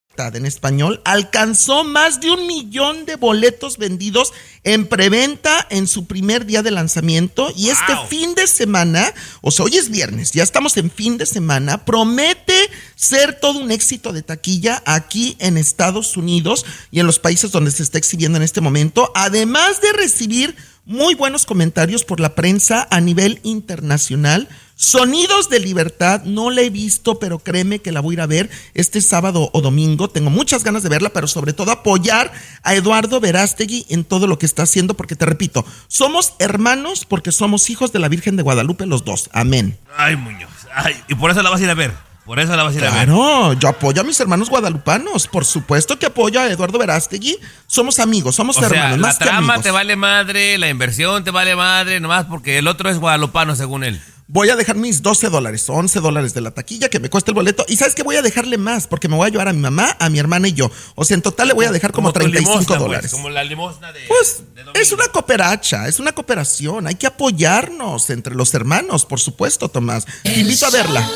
En 0.17 0.45
español 0.45 1.01
alcanzó 1.03 1.83
más 1.83 2.21
de 2.21 2.29
un 2.29 2.45
millón 2.45 3.05
de 3.05 3.15
boletos 3.15 3.77
vendidos 3.77 4.31
en 4.63 4.85
preventa 4.87 5.65
en 5.71 5.87
su 5.87 6.05
primer 6.05 6.45
día 6.45 6.61
de 6.61 6.69
lanzamiento 6.69 7.51
y 7.55 7.69
este 7.69 7.93
fin 8.07 8.35
de 8.35 8.45
semana, 8.45 9.13
o 9.41 9.49
sea, 9.49 9.65
hoy 9.65 9.77
es 9.77 9.89
viernes, 9.89 10.31
ya 10.31 10.43
estamos 10.43 10.77
en 10.77 10.91
fin 10.91 11.17
de 11.17 11.25
semana, 11.25 11.85
promete 11.85 12.53
ser 12.95 13.39
todo 13.39 13.59
un 13.59 13.71
éxito 13.71 14.13
de 14.13 14.21
taquilla 14.21 14.83
aquí 14.85 15.35
en 15.39 15.57
Estados 15.57 16.15
Unidos 16.17 16.65
y 16.91 16.99
en 16.99 17.07
los 17.07 17.17
países 17.17 17.51
donde 17.51 17.71
se 17.71 17.81
está 17.81 17.97
exhibiendo 17.97 18.37
en 18.37 18.43
este 18.43 18.61
momento, 18.61 19.11
además 19.15 19.81
de 19.81 19.91
recibir 19.93 20.55
muy 20.85 21.15
buenos 21.15 21.45
comentarios 21.45 22.03
por 22.03 22.19
la 22.19 22.35
prensa 22.35 22.87
a 22.91 23.01
nivel 23.01 23.39
internacional. 23.43 24.49
Sonidos 24.83 25.47
de 25.47 25.59
Libertad, 25.59 26.23
no 26.23 26.49
la 26.49 26.61
he 26.61 26.71
visto, 26.71 27.19
pero 27.19 27.37
créeme 27.37 27.77
que 27.83 27.91
la 27.91 27.99
voy 27.99 28.13
a 28.13 28.15
ir 28.15 28.21
a 28.21 28.25
ver 28.25 28.49
este 28.73 28.99
sábado 28.99 29.51
o 29.53 29.61
domingo. 29.61 30.09
Tengo 30.09 30.31
muchas 30.31 30.63
ganas 30.63 30.81
de 30.81 30.89
verla, 30.89 31.11
pero 31.11 31.27
sobre 31.27 31.53
todo 31.53 31.69
apoyar 31.71 32.31
a 32.63 32.73
Eduardo 32.73 33.19
Verástegui 33.19 33.85
en 33.89 34.03
todo 34.03 34.25
lo 34.25 34.39
que 34.39 34.47
está 34.47 34.63
haciendo, 34.63 34.95
porque 34.95 35.15
te 35.15 35.27
repito, 35.27 35.63
somos 35.87 36.33
hermanos 36.39 37.05
porque 37.05 37.31
somos 37.31 37.69
hijos 37.69 37.91
de 37.91 37.99
la 37.99 38.07
Virgen 38.07 38.37
de 38.37 38.41
Guadalupe 38.41 38.87
los 38.87 39.05
dos. 39.05 39.29
Amén. 39.33 39.77
Ay, 39.95 40.15
Muñoz. 40.15 40.49
Ay, 40.73 40.95
y 41.07 41.13
por 41.13 41.29
eso 41.29 41.43
la 41.43 41.51
vas 41.51 41.61
a 41.61 41.63
ir 41.63 41.69
a 41.69 41.75
ver. 41.75 41.93
Por 42.25 42.39
eso 42.39 42.55
la 42.55 42.63
vas 42.63 42.73
a 42.73 42.77
ir 42.79 42.83
a 42.85 42.89
ver. 42.89 43.05
Claro, 43.05 43.53
yo 43.53 43.69
apoyo 43.69 44.01
a 44.01 44.03
mis 44.03 44.19
hermanos 44.19 44.49
guadalupanos. 44.49 45.27
Por 45.27 45.45
supuesto 45.45 45.99
que 45.99 46.07
apoyo 46.07 46.39
a 46.41 46.47
Eduardo 46.47 46.79
Verástegui. 46.79 47.37
Somos 47.67 47.99
amigos, 47.99 48.33
somos 48.35 48.57
O 48.57 48.61
sea, 48.61 48.67
hermanos. 48.69 48.99
la 48.99 49.13
que 49.13 49.25
trama 49.25 49.37
amigos. 49.53 49.61
te 49.63 49.69
vale 49.69 49.95
madre, 49.95 50.57
la 50.57 50.69
inversión 50.69 51.23
te 51.23 51.29
vale 51.29 51.55
madre, 51.55 51.99
nomás 51.99 52.25
porque 52.25 52.57
el 52.57 52.67
otro 52.67 52.89
es 52.89 52.97
guadalupano, 52.97 53.55
según 53.55 53.83
él. 53.83 54.01
Voy 54.33 54.47
a 54.47 54.55
dejar 54.55 54.77
mis 54.77 55.01
12 55.01 55.27
dólares, 55.27 55.69
11 55.69 55.99
dólares 55.99 56.33
de 56.33 56.39
la 56.39 56.51
taquilla 56.51 56.87
que 56.87 57.01
me 57.01 57.09
cuesta 57.09 57.31
el 57.31 57.35
boleto. 57.35 57.65
Y 57.67 57.75
sabes 57.75 57.95
que 57.95 58.01
voy 58.01 58.15
a 58.15 58.21
dejarle 58.21 58.57
más 58.57 58.87
porque 58.87 59.09
me 59.09 59.17
voy 59.17 59.27
a 59.27 59.29
llevar 59.29 59.49
a 59.49 59.53
mi 59.53 59.59
mamá, 59.59 59.97
a 59.99 60.09
mi 60.09 60.19
hermana 60.19 60.47
y 60.47 60.53
yo. 60.53 60.71
O 60.95 61.03
sea, 61.03 61.15
en 61.15 61.21
total 61.21 61.49
le 61.49 61.53
voy 61.53 61.65
a 61.65 61.71
dejar 61.73 61.91
como, 61.91 62.13
tu 62.13 62.19
35 62.21 62.49
limosna, 62.49 62.67
pues, 62.67 62.79
dólares. 62.79 63.11
como 63.11 63.29
la 63.29 63.43
limosna 63.43 63.91
de. 63.91 63.99
Pues 64.07 64.43
es 64.73 64.93
una 64.93 65.09
cooperacha, 65.09 65.89
es 65.89 65.99
una 65.99 66.13
cooperación. 66.13 66.87
Hay 66.87 66.95
que 66.95 67.07
apoyarnos 67.07 68.09
entre 68.09 68.33
los 68.33 68.53
hermanos, 68.53 69.05
por 69.05 69.19
supuesto, 69.19 69.67
Tomás. 69.67 70.05
Te 70.23 70.39
invito 70.39 70.65
a 70.65 70.69
verla. 70.69 71.11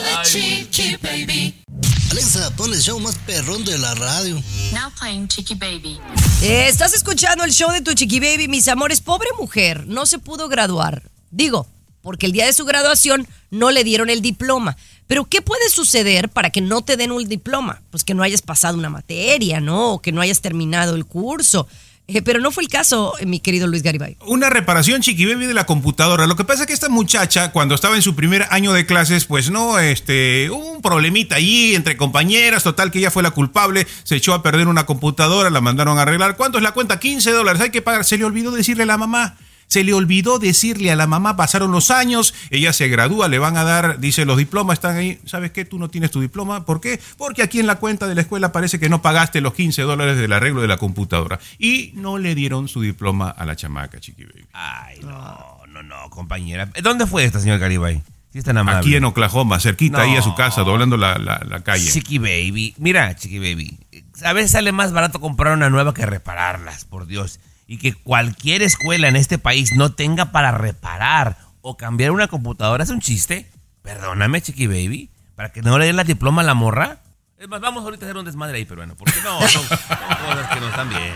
Alexa, 2.11 2.53
pon 2.57 2.73
el 2.73 2.81
show 2.81 2.99
más 2.99 3.15
perrón 3.25 3.63
de 3.63 3.77
la 3.77 3.95
radio. 3.95 4.35
Now 4.73 4.91
playing 4.99 5.29
Chicky 5.29 5.55
Baby. 5.55 6.01
Eh, 6.41 6.67
Estás 6.67 6.93
escuchando 6.93 7.45
el 7.45 7.53
show 7.53 7.71
de 7.71 7.79
tu 7.79 7.93
chiqui 7.93 8.19
baby, 8.19 8.49
mis 8.49 8.67
amores. 8.67 8.99
Pobre 8.99 9.29
mujer, 9.39 9.87
no 9.87 10.05
se 10.05 10.19
pudo 10.19 10.49
graduar. 10.49 11.03
Digo, 11.31 11.65
porque 12.05 12.27
el 12.27 12.33
día 12.33 12.45
de 12.45 12.53
su 12.53 12.65
graduación 12.65 13.27
no 13.49 13.71
le 13.71 13.83
dieron 13.83 14.11
el 14.11 14.21
diploma. 14.21 14.77
Pero 15.07 15.25
¿qué 15.25 15.41
puede 15.41 15.69
suceder 15.69 16.29
para 16.29 16.51
que 16.51 16.61
no 16.61 16.83
te 16.83 16.97
den 16.97 17.11
un 17.11 17.27
diploma? 17.27 17.81
Pues 17.89 18.03
que 18.03 18.13
no 18.13 18.21
hayas 18.21 18.43
pasado 18.43 18.77
una 18.77 18.91
materia, 18.91 19.59
¿no? 19.59 19.99
Que 20.03 20.11
no 20.11 20.21
hayas 20.21 20.39
terminado 20.39 20.93
el 20.93 21.05
curso. 21.05 21.67
Eh, 22.07 22.21
pero 22.21 22.39
no 22.39 22.51
fue 22.51 22.61
el 22.61 22.69
caso, 22.69 23.13
eh, 23.19 23.25
mi 23.25 23.39
querido 23.39 23.65
Luis 23.65 23.81
Garibay. 23.81 24.17
Una 24.27 24.51
reparación 24.51 25.01
chiqui 25.01 25.25
baby 25.25 25.47
de 25.47 25.55
la 25.55 25.65
computadora. 25.65 26.27
Lo 26.27 26.35
que 26.35 26.43
pasa 26.43 26.61
es 26.61 26.67
que 26.67 26.73
esta 26.73 26.89
muchacha, 26.89 27.51
cuando 27.51 27.73
estaba 27.73 27.95
en 27.95 28.03
su 28.03 28.13
primer 28.13 28.45
año 28.51 28.71
de 28.71 28.85
clases, 28.85 29.25
pues 29.25 29.49
no, 29.49 29.79
este, 29.79 30.51
hubo 30.51 30.73
un 30.73 30.83
problemita 30.83 31.37
allí 31.37 31.73
entre 31.73 31.97
compañeras, 31.97 32.61
total 32.61 32.91
que 32.91 32.99
ella 32.99 33.09
fue 33.09 33.23
la 33.23 33.31
culpable, 33.31 33.87
se 34.03 34.17
echó 34.17 34.35
a 34.35 34.43
perder 34.43 34.67
una 34.67 34.85
computadora, 34.85 35.49
la 35.49 35.61
mandaron 35.61 35.97
a 35.97 36.03
arreglar. 36.03 36.37
¿Cuánto 36.37 36.59
es 36.59 36.63
la 36.63 36.73
cuenta? 36.73 36.99
15 36.99 37.31
dólares, 37.31 37.59
hay 37.63 37.71
que 37.71 37.81
pagar. 37.81 38.05
Se 38.05 38.19
le 38.19 38.25
olvidó 38.25 38.51
decirle 38.51 38.83
a 38.83 38.85
la 38.85 38.97
mamá. 38.97 39.35
Se 39.67 39.83
le 39.83 39.93
olvidó 39.93 40.39
decirle 40.39 40.91
a 40.91 40.95
la 40.95 41.07
mamá, 41.07 41.35
pasaron 41.35 41.71
los 41.71 41.91
años, 41.91 42.33
ella 42.49 42.71
se 42.71 42.87
gradúa, 42.87 43.27
le 43.27 43.39
van 43.39 43.57
a 43.57 43.63
dar, 43.63 43.99
dice, 43.99 44.23
los 44.25 44.37
diplomas 44.37 44.75
están 44.75 44.95
ahí. 44.97 45.19
¿Sabes 45.25 45.51
qué? 45.51 45.65
Tú 45.65 45.79
no 45.79 45.89
tienes 45.89 46.11
tu 46.11 46.21
diploma. 46.21 46.65
¿Por 46.65 46.79
qué? 46.81 46.99
Porque 47.17 47.41
aquí 47.43 47.59
en 47.59 47.67
la 47.67 47.75
cuenta 47.75 48.07
de 48.07 48.15
la 48.15 48.21
escuela 48.21 48.51
parece 48.51 48.79
que 48.79 48.89
no 48.89 49.01
pagaste 49.01 49.41
los 49.41 49.53
15 49.53 49.81
dólares 49.81 50.17
del 50.17 50.31
arreglo 50.33 50.61
de 50.61 50.67
la 50.67 50.77
computadora. 50.77 51.39
Y 51.59 51.91
no 51.95 52.17
le 52.17 52.35
dieron 52.35 52.67
su 52.67 52.81
diploma 52.81 53.29
a 53.29 53.45
la 53.45 53.55
chamaca, 53.55 53.99
chiqui 53.99 54.23
baby. 54.25 54.45
Ay, 54.53 54.99
no, 55.01 55.57
no, 55.67 55.83
no, 55.83 56.09
compañera. 56.09 56.69
¿Dónde 56.83 57.05
fue 57.07 57.25
esta, 57.25 57.39
señor 57.39 57.59
Garibay? 57.59 58.01
Si 58.31 58.39
es 58.39 58.45
tan 58.45 58.57
amable. 58.57 58.79
Aquí 58.79 58.95
en 58.95 59.05
Oklahoma, 59.05 59.59
cerquita 59.59 60.01
ahí 60.01 60.15
a 60.17 60.21
su 60.21 60.35
casa, 60.35 60.61
doblando 60.61 60.97
la, 60.97 61.17
la- 61.17 61.41
la 61.47 61.63
calle. 61.63 61.89
Chiqui 61.89 62.17
Baby. 62.17 62.75
Mira, 62.77 63.15
Chiqui 63.15 63.39
Baby. 63.39 63.77
A 64.23 64.33
veces 64.33 64.51
sale 64.51 64.71
más 64.73 64.91
barato 64.91 65.19
comprar 65.19 65.53
una 65.53 65.69
nueva 65.69 65.93
que 65.93 66.05
repararlas, 66.05 66.83
por 66.85 67.07
Dios. 67.07 67.39
Y 67.67 67.77
que 67.79 67.93
cualquier 67.93 68.61
escuela 68.61 69.07
en 69.07 69.15
este 69.15 69.37
país 69.37 69.71
no 69.73 69.93
tenga 69.93 70.31
para 70.31 70.51
reparar 70.51 71.37
o 71.61 71.77
cambiar 71.77 72.11
una 72.11 72.27
computadora 72.27 72.83
es 72.83 72.89
un 72.91 73.01
chiste. 73.01 73.49
Perdóname, 73.81 74.41
Chiqui 74.41 74.67
Baby. 74.67 75.09
Para 75.35 75.51
que 75.51 75.61
no 75.61 75.77
le 75.79 75.85
den 75.85 75.95
la 75.95 76.03
diploma 76.03 76.41
a 76.41 76.45
la 76.45 76.53
morra. 76.53 76.99
Es 77.37 77.47
más, 77.49 77.59
vamos 77.59 77.83
ahorita 77.83 78.05
a 78.05 78.09
hacer 78.09 78.17
un 78.17 78.25
desmadre 78.25 78.57
ahí, 78.57 78.65
pero 78.65 78.77
bueno, 78.81 78.95
porque 78.97 79.19
no, 79.23 79.39
son, 79.41 79.61
son 79.67 79.77
cosas 79.77 80.47
que 80.53 80.59
no 80.59 80.69
están 80.69 80.89
bien. 80.89 81.13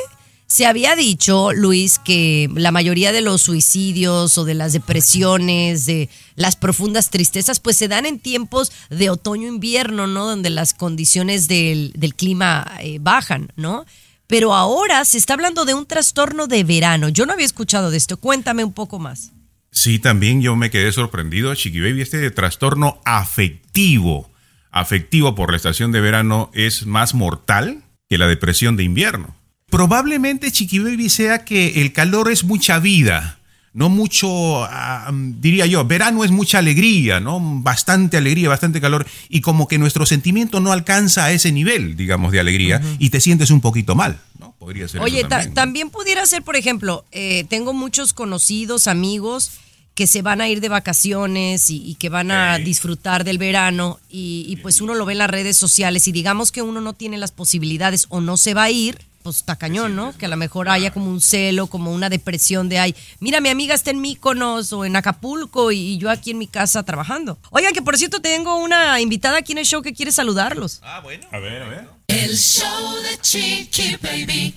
se 0.51 0.65
había 0.65 0.97
dicho, 0.97 1.53
Luis, 1.53 1.97
que 1.97 2.49
la 2.53 2.73
mayoría 2.73 3.13
de 3.13 3.21
los 3.21 3.41
suicidios 3.41 4.37
o 4.37 4.43
de 4.43 4.53
las 4.53 4.73
depresiones, 4.73 5.85
de 5.85 6.09
las 6.35 6.57
profundas 6.57 7.09
tristezas, 7.09 7.61
pues 7.61 7.77
se 7.77 7.87
dan 7.87 8.05
en 8.05 8.19
tiempos 8.19 8.73
de 8.89 9.09
otoño-invierno, 9.09 10.07
¿no? 10.07 10.25
Donde 10.25 10.49
las 10.49 10.73
condiciones 10.73 11.47
del, 11.47 11.93
clima 12.17 12.69
eh, 12.81 12.97
bajan, 12.99 13.53
¿no? 13.55 13.85
Pero 14.27 14.53
ahora 14.53 15.05
se 15.05 15.17
está 15.17 15.35
hablando 15.35 15.63
de 15.63 15.73
un 15.73 15.85
trastorno 15.85 16.47
de 16.47 16.65
verano. 16.65 17.07
Yo 17.07 17.25
no 17.25 17.31
había 17.31 17.45
escuchado 17.45 17.89
de 17.89 17.95
esto. 17.95 18.17
Cuéntame 18.17 18.65
un 18.65 18.73
poco 18.73 18.99
más. 18.99 19.31
Sí, 19.71 19.99
también 19.99 20.41
yo 20.41 20.57
me 20.57 20.69
quedé 20.69 20.91
sorprendido, 20.91 21.55
Chiqui 21.55 21.79
Baby. 21.79 22.01
Este 22.01 22.29
trastorno 22.29 22.99
afectivo, 23.05 24.29
afectivo 24.69 25.33
por 25.33 25.51
la 25.51 25.55
estación 25.55 25.93
de 25.93 26.01
verano, 26.01 26.51
es 26.53 26.85
más 26.85 27.13
mortal 27.13 27.85
que 28.09 28.17
la 28.17 28.27
depresión 28.27 28.75
de 28.75 28.83
invierno. 28.83 29.40
Probablemente, 29.71 30.51
Chiqui 30.51 30.79
Baby, 30.79 31.09
sea 31.09 31.45
que 31.45 31.81
el 31.81 31.93
calor 31.93 32.29
es 32.29 32.43
mucha 32.43 32.77
vida. 32.79 33.39
No 33.73 33.87
mucho, 33.87 34.65
ah, 34.65 35.09
diría 35.13 35.65
yo, 35.65 35.85
verano 35.85 36.25
es 36.25 36.31
mucha 36.31 36.57
alegría, 36.57 37.21
¿no? 37.21 37.39
Bastante 37.39 38.17
alegría, 38.17 38.49
bastante 38.49 38.81
calor. 38.81 39.07
Y 39.29 39.39
como 39.39 39.69
que 39.69 39.77
nuestro 39.77 40.05
sentimiento 40.05 40.59
no 40.59 40.73
alcanza 40.73 41.23
a 41.23 41.31
ese 41.31 41.53
nivel, 41.53 41.95
digamos, 41.95 42.33
de 42.33 42.41
alegría. 42.41 42.81
Y 42.99 43.11
te 43.11 43.21
sientes 43.21 43.49
un 43.49 43.61
poquito 43.61 43.95
mal, 43.95 44.19
¿no? 44.39 44.53
Podría 44.59 44.89
ser. 44.89 44.99
Oye, 44.99 45.19
eso 45.19 45.29
también. 45.29 45.53
también 45.53 45.89
pudiera 45.89 46.25
ser, 46.25 46.43
por 46.43 46.57
ejemplo, 46.57 47.05
eh, 47.13 47.45
tengo 47.47 47.73
muchos 47.73 48.11
conocidos, 48.11 48.87
amigos 48.87 49.51
que 49.95 50.05
se 50.05 50.21
van 50.21 50.41
a 50.41 50.49
ir 50.49 50.59
de 50.61 50.69
vacaciones 50.69 51.69
y, 51.69 51.77
y 51.77 51.95
que 51.95 52.09
van 52.09 52.31
a 52.31 52.57
disfrutar 52.57 53.23
del 53.23 53.37
verano 53.37 53.99
y, 54.09 54.45
y 54.47 54.55
pues 54.57 54.81
uno 54.81 54.95
lo 54.95 55.05
ve 55.05 55.13
en 55.13 55.19
las 55.19 55.29
redes 55.29 55.57
sociales 55.57 56.07
y 56.07 56.11
digamos 56.11 56.51
que 56.51 56.61
uno 56.61 56.81
no 56.81 56.93
tiene 56.93 57.17
las 57.17 57.31
posibilidades 57.31 58.05
o 58.09 58.21
no 58.21 58.37
se 58.37 58.53
va 58.53 58.63
a 58.63 58.71
ir, 58.71 58.99
pues 59.23 59.37
está 59.37 59.55
cañón, 59.55 59.95
¿no? 59.95 60.17
Que 60.17 60.25
a 60.25 60.29
lo 60.29 60.37
mejor 60.37 60.69
haya 60.69 60.91
como 60.91 61.09
un 61.09 61.21
celo, 61.21 61.67
como 61.67 61.91
una 61.91 62.09
depresión 62.09 62.69
de 62.69 62.79
ay, 62.79 62.95
mira, 63.19 63.41
mi 63.41 63.49
amiga 63.49 63.75
está 63.75 63.91
en 63.91 64.01
Míconos 64.01 64.73
o 64.73 64.85
en 64.85 64.95
Acapulco 64.95 65.71
y, 65.71 65.79
y 65.79 65.97
yo 65.97 66.09
aquí 66.09 66.31
en 66.31 66.37
mi 66.37 66.47
casa 66.47 66.83
trabajando. 66.83 67.37
Oigan, 67.51 67.73
que 67.73 67.81
por 67.81 67.97
cierto 67.97 68.21
tengo 68.21 68.55
una 68.55 68.99
invitada 69.01 69.37
aquí 69.37 69.51
en 69.51 69.59
el 69.59 69.65
show 69.65 69.81
que 69.81 69.93
quiere 69.93 70.11
saludarlos. 70.11 70.79
A 70.83 70.99
ver, 71.01 71.27
a 71.31 71.39
ver. 71.39 71.87
El 72.07 72.37
show 72.37 72.95
de 73.03 73.21
Chiqui 73.21 73.97
Baby. 74.01 74.53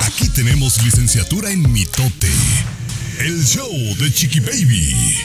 Aquí 0.00 0.28
tenemos 0.30 0.82
licenciatura 0.82 1.50
en 1.50 1.70
mitote. 1.72 2.30
El 3.18 3.44
show 3.44 3.70
de 3.98 4.12
Chiqui 4.12 4.40
Baby. 4.40 5.16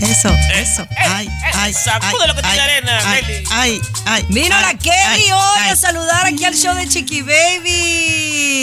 Eso, 0.00 0.28
eso. 0.54 0.86
Ay, 0.96 1.28
ay, 1.54 1.72
sacude 1.72 2.22
ay, 2.22 2.28
lo 2.28 2.34
que 2.34 2.42
tiene 2.42 2.60
ay, 2.60 2.70
arena, 2.70 2.98
ay, 3.04 3.22
Nelly. 3.22 3.44
Ay, 3.50 3.80
ay. 4.06 4.24
Vino 4.28 4.54
ay, 4.54 4.62
la 4.62 4.78
Kelly 4.78 5.30
hoy 5.32 5.68
a 5.70 5.76
saludar 5.76 6.26
aquí 6.26 6.44
al 6.44 6.54
show 6.54 6.74
de 6.74 6.88
Chiqui 6.88 7.22
Baby. 7.22 8.54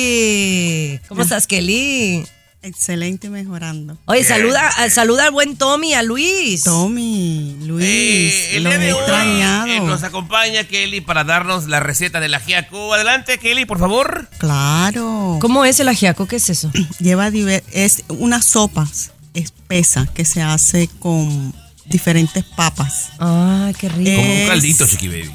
¿Cómo 1.08 1.22
estás, 1.24 1.48
Kelly? 1.48 2.26
Excelente, 2.64 3.30
mejorando. 3.32 3.98
Oye, 4.06 4.24
saluda, 4.24 4.70
saluda 4.92 5.26
al 5.26 5.32
buen 5.32 5.58
Tommy, 5.58 5.96
a 5.96 6.04
Luis. 6.04 6.64
Tommy, 6.64 7.58
Luis, 7.62 7.86
Eh, 7.88 8.58
el 8.58 8.68
he 8.68 8.92
extrañado. 8.92 9.66
eh, 9.66 9.80
nos 9.80 10.04
acompaña 10.04 10.64
Kelly 10.66 11.02
para 11.02 11.24
darnos 11.24 11.66
la 11.68 11.80
receta 11.80 12.20
del 12.20 12.36
ajiaco. 12.36 12.94
Adelante, 12.94 13.40
Kelly, 13.40 13.66
por 13.66 13.80
favor. 13.80 14.30
Claro. 14.38 15.40
¿Cómo 15.42 15.66
es 15.66 15.80
el 15.80 15.88
ajiaco? 15.88 16.28
¿Qué 16.28 16.36
es 16.36 16.52
eso? 16.52 16.70
Lleva 17.00 17.32
es 17.72 18.04
una 18.10 18.44
sopa 18.44 18.88
espesa 19.34 20.08
que 20.14 20.26
se 20.26 20.42
hace 20.42 20.88
con 21.00 21.54
diferentes 21.86 22.44
papas. 22.44 23.10
Ay, 23.20 23.74
qué 23.76 23.90
rico. 23.90 24.12
Como 24.16 24.32
un 24.32 24.38
Es- 24.38 24.50
caldito, 24.50 24.88
Chiqui 24.88 25.08
Baby. 25.08 25.32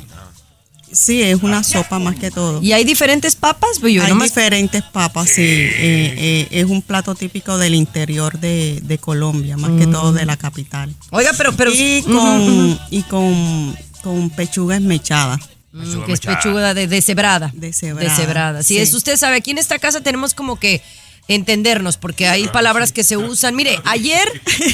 Sí, 0.92 1.20
es 1.20 1.42
una 1.42 1.62
sopa 1.62 1.98
más 1.98 2.14
que 2.16 2.30
todo. 2.30 2.62
¿Y 2.62 2.72
hay 2.72 2.84
diferentes 2.84 3.34
papas? 3.36 3.72
Pues 3.80 3.92
yo 3.92 4.02
Hay 4.02 4.08
nomás- 4.12 4.28
diferentes 4.28 4.82
papas, 4.82 5.28
sí. 5.28 5.42
Eh, 5.42 6.14
eh, 6.16 6.48
es 6.52 6.64
un 6.64 6.80
plato 6.80 7.14
típico 7.14 7.58
del 7.58 7.74
interior 7.74 8.38
de, 8.38 8.80
de 8.82 8.96
Colombia, 8.96 9.56
más 9.58 9.72
que 9.78 9.86
todo 9.88 10.12
de 10.12 10.24
la 10.24 10.36
capital. 10.38 10.94
Oiga, 11.10 11.32
pero... 11.36 11.52
pero 11.54 11.70
y 11.74 12.02
con, 12.02 12.78
y 12.90 13.02
con, 13.02 13.76
con 14.02 14.30
pechuga 14.30 14.76
esmechada. 14.76 15.38
Mm, 15.72 16.04
que 16.04 16.12
es 16.12 16.20
pechuga 16.20 16.72
de, 16.72 16.86
de 16.86 17.02
cebrada. 17.02 17.50
De 17.54 17.72
cebrada, 17.74 18.08
De 18.08 18.16
cebrada. 18.16 18.62
Sí, 18.62 18.74
sí. 18.74 18.80
es 18.80 18.94
usted 18.94 19.16
sabe, 19.18 19.36
aquí 19.36 19.50
en 19.50 19.58
esta 19.58 19.78
casa 19.78 20.00
tenemos 20.00 20.32
como 20.32 20.56
que 20.58 20.80
entendernos, 21.28 21.96
porque 21.96 22.28
hay 22.28 22.46
palabras 22.48 22.92
que 22.92 23.02
se 23.04 23.16
usan. 23.16 23.54
Mire, 23.56 23.80
ayer, 23.84 24.28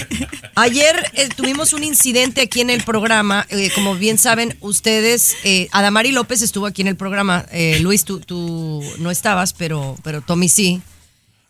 ayer 0.55 1.11
eh, 1.14 1.28
tuvimos 1.34 1.72
un 1.72 1.82
incidente 1.84 2.42
aquí 2.42 2.61
en 2.61 2.70
el 2.70 2.82
programa. 2.82 3.46
eh, 3.50 3.70
como 3.74 3.94
bien 3.94 4.18
saben 4.18 4.57
ustedes, 4.61 5.34
eh, 5.44 5.68
Adamari 5.72 6.12
López 6.12 6.42
estuvo 6.42 6.66
aquí 6.66 6.82
en 6.82 6.88
el 6.88 6.96
programa. 6.96 7.46
Luis, 7.80 8.05
tú, 8.05 8.20
tú 8.20 8.82
no 8.98 9.11
estabas, 9.11 9.53
pero, 9.53 9.96
pero 10.03 10.20
Tommy 10.20 10.48
sí. 10.48 10.82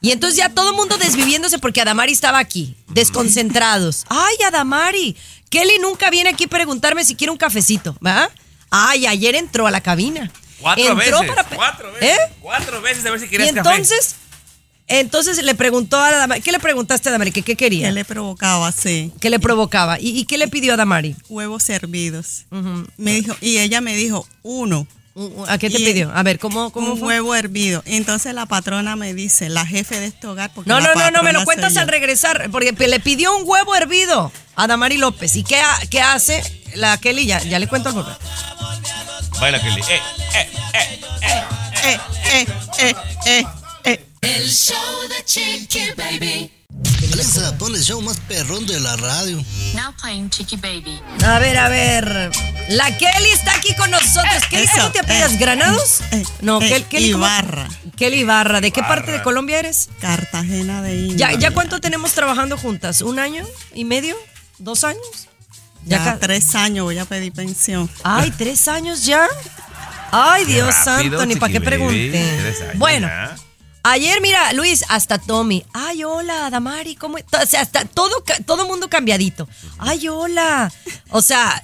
Y 0.00 0.10
entonces 0.10 0.36
ya 0.36 0.48
todo 0.48 0.70
el 0.70 0.76
mundo 0.76 0.98
desviviéndose 0.98 1.58
porque 1.58 1.80
Adamari 1.80 2.12
estaba 2.12 2.38
aquí, 2.38 2.74
desconcentrados. 2.88 4.04
Ay, 4.08 4.34
Adamari, 4.46 5.16
Kelly 5.48 5.78
nunca 5.80 6.10
viene 6.10 6.30
aquí 6.30 6.44
a 6.44 6.48
preguntarme 6.48 7.04
si 7.04 7.14
quiere 7.14 7.30
un 7.30 7.38
cafecito, 7.38 7.96
¿verdad? 8.00 8.28
Ay, 8.70 9.06
ayer 9.06 9.36
entró 9.36 9.66
a 9.66 9.70
la 9.70 9.80
cabina. 9.80 10.30
Cuatro 10.60 10.84
Entró 10.84 11.20
veces. 11.20 11.34
para 11.34 11.44
Cuatro 11.44 11.92
veces. 11.92 12.08
¿Eh? 12.08 12.32
Cuatro 12.40 12.80
veces 12.80 13.04
a 13.04 13.10
ver 13.10 13.20
si 13.20 13.26
Y 13.26 13.28
café. 13.54 13.68
Entonces, 15.00 15.42
le 15.42 15.54
preguntó 15.54 15.98
a 15.98 16.08
Adamari, 16.08 16.40
¿qué 16.40 16.52
le 16.52 16.58
preguntaste 16.58 17.08
a 17.08 17.10
Adamari? 17.10 17.32
¿Qué, 17.32 17.42
qué 17.42 17.56
quería? 17.56 17.88
¿Qué 17.88 17.92
le 17.92 18.04
provocaba? 18.04 18.70
Sí. 18.72 19.12
¿Qué 19.20 19.30
le 19.30 19.38
provocaba? 19.38 19.98
¿Y, 20.00 20.18
y 20.18 20.24
qué 20.24 20.38
le 20.38 20.48
pidió 20.48 20.72
a 20.72 20.74
Adamari? 20.74 21.16
Huevos 21.28 21.68
hervidos. 21.70 22.44
Me 22.96 23.14
dijo, 23.14 23.34
y 23.40 23.58
ella 23.58 23.80
me 23.80 23.94
dijo, 23.96 24.26
uno. 24.42 24.86
¿A 25.46 25.58
qué 25.58 25.68
te 25.68 25.78
Y- 25.78 25.84
pidió? 25.84 26.10
A 26.14 26.22
ver, 26.22 26.38
¿cómo, 26.38 26.70
cómo 26.72 26.92
un 26.94 26.98
fue? 26.98 27.08
huevo 27.20 27.34
hervido. 27.34 27.82
Entonces 27.84 28.32
la 28.34 28.46
patrona 28.46 28.96
me 28.96 29.12
dice, 29.12 29.50
la 29.50 29.66
jefe 29.66 30.00
de 30.00 30.06
este 30.06 30.26
hogar, 30.26 30.50
porque 30.54 30.70
No, 30.70 30.80
no, 30.80 30.94
no, 30.94 31.10
no, 31.10 31.22
me 31.22 31.34
lo 31.34 31.44
cuentas 31.44 31.76
al 31.76 31.86
regresar, 31.88 32.48
porque 32.50 32.72
le 32.72 32.98
pidió 32.98 33.36
un 33.36 33.42
huevo 33.46 33.74
hervido 33.74 34.32
a 34.56 34.64
Adamari 34.64 34.96
López. 34.96 35.36
¿Y 35.36 35.44
qué, 35.44 35.56
ha- 35.60 35.80
qué 35.90 36.00
hace 36.00 36.42
la 36.76 36.96
Kelly? 36.98 37.26
Ya, 37.26 37.42
ya 37.42 37.58
le 37.58 37.66
cuento 37.68 37.90
al 37.90 37.94
volver. 37.96 38.16
Baila, 39.38 39.60
Kelly. 39.60 39.80
Eh, 39.82 40.00
eh, 40.34 40.48
eh, 40.74 40.98
eh. 41.22 41.44
Eh, 41.84 41.98
eh, 42.32 42.46
eh, 42.78 42.86
eh, 42.86 42.94
eh. 43.26 43.44
El 44.22 44.48
show 44.48 44.76
de 45.08 45.24
Chiqui 45.24 45.90
Baby. 45.96 46.50
Alexa, 47.12 47.58
pon 47.58 47.74
el 47.74 47.82
show 47.82 48.00
más 48.00 48.18
perrón 48.28 48.64
de 48.66 48.78
la 48.80 48.96
radio. 48.96 49.36
Now 49.74 49.92
playing 50.00 50.30
Chiqui 50.30 50.56
Baby. 50.56 51.00
A 51.24 51.38
ver, 51.40 51.58
a 51.58 51.68
ver. 51.68 52.30
La 52.68 52.96
Kelly 52.96 53.30
está 53.32 53.52
aquí 53.56 53.74
con 53.74 53.90
nosotros. 53.90 54.44
Kelly, 54.48 54.66
¿cómo 54.68 54.82
Eso, 54.82 54.92
te 54.92 55.00
apellidas? 55.00 55.32
eh, 55.32 55.36
¿Granados? 55.38 56.00
eh, 56.12 56.22
no, 56.40 56.62
eh, 56.62 56.68
Kel- 56.70 56.84
Kelly. 56.88 57.12
¿cómo? 57.12 57.24
Ibarra. 57.24 57.68
Kelly 57.96 58.20
Ibarra. 58.20 58.60
¿De 58.60 58.70
qué 58.70 58.80
parte 58.82 59.10
de 59.10 59.22
Colombia 59.22 59.58
eres? 59.58 59.88
Cartagena 60.00 60.82
de 60.82 60.94
India. 60.96 61.32
¿Ya, 61.32 61.38
¿Ya 61.38 61.50
cuánto 61.50 61.80
tenemos 61.80 62.12
trabajando 62.12 62.56
juntas? 62.56 63.00
¿Un 63.02 63.18
año 63.18 63.44
y 63.74 63.84
medio? 63.84 64.16
¿Dos 64.58 64.84
años? 64.84 65.02
Ya, 65.84 66.02
ca- 66.04 66.18
tres 66.20 66.54
años 66.54 66.84
voy 66.84 66.96
a 66.98 67.04
pedir 67.04 67.32
pensión. 67.32 67.90
Ay, 68.04 68.30
tres 68.30 68.68
años 68.68 69.04
ya. 69.04 69.26
Ay, 70.12 70.44
Dios 70.44 70.68
rápido, 70.68 71.18
santo, 71.18 71.26
ni 71.26 71.34
para 71.36 71.52
qué 71.52 71.60
pregunte. 71.60 72.54
Bueno, 72.76 73.08
ya. 73.08 73.34
Ayer, 73.82 74.20
mira, 74.20 74.52
Luis, 74.52 74.84
hasta 74.88 75.18
Tommy. 75.18 75.64
Ay, 75.72 76.04
hola, 76.04 76.50
Damari, 76.50 76.94
¿cómo? 76.96 77.16
O 77.16 77.46
sea, 77.46 77.60
hasta 77.62 77.84
todo, 77.84 78.22
todo 78.46 78.66
mundo 78.66 78.88
cambiadito. 78.88 79.48
Ay, 79.78 80.08
hola. 80.08 80.72
O 81.10 81.22
sea, 81.22 81.62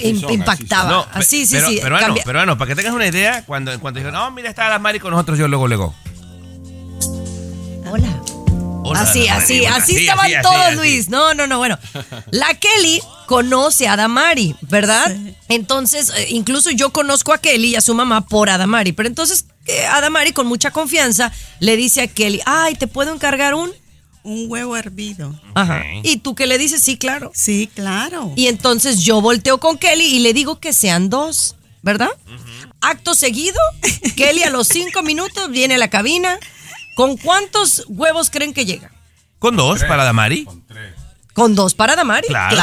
son, 0.00 0.32
impactaba. 0.32 0.90
No, 0.90 1.06
Así, 1.12 1.46
sí, 1.46 1.54
pero, 1.54 1.68
sí. 1.68 1.78
Peruano, 1.82 2.06
cambia- 2.06 2.24
peruano, 2.24 2.58
para 2.58 2.68
que 2.68 2.76
tengas 2.76 2.92
una 2.94 3.06
idea, 3.06 3.44
cuando, 3.44 3.72
en 3.72 3.80
cuanto 3.80 3.98
dijeron, 4.00 4.18
no, 4.20 4.30
mira, 4.30 4.50
está 4.50 4.68
la 4.68 4.78
Mari 4.78 5.00
con 5.00 5.10
nosotros, 5.12 5.38
yo 5.38 5.48
luego, 5.48 5.66
luego. 5.68 5.94
Hola. 7.90 8.22
Hola, 8.84 9.00
así, 9.02 9.26
Damari, 9.26 9.44
así, 9.44 9.66
así 9.66 9.82
Así, 9.82 9.96
estaban 9.98 10.26
así, 10.26 10.34
todos, 10.42 10.56
así. 10.66 10.76
Luis. 10.76 11.08
No, 11.08 11.34
no, 11.34 11.46
no, 11.46 11.58
bueno. 11.58 11.78
La 12.30 12.54
Kelly 12.54 13.02
conoce 13.26 13.86
a 13.88 13.94
Adamari, 13.94 14.56
¿verdad? 14.62 15.14
Entonces, 15.48 16.10
eh, 16.16 16.26
incluso 16.30 16.70
yo 16.70 16.90
conozco 16.90 17.32
a 17.34 17.38
Kelly 17.38 17.68
y 17.70 17.76
a 17.76 17.80
su 17.82 17.94
mamá 17.94 18.26
por 18.26 18.48
Adamari. 18.48 18.92
Pero 18.92 19.08
entonces, 19.08 19.44
Adamari, 19.90 20.32
con 20.32 20.46
mucha 20.46 20.70
confianza, 20.70 21.32
le 21.60 21.76
dice 21.76 22.02
a 22.02 22.08
Kelly, 22.08 22.40
ay, 22.46 22.74
¿te 22.74 22.86
puedo 22.86 23.14
encargar 23.14 23.54
un? 23.54 23.70
Un 24.22 24.46
huevo 24.50 24.76
hervido. 24.76 25.38
Ajá. 25.54 25.84
Y 26.02 26.18
tú 26.18 26.34
que 26.34 26.46
le 26.46 26.58
dices, 26.58 26.82
sí, 26.82 26.98
claro. 26.98 27.30
Sí, 27.34 27.70
claro. 27.74 28.32
Y 28.36 28.48
entonces 28.48 29.00
yo 29.00 29.20
volteo 29.20 29.58
con 29.58 29.78
Kelly 29.78 30.04
y 30.04 30.18
le 30.18 30.32
digo 30.32 30.60
que 30.60 30.72
sean 30.72 31.08
dos, 31.08 31.56
¿verdad? 31.82 32.10
Acto 32.80 33.14
seguido, 33.14 33.60
Kelly 34.16 34.42
a 34.42 34.50
los 34.50 34.68
cinco 34.68 35.02
minutos 35.02 35.50
viene 35.50 35.76
a 35.76 35.78
la 35.78 35.88
cabina. 35.88 36.38
¿Con 36.96 37.16
cuántos 37.16 37.84
huevos 37.88 38.28
creen 38.28 38.52
que 38.52 38.66
llega? 38.66 38.92
¿Con 39.38 39.56
dos 39.56 39.84
para 39.84 40.04
Damari? 40.04 40.46
Con 41.38 41.54
dos 41.54 41.74
para 41.74 41.94
Damari. 41.94 42.26
Claro, 42.26 42.56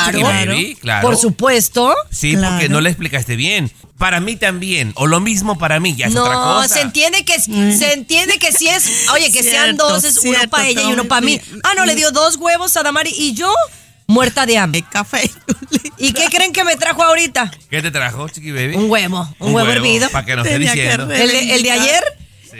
claro. 0.82 1.08
Por 1.08 1.16
supuesto. 1.18 1.96
Sí, 2.12 2.36
porque 2.36 2.68
no 2.68 2.82
le 2.82 2.90
explicaste 2.90 3.38
bien. 3.38 3.72
Para 3.98 4.20
mí 4.20 4.36
también, 4.36 4.92
o 4.96 5.08
lo 5.08 5.22
mismo 5.22 5.58
para 5.58 5.80
mí, 5.80 5.96
ya 5.96 6.08
es 6.08 6.16
otra 6.18 6.34
No, 6.34 6.56
cosa. 6.56 6.68
se 6.68 6.82
entiende 6.82 7.24
que 7.24 7.40
se 7.40 7.94
entiende 7.94 8.38
que 8.38 8.52
si 8.52 8.68
es, 8.68 9.08
oye, 9.14 9.32
que 9.32 9.42
sean 9.42 9.78
dos, 9.78 10.04
es 10.04 10.18
uno 10.18 10.38
para 10.50 10.68
ella 10.68 10.82
y 10.90 10.92
uno 10.92 11.06
para 11.06 11.22
mí. 11.22 11.40
Ah, 11.64 11.72
no, 11.78 11.86
le 11.86 11.96
dio 11.96 12.12
dos 12.12 12.36
huevos 12.36 12.76
a 12.76 12.84
Damari 12.84 13.12
y 13.18 13.34
yo 13.34 13.54
muerta 14.08 14.46
de 14.46 14.58
hambre. 14.58 14.84
café. 14.92 15.32
¿Y 15.98 16.12
qué 16.12 16.26
creen 16.26 16.52
que 16.52 16.66
me 16.66 16.76
trajo 16.76 17.02
ahorita? 17.04 17.50
¿Qué 17.70 17.82
te 17.82 17.92
trajo, 17.92 18.28
Chiqui 18.28 18.52
Baby? 18.52 18.76
Un 18.76 18.90
huevo, 18.90 19.34
un, 19.40 19.54
huevo, 19.54 19.70
hervido. 19.70 20.10
Para 20.10 20.26
que 20.26 20.36
no 20.36 20.44
esté 20.44 20.60
diciendo. 20.60 21.10
El 21.14 21.30
de, 21.30 21.56
el 21.56 21.64
de 21.64 21.72
ayer, 21.72 22.04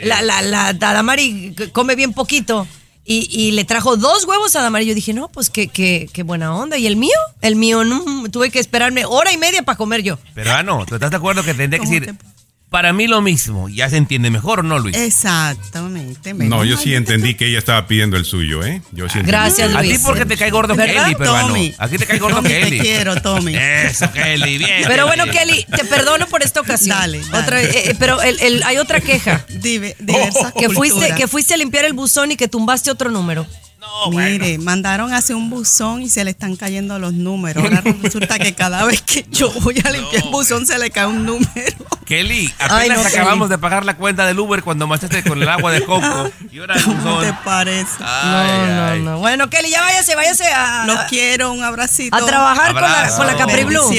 la, 0.02 0.22
la, 0.22 0.40
la, 0.40 0.68
Adamari 0.68 1.54
come 1.72 1.94
bien 1.94 2.14
poquito. 2.14 2.66
Y, 3.08 3.28
y 3.30 3.52
le 3.52 3.64
trajo 3.64 3.96
dos 3.96 4.24
huevos 4.24 4.56
a 4.56 4.60
Adamari. 4.60 4.84
Yo 4.84 4.94
dije, 4.94 5.12
no, 5.14 5.28
pues 5.28 5.48
qué, 5.48 5.68
qué, 5.68 6.10
qué 6.12 6.24
buena 6.24 6.54
onda. 6.54 6.76
¿Y 6.76 6.86
el 6.86 6.96
mío? 6.96 7.16
El 7.40 7.54
mío, 7.54 7.84
no, 7.84 8.28
tuve 8.30 8.50
que 8.50 8.58
esperarme 8.58 9.04
hora 9.04 9.32
y 9.32 9.36
media 9.36 9.62
para 9.62 9.78
comer 9.78 10.02
yo. 10.02 10.18
Pero 10.34 10.52
ah, 10.52 10.62
no, 10.62 10.84
¿tú 10.86 10.96
estás 10.96 11.10
de 11.10 11.16
acuerdo 11.16 11.44
que 11.44 11.54
tendría 11.54 11.80
que 11.80 11.86
decir 11.86 12.16
Para 12.70 12.92
mí 12.92 13.06
lo 13.06 13.22
mismo. 13.22 13.68
Ya 13.68 13.88
se 13.88 13.96
entiende 13.96 14.28
mejor, 14.28 14.64
¿no, 14.64 14.78
Luis? 14.80 14.96
Exactamente. 14.96 16.34
No, 16.34 16.64
yo 16.64 16.76
sí 16.76 16.94
entendí 16.94 17.34
que 17.34 17.46
ella 17.46 17.58
estaba 17.58 17.86
pidiendo 17.86 18.16
el 18.16 18.24
suyo, 18.24 18.64
¿eh? 18.64 18.82
Yo 18.92 19.04
sí 19.08 19.18
entendí. 19.18 19.30
Gracias, 19.30 19.74
A 19.74 19.80
ti 19.82 19.88
Luis. 19.88 20.00
porque 20.04 20.26
te 20.26 20.36
cae 20.36 20.50
gordo 20.50 20.74
¿Verdad, 20.74 21.04
Kelly, 21.04 21.14
peruano. 21.14 21.48
Tommy? 21.48 21.74
Aquí 21.78 21.96
te 21.96 22.06
cae 22.06 22.18
gordo 22.18 22.36
Tommy, 22.36 22.48
Kelly. 22.48 22.78
te 22.78 22.82
quiero, 22.82 23.22
Tommy. 23.22 23.54
Eso, 23.56 24.10
Kelly, 24.12 24.58
bien. 24.58 24.82
Pero 24.86 25.06
bueno, 25.06 25.24
Kelly, 25.26 25.64
te 25.76 25.84
perdono 25.84 26.26
por 26.26 26.42
esta 26.42 26.60
ocasión. 26.60 26.98
Dale, 26.98 27.20
dale. 27.30 27.38
Otra, 27.44 27.62
eh, 27.62 27.70
eh, 27.90 27.96
pero 27.98 28.20
el- 28.20 28.40
el- 28.40 28.62
hay 28.64 28.78
otra 28.78 29.00
queja. 29.00 29.46
Dive- 29.48 29.94
diversas 30.00 30.52
Que 30.58 30.68
fuiste, 30.68 31.14
que 31.14 31.28
fuiste 31.28 31.54
a 31.54 31.56
limpiar 31.56 31.84
el 31.84 31.92
buzón 31.92 32.32
y 32.32 32.36
que 32.36 32.48
tumbaste 32.48 32.90
otro 32.90 33.10
número. 33.10 33.46
Mire, 34.10 34.58
mandaron 34.58 35.12
hace 35.12 35.34
un 35.34 35.50
buzón 35.50 36.02
y 36.02 36.08
se 36.08 36.22
le 36.24 36.30
están 36.30 36.54
cayendo 36.56 36.98
los 36.98 37.12
números. 37.14 37.64
Ahora 37.64 37.82
resulta 38.02 38.38
que 38.38 38.54
cada 38.54 38.84
vez 38.84 39.02
que 39.02 39.26
yo 39.30 39.50
voy 39.60 39.80
a 39.84 39.90
limpiar 39.90 40.24
el 40.24 40.30
buzón 40.30 40.66
se 40.66 40.78
le 40.78 40.90
cae 40.90 41.06
un 41.06 41.24
número. 41.26 41.50
Kelly, 42.04 42.52
Ay, 42.58 42.88
apenas 42.88 42.98
no, 43.02 43.08
acabamos 43.08 43.48
Kelly. 43.48 43.56
de 43.56 43.58
pagar 43.58 43.84
la 43.84 43.96
cuenta 43.96 44.26
del 44.26 44.38
Uber 44.38 44.62
cuando 44.62 44.86
marchaste 44.86 45.24
con 45.24 45.42
el 45.42 45.48
agua 45.48 45.72
de 45.72 45.84
coco. 45.86 46.30
Y 46.52 46.58
ahora 46.60 46.76
el 46.76 46.84
¿Cómo 46.84 47.20
te 47.20 47.32
parece? 47.44 47.96
Ay, 48.00 48.68
no, 48.70 48.84
ay. 48.84 49.00
no, 49.00 49.10
no. 49.12 49.18
Bueno, 49.18 49.50
Kelly, 49.50 49.70
ya 49.70 49.80
váyase, 49.80 50.14
váyase 50.14 50.46
a, 50.46 50.84
Los 50.86 51.00
quiero, 51.08 51.52
un 51.52 51.62
abracito. 51.64 52.14
a 52.16 52.24
trabajar 52.24 52.72
con 52.74 52.82
la, 52.82 53.16
con 53.16 53.26
la 53.26 53.36
Capri 53.36 53.64
Blue. 53.64 53.90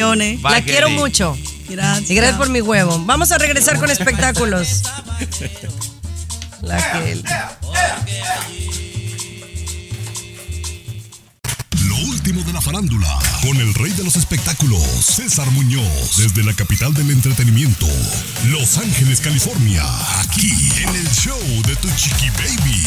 La 0.44 0.62
quiero 0.62 0.88
Kelly. 0.88 1.00
mucho. 1.00 1.38
Gracias. 1.70 2.10
Y 2.10 2.16
gracias 2.16 2.38
por 2.38 2.50
mi 2.50 2.62
huevo. 2.62 2.98
Vamos 3.06 3.32
a 3.34 3.38
regresar 3.38 3.78
con 3.78 3.90
espectáculos. 3.92 4.84
La 6.62 6.92
Kelly. 6.94 7.24
Último 12.28 12.46
de 12.46 12.52
la 12.52 12.62
farándula, 12.62 13.20
con 13.42 13.56
el 13.56 13.74
rey 13.74 13.92
de 13.94 14.04
los 14.04 14.18
espectáculos, 14.18 14.82
César 15.00 15.50
Muñoz, 15.52 16.18
desde 16.18 16.44
la 16.44 16.54
capital 16.54 16.94
del 16.94 17.10
entretenimiento, 17.10 17.88
Los 18.50 18.78
Ángeles, 18.78 19.22
California, 19.22 19.82
aquí 20.20 20.52
en 20.84 20.90
el 20.94 21.08
show 21.10 21.40
de 21.66 21.74
Tu 21.78 21.88
Chiqui 21.96 22.30
Baby. 22.32 22.84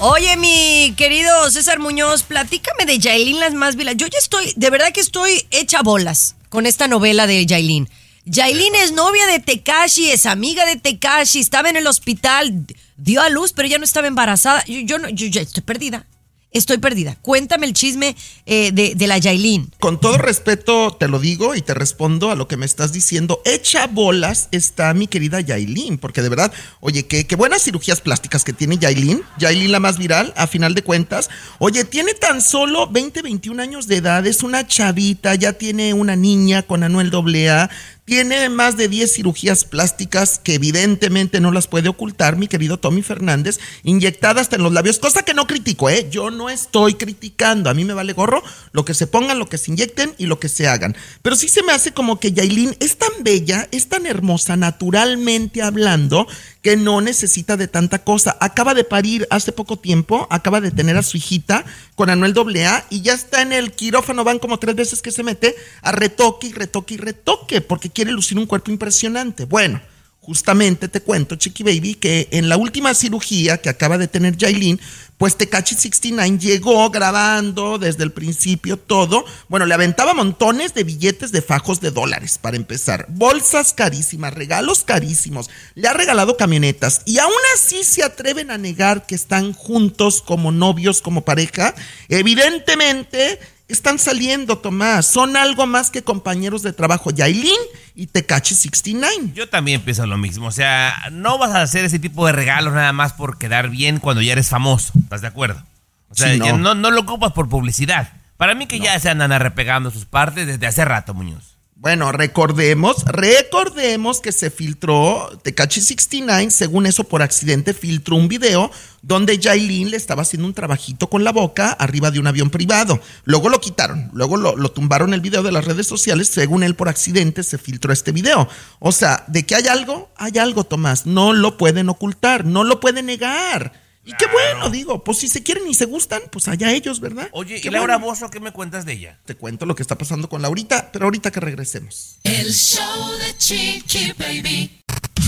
Oye, 0.00 0.38
mi 0.38 0.94
querido 0.96 1.50
César 1.50 1.78
Muñoz, 1.78 2.22
platícame 2.22 2.86
de 2.86 2.98
Yailin 2.98 3.38
Las 3.38 3.52
Más 3.52 3.76
Vilas. 3.76 3.96
Yo 3.98 4.06
ya 4.06 4.18
estoy, 4.18 4.54
de 4.56 4.70
verdad 4.70 4.92
que 4.92 5.00
estoy 5.00 5.46
hecha 5.50 5.82
bolas 5.82 6.36
con 6.48 6.64
esta 6.64 6.88
novela 6.88 7.26
de 7.26 7.44
Yailin. 7.44 7.90
Yailin 8.24 8.74
es 8.76 8.92
novia 8.92 9.26
de 9.26 9.40
Tekashi, 9.40 10.10
es 10.10 10.24
amiga 10.24 10.64
de 10.64 10.76
Tekashi, 10.76 11.38
estaba 11.38 11.68
en 11.68 11.76
el 11.76 11.86
hospital, 11.86 12.64
dio 12.96 13.20
a 13.20 13.28
luz, 13.28 13.52
pero 13.52 13.68
ya 13.68 13.76
no 13.76 13.84
estaba 13.84 14.06
embarazada. 14.06 14.64
Yo, 14.64 14.80
yo, 14.80 14.98
no, 14.98 15.10
yo 15.10 15.26
ya 15.26 15.42
estoy 15.42 15.62
perdida. 15.62 16.06
Estoy 16.54 16.78
perdida. 16.78 17.16
Cuéntame 17.20 17.66
el 17.66 17.72
chisme 17.72 18.14
eh, 18.46 18.70
de, 18.72 19.06
la 19.08 19.18
Yailin. 19.18 19.72
Con 19.80 20.00
todo 20.00 20.18
respeto 20.18 20.96
te 20.98 21.08
lo 21.08 21.18
digo 21.18 21.56
y 21.56 21.62
te 21.62 21.74
respondo 21.74 22.30
a 22.30 22.36
lo 22.36 22.46
que 22.46 22.56
me 22.56 22.64
estás 22.64 22.92
diciendo. 22.92 23.42
Hecha 23.44 23.88
bolas 23.88 24.48
está 24.52 24.94
mi 24.94 25.08
querida 25.08 25.40
Yailin, 25.40 25.98
porque 25.98 26.22
de 26.22 26.28
verdad, 26.28 26.52
oye, 26.78 27.06
qué, 27.06 27.26
qué 27.26 27.34
buenas 27.34 27.62
cirugías 27.62 28.00
plásticas 28.00 28.44
que 28.44 28.52
tiene 28.52 28.78
Yailin. 28.78 29.22
Yailin 29.36 29.72
la 29.72 29.80
más 29.80 29.98
viral, 29.98 30.32
a 30.36 30.46
final 30.46 30.76
de 30.76 30.84
cuentas. 30.84 31.28
Oye, 31.58 31.84
tiene 31.84 32.14
tan 32.14 32.40
solo 32.40 32.86
20, 32.86 33.22
21 33.22 33.60
años 33.60 33.88
de 33.88 33.96
edad, 33.96 34.24
es 34.24 34.44
una 34.44 34.64
chavita, 34.64 35.34
ya 35.34 35.54
tiene 35.54 35.92
una 35.92 36.14
niña 36.14 36.62
con 36.62 36.84
Anuel 36.84 37.10
AA. 37.12 37.68
Tiene 38.04 38.50
más 38.50 38.76
de 38.76 38.88
10 38.88 39.14
cirugías 39.14 39.64
plásticas 39.64 40.38
que 40.38 40.54
evidentemente 40.54 41.40
no 41.40 41.50
las 41.52 41.68
puede 41.68 41.88
ocultar, 41.88 42.36
mi 42.36 42.48
querido 42.48 42.78
Tommy 42.78 43.00
Fernández, 43.00 43.58
inyectadas 43.82 44.42
hasta 44.42 44.56
en 44.56 44.62
los 44.62 44.74
labios, 44.74 44.98
cosa 44.98 45.22
que 45.22 45.32
no 45.32 45.46
critico, 45.46 45.88
¿eh? 45.88 46.08
Yo 46.10 46.30
no 46.30 46.50
estoy 46.50 46.94
criticando, 46.94 47.70
a 47.70 47.74
mí 47.74 47.86
me 47.86 47.94
vale 47.94 48.12
gorro 48.12 48.42
lo 48.72 48.84
que 48.84 48.92
se 48.92 49.06
pongan, 49.06 49.38
lo 49.38 49.48
que 49.48 49.56
se 49.56 49.70
inyecten 49.70 50.14
y 50.18 50.26
lo 50.26 50.38
que 50.38 50.50
se 50.50 50.68
hagan. 50.68 50.94
Pero 51.22 51.34
sí 51.34 51.48
se 51.48 51.62
me 51.62 51.72
hace 51.72 51.92
como 51.92 52.20
que 52.20 52.32
Yailin 52.32 52.76
es 52.78 52.98
tan 52.98 53.22
bella, 53.22 53.68
es 53.70 53.88
tan 53.88 54.04
hermosa 54.04 54.54
naturalmente 54.56 55.62
hablando, 55.62 56.26
que 56.64 56.76
no 56.78 57.02
necesita 57.02 57.58
de 57.58 57.68
tanta 57.68 58.00
cosa. 58.00 58.36
Acaba 58.40 58.72
de 58.72 58.84
parir 58.84 59.26
hace 59.30 59.52
poco 59.52 59.78
tiempo, 59.78 60.26
acaba 60.30 60.62
de 60.62 60.70
tener 60.70 60.96
a 60.96 61.02
su 61.02 61.18
hijita 61.18 61.64
con 61.94 62.08
Anuel 62.08 62.34
AA 62.36 62.86
y 62.88 63.02
ya 63.02 63.12
está 63.12 63.42
en 63.42 63.52
el 63.52 63.72
quirófano, 63.72 64.24
van 64.24 64.38
como 64.38 64.58
tres 64.58 64.74
veces 64.74 65.02
que 65.02 65.10
se 65.10 65.22
mete 65.22 65.54
a 65.82 65.92
retoque 65.92 66.46
y 66.48 66.52
retoque 66.52 66.94
y 66.94 66.96
retoque, 66.96 67.60
porque 67.60 67.90
quiere 67.94 68.12
lucir 68.12 68.36
un 68.36 68.46
cuerpo 68.46 68.70
impresionante. 68.70 69.46
Bueno. 69.46 69.80
Justamente 70.26 70.88
te 70.88 71.02
cuento, 71.02 71.36
Chiqui 71.36 71.62
Baby, 71.62 71.96
que 71.96 72.28
en 72.30 72.48
la 72.48 72.56
última 72.56 72.94
cirugía 72.94 73.58
que 73.58 73.68
acaba 73.68 73.98
de 73.98 74.08
tener 74.08 74.38
Yailin, 74.38 74.80
pues 75.18 75.36
Tecachi 75.36 75.74
69 75.74 76.38
llegó 76.38 76.88
grabando 76.88 77.78
desde 77.78 78.04
el 78.04 78.10
principio 78.10 78.78
todo. 78.78 79.26
Bueno, 79.48 79.66
le 79.66 79.74
aventaba 79.74 80.14
montones 80.14 80.72
de 80.72 80.82
billetes 80.82 81.30
de 81.30 81.42
fajos 81.42 81.82
de 81.82 81.90
dólares 81.90 82.38
para 82.38 82.56
empezar. 82.56 83.04
Bolsas 83.10 83.74
carísimas, 83.74 84.32
regalos 84.32 84.82
carísimos. 84.82 85.50
Le 85.74 85.88
ha 85.88 85.92
regalado 85.92 86.38
camionetas. 86.38 87.02
Y 87.04 87.18
aún 87.18 87.32
así 87.54 87.84
se 87.84 88.02
atreven 88.02 88.50
a 88.50 88.56
negar 88.56 89.04
que 89.06 89.14
están 89.14 89.52
juntos 89.52 90.22
como 90.22 90.52
novios, 90.52 91.02
como 91.02 91.24
pareja. 91.24 91.74
Evidentemente 92.08 93.38
están 93.68 93.98
saliendo, 93.98 94.58
Tomás. 94.58 95.06
Son 95.06 95.36
algo 95.36 95.66
más 95.66 95.90
que 95.90 96.02
compañeros 96.02 96.62
de 96.62 96.72
trabajo. 96.72 97.10
Yailin 97.10 97.52
y 97.94 98.06
Tecachi 98.06 98.54
69. 98.54 99.32
Yo 99.34 99.48
también 99.48 99.80
pienso 99.82 100.06
lo 100.06 100.18
mismo. 100.18 100.46
O 100.46 100.52
sea, 100.52 100.94
no 101.12 101.38
vas 101.38 101.50
a 101.52 101.62
hacer 101.62 101.84
ese 101.84 101.98
tipo 101.98 102.26
de 102.26 102.32
regalos 102.32 102.74
nada 102.74 102.92
más 102.92 103.12
por 103.14 103.38
quedar 103.38 103.70
bien 103.70 103.98
cuando 103.98 104.22
ya 104.22 104.32
eres 104.32 104.48
famoso. 104.48 104.92
¿Estás 104.98 105.20
de 105.22 105.28
acuerdo? 105.28 105.62
O 106.10 106.14
sea, 106.14 106.32
Sí, 106.32 106.38
no. 106.38 106.46
ya 106.46 106.52
no. 106.52 106.74
no 106.74 106.90
lo 106.90 107.00
ocupas 107.00 107.32
por 107.32 107.48
publicidad. 107.48 108.12
Para 108.36 108.54
mí 108.54 108.66
que 108.66 108.80
ya 108.80 108.98
se 108.98 109.08
andan 109.08 109.32
arrepegando 109.32 109.90
sus 109.90 110.04
partes 110.04 110.46
desde 110.46 110.66
hace 110.66 110.84
rato, 110.84 111.14
Muñoz. 111.14 111.53
Bueno, 111.76 112.12
recordemos, 112.12 113.04
recordemos 113.04 114.20
que 114.20 114.30
se 114.30 114.50
filtró 114.50 115.36
Tecachi 115.42 115.80
69, 115.80 116.52
según 116.52 116.86
eso 116.86 117.02
por 117.02 117.20
accidente 117.20 117.74
filtró 117.74 118.14
un 118.14 118.28
video 118.28 118.70
donde 119.02 119.38
Yailin 119.38 119.90
le 119.90 119.96
estaba 119.96 120.22
haciendo 120.22 120.46
un 120.46 120.54
trabajito 120.54 121.10
con 121.10 121.24
la 121.24 121.32
boca 121.32 121.72
arriba 121.72 122.12
de 122.12 122.20
un 122.20 122.28
avión 122.28 122.50
privado. 122.50 123.00
Luego 123.24 123.48
lo 123.48 123.60
quitaron, 123.60 124.08
luego 124.12 124.36
lo, 124.36 124.56
lo 124.56 124.70
tumbaron 124.70 125.14
el 125.14 125.20
video 125.20 125.42
de 125.42 125.50
las 125.50 125.64
redes 125.64 125.88
sociales, 125.88 126.28
según 126.28 126.62
él 126.62 126.76
por 126.76 126.88
accidente 126.88 127.42
se 127.42 127.58
filtró 127.58 127.92
este 127.92 128.12
video. 128.12 128.48
O 128.78 128.92
sea, 128.92 129.24
de 129.26 129.44
que 129.44 129.56
hay 129.56 129.66
algo, 129.66 130.10
hay 130.16 130.38
algo, 130.38 130.62
Tomás, 130.62 131.06
no 131.06 131.32
lo 131.32 131.58
pueden 131.58 131.88
ocultar, 131.88 132.44
no 132.44 132.62
lo 132.62 132.78
pueden 132.78 133.06
negar. 133.06 133.83
Y 134.04 134.12
qué 134.12 134.26
bueno, 134.26 134.68
digo, 134.70 135.02
pues 135.02 135.18
si 135.18 135.28
se 135.28 135.42
quieren 135.42 135.66
y 135.68 135.74
se 135.74 135.86
gustan, 135.86 136.20
pues 136.30 136.48
allá 136.48 136.72
ellos, 136.72 137.00
¿verdad? 137.00 137.28
Oye, 137.32 137.60
Qué 137.60 137.68
¿y 137.68 137.70
Laura 137.70 137.96
bueno. 137.96 138.12
Bozo 138.12 138.30
qué 138.30 138.38
me 138.38 138.52
cuentas 138.52 138.84
de 138.84 138.92
ella? 138.92 139.18
Te 139.24 139.34
cuento 139.34 139.64
lo 139.64 139.74
que 139.74 139.82
está 139.82 139.96
pasando 139.96 140.28
con 140.28 140.42
Laurita, 140.42 140.90
pero 140.92 141.06
ahorita 141.06 141.30
que 141.30 141.40
regresemos. 141.40 142.16
El 142.22 142.52
show 142.52 143.12
de 143.18 143.36
Chiqui 143.38 144.12
Baby. 144.18 144.82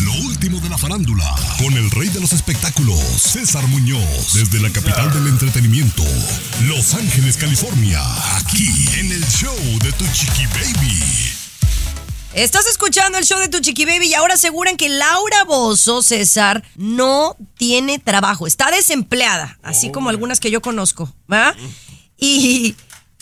Lo 0.04 0.12
último 0.26 0.60
de 0.60 0.68
la 0.68 0.76
farándula, 0.76 1.24
con 1.58 1.72
el 1.72 1.90
rey 1.90 2.08
de 2.10 2.20
los 2.20 2.32
espectáculos, 2.32 2.98
César 2.98 3.66
Muñoz, 3.68 4.34
desde 4.34 4.60
la 4.60 4.70
capital 4.70 5.12
del 5.12 5.28
entretenimiento, 5.28 6.02
Los 6.64 6.94
Ángeles, 6.94 7.36
California, 7.36 8.00
aquí 8.36 8.68
en 8.98 9.10
el 9.12 9.24
show 9.26 9.56
de 9.82 9.92
Tu 9.92 10.04
Chiqui 10.12 10.46
Baby. 10.46 11.35
Estás 12.36 12.66
escuchando 12.66 13.16
el 13.16 13.24
show 13.24 13.40
de 13.40 13.48
tu 13.48 13.60
Chiqui 13.60 13.86
Baby 13.86 14.08
y 14.08 14.14
ahora 14.14 14.34
aseguran 14.34 14.76
que 14.76 14.90
Laura 14.90 15.44
Bozo, 15.44 16.02
César, 16.02 16.62
no 16.76 17.34
tiene 17.56 17.98
trabajo. 17.98 18.46
Está 18.46 18.70
desempleada, 18.70 19.58
así 19.62 19.90
como 19.90 20.10
algunas 20.10 20.38
que 20.38 20.50
yo 20.50 20.60
conozco, 20.60 21.10
¿va? 21.32 21.56
Y, 22.18 22.76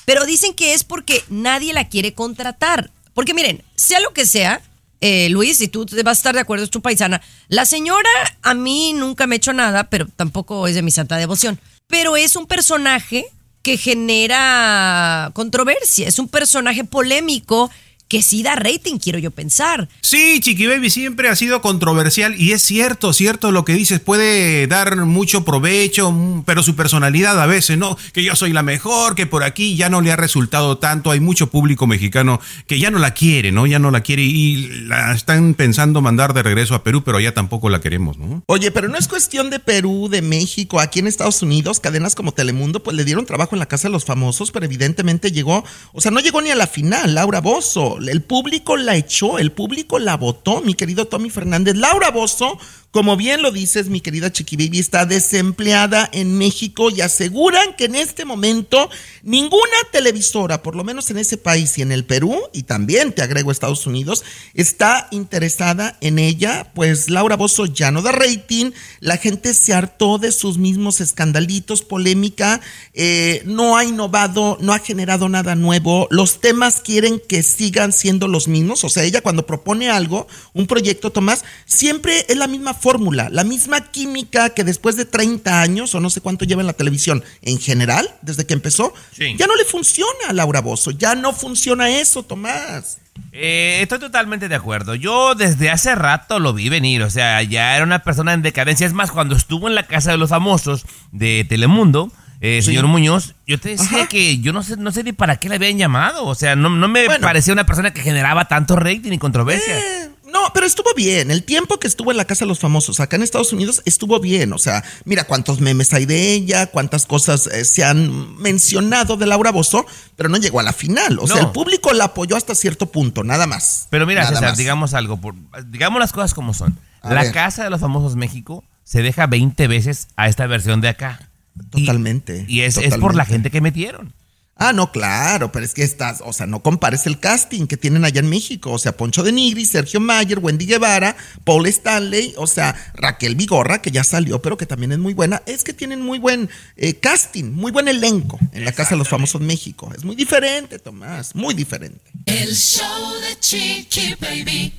pero 0.05 0.27
dicen 0.27 0.53
que 0.53 0.75
es 0.75 0.83
porque 0.83 1.23
nadie 1.29 1.73
la 1.73 1.89
quiere 1.89 2.13
contratar. 2.13 2.91
Porque 3.15 3.35
miren, 3.35 3.63
sea 3.77 4.01
lo 4.01 4.13
que 4.13 4.27
sea, 4.27 4.61
eh, 5.01 5.29
Luis, 5.29 5.61
y 5.61 5.69
tú 5.69 5.87
vas 6.03 6.19
a 6.19 6.21
estar 6.21 6.35
de 6.35 6.41
acuerdo, 6.41 6.65
es 6.65 6.71
tu 6.71 6.83
paisana, 6.83 7.23
la 7.47 7.67
señora 7.67 8.11
a 8.43 8.55
mí 8.55 8.95
nunca 8.95 9.29
me 9.29 9.37
ha 9.37 9.39
hecho 9.39 9.53
nada, 9.53 9.91
pero 9.91 10.09
tampoco 10.09 10.67
es 10.67 10.75
de 10.75 10.83
mi 10.83 10.91
santa 10.91 11.19
devoción. 11.19 11.61
Pero 11.87 12.17
es 12.17 12.35
un 12.35 12.49
personaje 12.49 13.27
que 13.63 13.77
genera 13.77 15.31
controversia, 15.35 16.09
es 16.09 16.19
un 16.19 16.27
personaje 16.27 16.83
polémico 16.83 17.71
que 18.15 18.23
sí 18.23 18.45
da 18.45 18.55
rating, 18.55 18.99
quiero 18.99 19.19
yo 19.19 19.33
pensar. 19.33 19.89
Sí, 20.01 20.39
Chiqui 20.39 20.69
Baby 20.69 20.89
siempre 20.89 21.29
ha 21.29 21.35
sido 21.35 21.61
controversial 21.61 22.41
y 22.41 22.53
es 22.53 22.63
cierto, 22.63 23.13
cierto 23.13 23.51
lo 23.51 23.65
que 23.65 23.73
dices, 23.73 23.99
puede 23.99 24.69
dar 24.69 24.95
mucho 25.05 25.45
provecho, 25.45 26.13
mm, 26.13 26.45
pero 26.45 26.63
su 26.63 26.77
personalidad 26.77 27.41
a 27.41 27.47
veces, 27.47 27.77
¿no? 27.77 27.99
Que 28.13 28.23
yo 28.23 28.37
soy 28.37 28.53
la 28.53 28.63
mejor, 28.63 29.17
que 29.17 29.27
por 29.27 29.43
aquí 29.43 29.75
ya 29.75 29.89
no 29.89 30.01
le 30.01 30.13
ha 30.13 30.17
resultado 30.17 30.79
tanto, 30.79 31.11
hay 31.11 31.19
mucho 31.19 31.51
público 31.51 31.89
mexicano 31.89 32.41
que 32.69 32.79
ya 32.79 32.93
no 32.93 33.01
la 33.01 33.15
quiere, 33.15 33.51
¿no? 33.51 33.67
Ya 33.67 33.81
no 33.81 33.91
la 33.91 34.03
quiere 34.03 34.23
y 34.23 34.69
la 34.87 35.13
están 35.13 35.55
pensando 35.55 36.01
mandar 36.01 36.35
de 36.35 36.45
regreso 36.45 36.77
a 36.77 36.85
Perú, 36.85 37.03
pero 37.03 37.19
ya 37.19 37.35
tampoco 37.35 37.69
la 37.69 37.81
queremos, 37.81 38.17
¿no? 38.17 38.45
Oye, 38.47 38.71
pero 38.71 38.87
no 38.87 38.97
es 38.97 39.09
cuestión 39.09 39.51
de 39.51 39.59
Perú, 39.59 40.07
de 40.09 40.23
México, 40.23 40.79
aquí 40.79 41.01
en 41.01 41.09
Estados 41.09 41.43
Unidos, 41.43 41.81
cadenas 41.81 42.15
como 42.15 42.31
Telemundo, 42.31 42.81
pues 42.81 42.97
le 42.97 43.05
dieron 43.05 43.27
trabajo 43.27 43.57
en 43.57 43.59
la 43.59 43.67
Casa 43.67 43.89
de 43.89 43.93
los 43.93 44.05
Famosos, 44.05 44.53
pero 44.53 44.67
evidentemente 44.67 45.33
llegó, 45.33 45.65
o 45.93 46.01
sea, 46.01 46.13
no 46.13 46.21
llegó 46.21 46.41
ni 46.43 46.51
a 46.51 46.55
la 46.55 46.69
final, 46.69 47.17
Laura 47.17 47.41
Bozo. 47.41 47.99
El 48.09 48.23
público 48.23 48.77
la 48.77 48.97
echó, 48.97 49.39
el 49.39 49.53
público 49.53 49.99
la 49.99 50.17
votó, 50.17 50.61
mi 50.61 50.75
querido 50.75 51.07
Tommy 51.07 51.31
Fernández. 51.31 51.77
Laura 51.77 52.11
Bozo 52.11 52.59
como 52.95 53.17
bien 53.17 53.43
lo 53.43 53.51
dices, 53.51 53.89
mi 53.89 54.01
querida 54.01 54.31
Chiqui 54.31 54.79
está 54.79 55.05
desempleada 55.05 56.09
en 56.13 56.39
México 56.39 56.91
y 56.91 57.01
aseguran 57.01 57.75
que 57.75 57.87
en 57.87 57.97
este 57.97 58.25
momento 58.25 58.89
ninguna 59.25 59.77
televisora, 59.91 60.63
por 60.63 60.77
lo 60.77 60.85
menos 60.85 61.11
en 61.11 61.19
ese 61.19 61.37
país 61.37 61.77
y 61.77 61.83
en 61.83 61.91
el 61.91 62.05
Perú, 62.05 62.39
y 62.53 62.63
también 62.63 63.13
te 63.13 63.23
agrego 63.23 63.51
Estados 63.51 63.89
Unidos, 63.89 64.23
está 64.55 65.09
interesada 65.11 65.99
en 66.03 66.21
ella, 66.21 66.71
pues 66.73 67.11
Laura 67.11 67.35
Bozo 67.35 67.67
ya 67.67 67.91
no 67.91 68.01
da 68.01 68.13
rating, 68.13 68.71
la 69.01 69.17
gente 69.17 69.55
se 69.55 69.75
hartó 69.75 70.19
de 70.19 70.31
sus 70.31 70.57
mismos 70.57 71.01
escandalitos, 71.01 71.83
polémica, 71.83 72.61
eh, 72.93 73.43
no 73.45 73.77
ha 73.77 73.85
innovado, 73.85 74.57
no 74.61 74.73
ha 74.73 74.79
generado 74.79 75.29
nada 75.29 75.57
nuevo, 75.57 76.07
los 76.13 76.41
temas 76.41 76.81
quieren 76.81 77.21
que 77.29 77.43
sigan 77.43 77.93
siendo 77.93 78.29
los 78.29 78.47
mismos, 78.47 78.85
o 78.85 78.89
sea, 78.89 79.03
ella 79.03 79.21
cuando 79.21 79.47
propone 79.47 79.91
algo, 79.91 80.29
un 80.53 80.69
proyecto, 80.69 81.11
Tomás, 81.11 81.45
siempre 81.67 82.25
es 82.29 82.37
la 82.37 82.47
misma 82.47 82.75
fórmula, 82.85 83.29
la 83.31 83.45
misma 83.45 83.81
química 83.81 84.51
que 84.51 84.63
después 84.63 84.97
de 84.97 85.07
30 85.07 85.63
años, 85.63 85.95
o 85.95 86.01
no 86.01 86.11
sé 86.11 86.21
cuánto 86.21 86.45
lleva 86.45 86.61
en 86.61 86.67
la 86.67 86.75
televisión, 86.75 87.25
en 87.41 87.59
general, 87.59 88.07
desde 88.21 88.45
que 88.45 88.53
empezó, 88.53 88.93
ya 89.39 89.47
no 89.47 89.57
le 89.57 89.65
funciona 89.65 90.29
a 90.29 90.33
Laura 90.35 90.61
Bozo, 90.61 90.91
ya 90.91 91.15
no 91.15 91.33
funciona 91.33 91.89
eso, 91.89 92.23
Tomás. 92.25 92.99
Eh, 93.33 93.79
estoy 93.81 94.01
totalmente 94.01 94.49
de 94.49 94.55
acuerdo. 94.55 94.95
Yo 94.97 95.35
desde 95.35 95.71
hace 95.71 95.95
rato 95.95 96.39
lo 96.41 96.53
vi 96.53 96.69
venir. 96.69 97.03
O 97.03 97.11
sea, 97.11 97.43
ya 97.43 97.75
era 97.75 97.85
una 97.85 98.01
persona 98.03 98.33
en 98.35 98.43
decadencia. 98.43 98.87
Es 98.87 98.93
más, 98.93 99.11
cuando 99.13 99.35
estuvo 99.37 99.67
en 99.69 99.75
la 99.75 99.87
casa 99.87 100.11
de 100.11 100.19
los 100.19 100.31
famosos 100.31 100.85
de 101.13 101.47
Telemundo, 101.49 102.13
eh, 102.41 102.61
Sí. 102.61 102.67
señor 102.71 102.87
Muñoz, 102.89 103.35
yo 103.47 103.59
te 103.59 103.71
decía 103.71 103.99
Ajá. 104.01 104.09
que 104.09 104.39
yo 104.41 104.53
no 104.53 104.63
sé, 104.63 104.77
no 104.77 104.91
sé 104.93 105.03
ni 105.05 105.13
para 105.13 105.37
qué 105.37 105.49
le 105.49 105.55
habían 105.55 105.79
llamado. 105.79 106.27
O 106.27 106.35
sea, 106.35 106.55
no, 106.57 106.69
no 106.69 106.89
me 106.89 107.07
Bueno. 107.07 107.25
parecía 107.27 107.53
una 107.55 107.65
persona 107.67 107.93
que 107.95 108.03
generaba 108.03 108.47
tanto 108.47 108.77
rating 108.77 109.13
y 109.13 109.19
controversia. 109.19 109.79
Eh, 109.79 110.11
no, 110.35 110.41
pero 110.53 110.67
estuvo 110.67 110.93
bien. 110.95 111.31
El 111.31 111.45
tiempo 111.45 111.79
que 111.79 111.87
estuvo 111.87 112.11
en 112.11 112.17
la 112.17 112.25
casa 112.27 112.45
de 112.45 112.49
los 112.49 112.59
famosos 112.59 112.99
acá 113.01 113.15
en 113.17 113.23
Estados 113.23 113.53
Unidos 113.53 113.81
estuvo 113.87 114.19
bien. 114.21 114.53
O 114.53 114.59
sea, 114.59 114.83
mira 115.05 115.25
cuántos 115.25 115.61
memes 115.61 115.95
hay 115.95 116.05
de 116.07 116.33
ella, 116.33 116.67
cuántas 116.67 117.07
cosas 117.07 117.47
eh, 117.47 117.65
se 117.65 117.85
han 117.85 118.37
mencionado 118.43 119.17
de 119.17 119.27
Laura 119.27 119.53
Bozo, 119.53 119.87
pero 120.17 120.29
no 120.29 120.37
llegó 120.37 120.59
a 120.59 120.65
la 120.65 120.73
final. 120.73 121.19
O 121.21 121.27
sea, 121.29 121.39
el 121.41 121.51
público 121.53 121.93
la 121.93 122.07
apoyó 122.07 122.37
hasta 122.37 122.55
cierto 122.55 122.87
punto, 122.91 123.23
nada 123.25 123.47
más. 123.47 123.87
Pero 123.91 124.07
mira, 124.07 124.27
César, 124.27 124.43
más. 124.43 124.59
digamos 124.59 124.93
algo. 124.93 125.17
por- 125.21 125.37
digamos 125.69 126.01
las 126.01 126.13
cosas 126.13 126.35
como 126.35 126.53
son. 126.53 126.77
A 127.01 127.15
la 127.15 127.23
ver. 127.23 127.33
casa 127.33 127.65
de 127.65 127.71
los 127.71 127.81
famosos 127.81 128.17
México 128.17 128.65
se 128.83 129.03
deja 129.03 129.27
20 129.27 129.69
veces 129.69 130.09
a 130.17 130.29
esta 130.29 130.47
versión 130.47 130.81
de 130.81 130.89
acá. 130.89 131.29
Totalmente. 131.71 132.45
Y 132.49 132.63
es, 132.63 132.77
es 132.77 132.97
por 132.97 133.15
la 133.15 133.25
gente 133.25 133.51
que 133.51 133.61
metieron. 133.61 134.13
Ah, 134.57 134.73
no, 134.73 134.93
claro, 134.93 135.51
pero 135.51 135.65
es 135.65 135.75
que 135.75 135.83
estás, 135.83 136.23
o 136.25 136.33
sea, 136.33 136.47
no 136.47 136.63
compares 136.63 137.07
el 137.07 137.19
casting 137.19 137.67
que 137.67 137.77
tienen 137.77 138.05
allá 138.05 138.21
en 138.21 138.29
México. 138.29 138.71
O 138.71 138.79
sea, 138.79 138.97
Poncho 138.97 139.25
de 139.25 139.33
Nigri, 139.33 139.67
Sergio 139.67 139.99
Mayer, 139.99 140.39
Wendy 140.39 140.67
Guevara, 140.67 141.17
Paul 141.43 141.67
Stanley, 141.67 142.35
o 142.37 142.47
sea, 142.47 142.75
Raquel 142.95 143.35
Vigorra, 143.35 143.83
que 143.83 143.91
ya 143.91 144.05
salió, 144.05 144.41
pero 144.41 144.57
que 144.57 144.67
también 144.67 144.93
es 144.93 144.99
muy 144.99 145.13
buena. 145.13 145.43
Es 145.47 145.65
que 145.65 145.73
tienen 145.73 146.03
muy 146.03 146.21
buen 146.21 146.49
eh, 146.77 146.95
casting, 146.95 147.47
muy 147.53 147.73
buen 147.73 147.89
elenco 147.89 148.39
en 148.53 148.65
la 148.65 148.71
Casa 148.71 148.91
de 148.91 148.99
los 148.99 149.09
Famosos 149.09 149.41
México. 149.41 149.91
Es 149.97 150.05
muy 150.05 150.15
diferente, 150.15 150.79
Tomás, 150.79 151.35
muy 151.35 151.55
diferente. 151.55 152.13
El 152.25 152.55
show 152.55 153.13
de 153.29 153.39
Chiqui 153.41 154.15
Baby. 154.21 154.73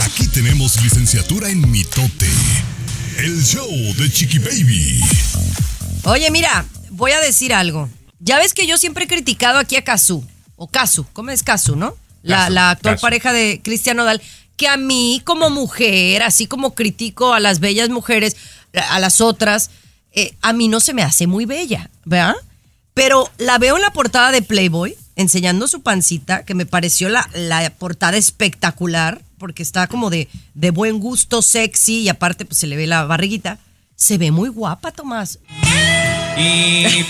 Aquí 0.00 0.26
tenemos 0.28 0.82
licenciatura 0.82 1.50
en 1.50 1.70
mitote. 1.70 2.28
El 3.18 3.44
show 3.44 3.68
de 3.98 4.10
Chiqui 4.10 4.38
Baby. 4.38 5.00
Oye, 6.04 6.30
mira, 6.30 6.64
voy 6.90 7.12
a 7.12 7.20
decir 7.20 7.52
algo. 7.52 7.90
Ya 8.20 8.38
ves 8.38 8.54
que 8.54 8.66
yo 8.66 8.78
siempre 8.78 9.04
he 9.04 9.08
criticado 9.08 9.58
aquí 9.58 9.76
a 9.76 9.84
Kazu, 9.84 10.24
o 10.56 10.66
Kazu, 10.66 11.06
¿cómo 11.12 11.30
es 11.30 11.42
Kazu, 11.42 11.76
no? 11.76 11.96
La, 12.22 12.50
la 12.50 12.70
actual 12.70 12.98
pareja 12.98 13.32
de 13.32 13.60
Cristian 13.62 13.96
Nodal, 13.96 14.20
que 14.56 14.68
a 14.68 14.76
mí 14.76 15.22
como 15.24 15.50
mujer, 15.50 16.22
así 16.22 16.46
como 16.46 16.74
critico 16.74 17.32
a 17.32 17.40
las 17.40 17.60
bellas 17.60 17.90
mujeres, 17.90 18.36
a 18.90 18.98
las 18.98 19.20
otras, 19.20 19.70
eh, 20.12 20.34
a 20.42 20.52
mí 20.52 20.68
no 20.68 20.80
se 20.80 20.94
me 20.94 21.02
hace 21.02 21.26
muy 21.26 21.44
bella, 21.44 21.90
¿verdad? 22.04 22.34
Pero 22.92 23.30
la 23.38 23.58
veo 23.58 23.76
en 23.76 23.82
la 23.82 23.92
portada 23.92 24.32
de 24.32 24.42
Playboy, 24.42 24.96
enseñando 25.14 25.68
su 25.68 25.82
pancita, 25.82 26.44
que 26.44 26.54
me 26.54 26.66
pareció 26.66 27.08
la, 27.08 27.30
la 27.34 27.70
portada 27.70 28.16
espectacular, 28.16 29.22
porque 29.38 29.62
está 29.62 29.86
como 29.86 30.10
de, 30.10 30.28
de 30.54 30.70
buen 30.72 30.98
gusto, 30.98 31.40
sexy, 31.40 32.00
y 32.00 32.08
aparte 32.08 32.44
pues 32.44 32.58
se 32.58 32.66
le 32.66 32.76
ve 32.76 32.88
la 32.88 33.04
barriguita. 33.04 33.58
Se 33.94 34.18
ve 34.18 34.32
muy 34.32 34.48
guapa, 34.48 34.90
Tomás. 34.90 35.38
Y 36.38 36.84
¿Qué 36.84 37.06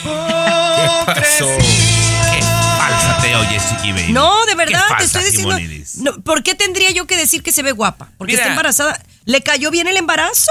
pasó? 1.06 1.48
Qué 1.58 2.42
falsa 2.42 3.18
te 3.22 3.36
oyes, 3.36 3.62
Chiqui 3.68 3.92
Baby. 3.92 4.12
No, 4.12 4.46
de 4.46 4.54
verdad, 4.54 4.82
te 4.98 5.04
estoy 5.04 5.24
diciendo. 5.24 5.56
No, 6.02 6.20
¿Por 6.22 6.42
qué 6.42 6.54
tendría 6.54 6.90
yo 6.90 7.06
que 7.06 7.16
decir 7.16 7.42
que 7.42 7.52
se 7.52 7.62
ve 7.62 7.72
guapa? 7.72 8.08
Porque 8.18 8.32
Mira. 8.32 8.42
está 8.42 8.52
embarazada. 8.52 9.02
Le 9.24 9.42
cayó 9.42 9.70
bien 9.70 9.86
el 9.88 9.96
embarazo. 9.96 10.50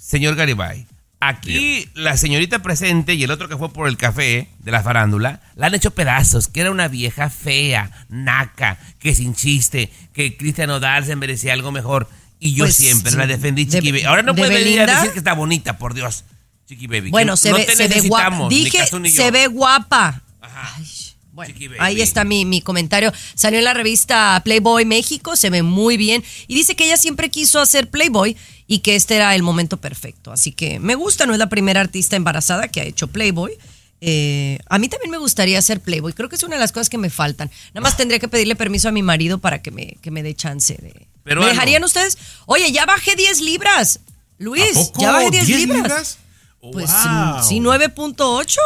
Señor 0.00 0.36
Garibay, 0.36 0.86
aquí 1.20 1.88
la 1.94 2.16
señorita 2.16 2.60
presente 2.60 3.14
y 3.14 3.24
el 3.24 3.30
otro 3.30 3.48
que 3.48 3.56
fue 3.56 3.72
por 3.72 3.88
el 3.88 3.96
café 3.96 4.48
de 4.60 4.70
la 4.70 4.82
farándula 4.82 5.40
la 5.56 5.66
han 5.66 5.74
hecho 5.74 5.90
pedazos, 5.90 6.48
que 6.48 6.60
era 6.60 6.70
una 6.70 6.88
vieja 6.88 7.28
fea, 7.28 7.90
naca, 8.08 8.78
que 9.00 9.14
sin 9.14 9.34
chiste, 9.34 9.90
que 10.14 10.36
Cristian 10.36 10.70
Odal 10.70 11.04
se 11.04 11.16
merecía 11.16 11.52
algo 11.52 11.72
mejor. 11.72 12.08
Y 12.38 12.54
yo 12.54 12.64
Pues, 12.64 12.76
siempre 12.76 13.12
la 13.12 13.26
defendí, 13.26 13.64
De- 13.64 13.72
Chiqui 13.72 13.90
Baby. 13.92 14.04
Ahora 14.04 14.22
no 14.22 14.32
de 14.34 14.38
puede 14.42 14.54
venir 14.62 14.80
a 14.82 14.86
decir 14.86 15.10
que 15.12 15.18
está 15.18 15.32
bonita, 15.34 15.78
por 15.78 15.94
Dios. 15.94 16.24
Chiqui 16.66 16.86
Baby. 16.86 17.10
Bueno, 17.10 17.36
se 17.36 17.50
no 17.50 17.56
ve, 17.56 17.66
se 17.74 17.88
ve 17.88 18.00
guapa. 18.08 18.48
Dije, 18.48 18.86
se 18.86 19.30
ve 19.30 19.46
guapa. 19.46 20.22
Ay, 20.40 20.84
bueno, 21.32 21.54
ahí 21.80 22.00
está 22.00 22.24
mi, 22.24 22.44
mi 22.46 22.62
comentario. 22.62 23.12
Salió 23.34 23.58
en 23.58 23.66
la 23.66 23.74
revista 23.74 24.40
Playboy 24.42 24.86
México, 24.86 25.36
se 25.36 25.50
ve 25.50 25.62
muy 25.62 25.96
bien. 25.96 26.24
Y 26.48 26.54
dice 26.54 26.74
que 26.74 26.86
ella 26.86 26.96
siempre 26.96 27.28
quiso 27.28 27.60
hacer 27.60 27.90
Playboy 27.90 28.36
y 28.66 28.78
que 28.78 28.96
este 28.96 29.16
era 29.16 29.34
el 29.34 29.42
momento 29.42 29.76
perfecto. 29.76 30.32
Así 30.32 30.52
que 30.52 30.80
me 30.80 30.94
gusta, 30.94 31.26
no 31.26 31.34
es 31.34 31.38
la 31.38 31.48
primera 31.48 31.80
artista 31.80 32.16
embarazada 32.16 32.68
que 32.68 32.80
ha 32.80 32.84
hecho 32.84 33.08
Playboy. 33.08 33.52
Eh, 34.00 34.58
a 34.68 34.78
mí 34.78 34.88
también 34.88 35.10
me 35.10 35.18
gustaría 35.18 35.58
hacer 35.58 35.80
Playboy. 35.80 36.14
Creo 36.14 36.28
que 36.28 36.36
es 36.36 36.42
una 36.42 36.56
de 36.56 36.60
las 36.60 36.72
cosas 36.72 36.88
que 36.88 36.98
me 36.98 37.10
faltan. 37.10 37.50
Nada 37.74 37.82
más 37.82 37.96
tendría 37.96 38.18
que 38.18 38.28
pedirle 38.28 38.56
permiso 38.56 38.88
a 38.88 38.92
mi 38.92 39.02
marido 39.02 39.38
para 39.38 39.60
que 39.62 39.70
me, 39.70 39.98
que 40.00 40.10
me 40.10 40.22
dé 40.22 40.34
chance 40.34 40.74
de. 40.80 41.06
Pero 41.22 41.42
¿Me 41.42 41.48
dejarían 41.48 41.84
ustedes? 41.84 42.16
Oye, 42.46 42.72
ya 42.72 42.86
bajé 42.86 43.14
10 43.14 43.40
libras. 43.40 44.00
Luis, 44.38 44.72
poco? 44.72 45.00
ya 45.00 45.12
bajé 45.12 45.30
10, 45.30 45.46
10 45.46 45.58
libras. 45.60 45.82
libras? 45.82 46.18
Pues 46.60 46.90
Wow. 46.90 47.42
sí, 47.42 47.60
9.8. 47.60 48.58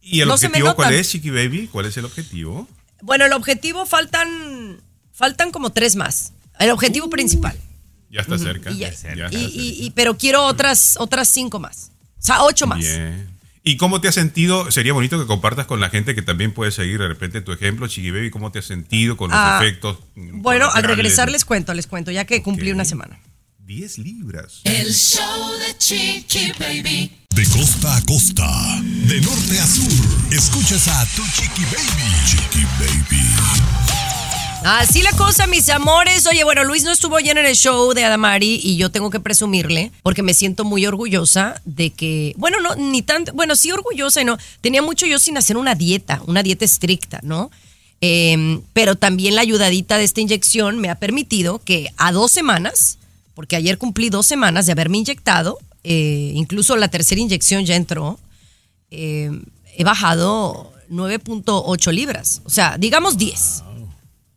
¿Y 0.00 0.20
el 0.20 0.28
No 0.28 0.34
objetivo 0.34 0.74
cuál 0.74 0.94
es, 0.94 1.10
Chiqui 1.10 1.30
Baby? 1.30 1.68
¿Cuál 1.70 1.86
es 1.86 1.96
el 1.96 2.04
objetivo? 2.04 2.68
Bueno, 3.02 3.24
el 3.24 3.32
objetivo 3.32 3.86
faltan 3.86 4.80
faltan 5.12 5.50
como 5.52 5.70
tres 5.70 5.96
más. 5.96 6.32
El 6.58 6.70
objetivo 6.70 7.08
principal. 7.08 7.56
Ya 8.10 8.20
está 8.20 8.36
cerca. 8.38 8.70
Y, 8.70 8.78
ya- 8.78 8.88
Ya 8.88 8.94
está 8.94 9.08
y- 9.12 9.16
cerca. 9.20 9.38
y- 9.38 9.86
y- 9.86 9.90
pero 9.92 10.16
quiero 10.18 10.44
otras 10.44 10.96
otras 10.98 11.28
cinco 11.28 11.58
más. 11.60 11.92
O 12.18 12.22
sea, 12.22 12.42
ocho 12.42 12.66
más. 12.66 12.78
Bien. 12.80 13.28
¿Y 13.64 13.76
cómo 13.76 14.00
te 14.00 14.08
has 14.08 14.14
sentido? 14.16 14.70
Sería 14.72 14.92
bonito 14.92 15.18
que 15.20 15.26
compartas 15.26 15.66
con 15.66 15.78
la 15.80 15.88
gente 15.88 16.14
que 16.16 16.22
también 16.22 16.52
puede 16.52 16.72
seguir 16.72 16.98
de 16.98 17.06
repente 17.06 17.40
tu 17.42 17.52
ejemplo, 17.52 17.86
Chiqui 17.86 18.10
Baby, 18.10 18.30
cómo 18.30 18.50
te 18.50 18.58
has 18.58 18.64
sentido 18.64 19.16
con 19.16 19.30
los 19.30 19.38
Ah, 19.40 19.60
efectos. 19.62 19.98
Bueno, 20.16 20.68
al 20.72 20.82
regresar 20.82 21.30
les 21.30 21.44
cuento, 21.44 21.72
les 21.72 21.86
cuento, 21.86 22.10
ya 22.10 22.24
que 22.24 22.42
cumplí 22.42 22.72
una 22.72 22.84
semana. 22.84 23.18
10 23.64 23.98
libras. 23.98 24.60
El 24.64 24.92
show 24.92 25.52
de 25.60 25.78
Chiqui 25.78 26.52
Baby. 26.58 27.12
De 27.30 27.44
costa 27.46 27.96
a 27.96 28.02
costa, 28.02 28.82
de 28.82 29.20
norte 29.20 29.58
a 29.60 29.66
sur, 29.66 30.32
escuchas 30.32 30.88
a 30.88 31.06
tu 31.14 31.22
Chiqui 31.22 31.62
Baby. 31.66 32.10
Chiqui 32.26 32.64
Baby. 32.80 33.22
Así 34.64 35.00
la 35.02 35.12
cosa, 35.12 35.46
mis 35.46 35.68
amores. 35.68 36.26
Oye, 36.26 36.42
bueno, 36.42 36.64
Luis 36.64 36.82
no 36.82 36.90
estuvo 36.90 37.16
ayer 37.16 37.38
en 37.38 37.46
el 37.46 37.54
show 37.54 37.94
de 37.94 38.04
Adamari 38.04 38.60
y 38.60 38.76
yo 38.78 38.90
tengo 38.90 39.10
que 39.10 39.20
presumirle 39.20 39.92
porque 40.02 40.24
me 40.24 40.34
siento 40.34 40.64
muy 40.64 40.84
orgullosa 40.84 41.62
de 41.64 41.90
que, 41.90 42.34
bueno, 42.36 42.58
no, 42.60 42.74
ni 42.74 43.02
tanto, 43.02 43.32
bueno, 43.32 43.54
sí 43.54 43.70
orgullosa 43.70 44.22
y 44.22 44.24
no, 44.24 44.38
tenía 44.60 44.82
mucho 44.82 45.06
yo 45.06 45.20
sin 45.20 45.38
hacer 45.38 45.56
una 45.56 45.76
dieta, 45.76 46.20
una 46.26 46.42
dieta 46.42 46.64
estricta, 46.64 47.20
¿no? 47.22 47.52
Eh, 48.00 48.60
pero 48.72 48.96
también 48.96 49.36
la 49.36 49.42
ayudadita 49.42 49.98
de 49.98 50.04
esta 50.04 50.20
inyección 50.20 50.78
me 50.78 50.90
ha 50.90 50.96
permitido 50.96 51.60
que 51.60 51.92
a 51.96 52.10
dos 52.10 52.32
semanas, 52.32 52.98
porque 53.34 53.56
ayer 53.56 53.78
cumplí 53.78 54.10
dos 54.10 54.26
semanas 54.26 54.66
de 54.66 54.72
haberme 54.72 54.98
inyectado, 54.98 55.58
eh, 55.84 56.32
incluso 56.34 56.76
la 56.76 56.88
tercera 56.88 57.20
inyección 57.20 57.64
ya 57.64 57.76
entró, 57.76 58.18
eh, 58.90 59.30
he 59.76 59.84
bajado 59.84 60.72
9.8 60.90 61.92
libras, 61.92 62.42
o 62.44 62.50
sea, 62.50 62.76
digamos 62.78 63.16
10. 63.16 63.64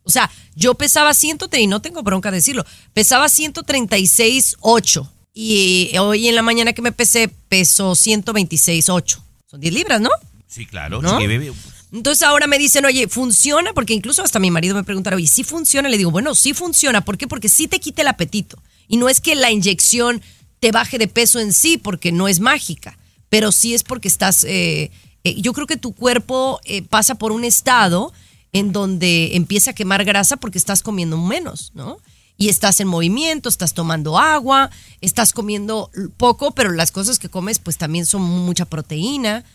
O 0.07 0.11
sea, 0.11 0.29
yo 0.55 0.75
pesaba 0.75 1.13
130, 1.13 1.59
y 1.59 1.67
no 1.67 1.81
tengo 1.81 2.03
bronca 2.03 2.29
de 2.31 2.37
decirlo, 2.37 2.65
pesaba 2.93 3.25
136.8 3.25 5.09
y 5.33 5.91
hoy 5.97 6.27
en 6.27 6.35
la 6.35 6.41
mañana 6.41 6.73
que 6.73 6.81
me 6.81 6.91
pesé 6.91 7.27
peso 7.27 7.91
126.8. 7.91 9.19
Son 9.47 9.59
10 9.59 9.73
libras, 9.73 9.99
¿no? 9.99 10.09
Sí, 10.47 10.65
claro, 10.65 11.01
¿No? 11.01 11.15
Baby. 11.15 11.51
Entonces 11.95 12.23
ahora 12.23 12.45
me 12.45 12.57
dicen, 12.57 12.83
oye, 12.83 13.07
¿funciona? 13.07 13.71
Porque 13.71 13.93
incluso 13.93 14.21
hasta 14.21 14.37
mi 14.37 14.51
marido 14.51 14.75
me 14.75 14.83
pregunta, 14.83 15.15
oye, 15.15 15.27
¿sí 15.27 15.45
funciona? 15.45 15.87
Le 15.87 15.97
digo, 15.97 16.11
bueno, 16.11 16.35
sí 16.35 16.53
funciona. 16.53 17.05
¿Por 17.05 17.17
qué? 17.17 17.25
Porque 17.25 17.47
sí 17.47 17.69
te 17.69 17.79
quita 17.79 18.01
el 18.01 18.09
apetito. 18.09 18.61
Y 18.89 18.97
no 18.97 19.07
es 19.07 19.21
que 19.21 19.33
la 19.33 19.49
inyección 19.49 20.21
te 20.59 20.73
baje 20.73 20.97
de 20.97 21.07
peso 21.07 21.39
en 21.39 21.53
sí, 21.53 21.77
porque 21.77 22.11
no 22.11 22.27
es 22.27 22.41
mágica, 22.41 22.97
pero 23.29 23.53
sí 23.53 23.73
es 23.73 23.83
porque 23.83 24.09
estás, 24.09 24.43
eh, 24.43 24.91
eh, 25.23 25.41
yo 25.41 25.53
creo 25.53 25.67
que 25.67 25.77
tu 25.77 25.93
cuerpo 25.93 26.59
eh, 26.65 26.81
pasa 26.81 27.15
por 27.15 27.31
un 27.31 27.45
estado 27.45 28.11
en 28.51 28.73
donde 28.73 29.35
empieza 29.35 29.71
a 29.71 29.75
quemar 29.75 30.03
grasa 30.03 30.35
porque 30.35 30.57
estás 30.57 30.83
comiendo 30.83 31.17
menos, 31.17 31.71
¿no? 31.75 31.97
y 32.37 32.49
estás 32.49 32.81
en 32.81 32.89
movimiento, 32.89 33.47
estás 33.47 33.73
tomando 33.73 34.19
agua, 34.19 34.69
estás 34.99 35.31
comiendo 35.31 35.89
poco, 36.17 36.51
pero 36.51 36.71
las 36.71 36.91
cosas 36.91 37.17
que 37.19 37.29
comes 37.29 37.59
pues 37.59 37.77
también 37.77 38.05
son 38.05 38.21
mucha 38.21 38.65
proteína. 38.65 39.45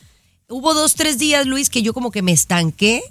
Hubo 0.53 0.75
dos, 0.75 0.97
tres 0.97 1.17
días, 1.17 1.47
Luis, 1.47 1.71
que 1.71 1.81
yo 1.81 1.95
como 1.95 2.11
que 2.11 2.23
me 2.23 2.33
estanqué, 2.33 3.03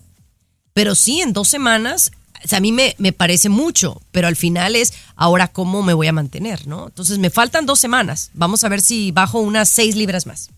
pero 0.73 0.93
sí, 0.93 1.21
en 1.21 1.31
dos 1.31 1.47
semanas, 1.47 2.11
a 2.51 2.59
mí 2.59 2.73
me, 2.73 2.95
me 2.97 3.13
parece 3.13 3.47
mucho, 3.47 4.01
pero 4.11 4.27
al 4.27 4.35
final 4.35 4.75
es 4.75 4.93
ahora 5.15 5.47
cómo 5.47 5.81
me 5.81 5.93
voy 5.93 6.07
a 6.07 6.11
mantener, 6.11 6.67
¿no? 6.67 6.87
Entonces 6.87 7.17
me 7.17 7.29
faltan 7.29 7.65
dos 7.65 7.79
semanas. 7.79 8.29
Vamos 8.33 8.65
a 8.65 8.69
ver 8.69 8.81
si 8.81 9.11
bajo 9.11 9.39
unas 9.39 9.69
seis 9.69 9.95
libras 9.95 10.25
más. 10.25 10.49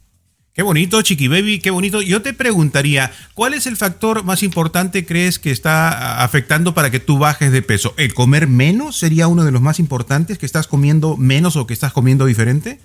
Qué 0.53 0.63
bonito, 0.63 0.99
Chiqui 1.03 1.27
Baby, 1.27 1.59
qué 1.59 1.69
bonito. 1.69 2.01
Yo 2.01 2.23
te 2.23 2.33
preguntaría, 2.33 3.11
¿cuál 3.35 3.53
es 3.53 3.67
el 3.67 3.77
factor 3.77 4.23
más 4.23 4.41
importante 4.41 5.05
crees 5.05 5.37
que 5.37 5.51
está 5.51 6.23
afectando 6.23 6.73
para 6.73 6.89
que 6.89 6.99
tú 6.99 7.19
bajes 7.19 7.51
de 7.51 7.61
peso? 7.61 7.93
¿El 7.97 8.15
comer 8.15 8.47
menos 8.47 8.97
sería 8.97 9.27
uno 9.27 9.45
de 9.45 9.51
los 9.51 9.61
más 9.61 9.77
importantes? 9.77 10.39
¿Que 10.39 10.47
estás 10.47 10.65
comiendo 10.65 11.15
menos 11.15 11.55
o 11.57 11.67
que 11.67 11.75
estás 11.75 11.93
comiendo 11.93 12.25
diferente? 12.25 12.79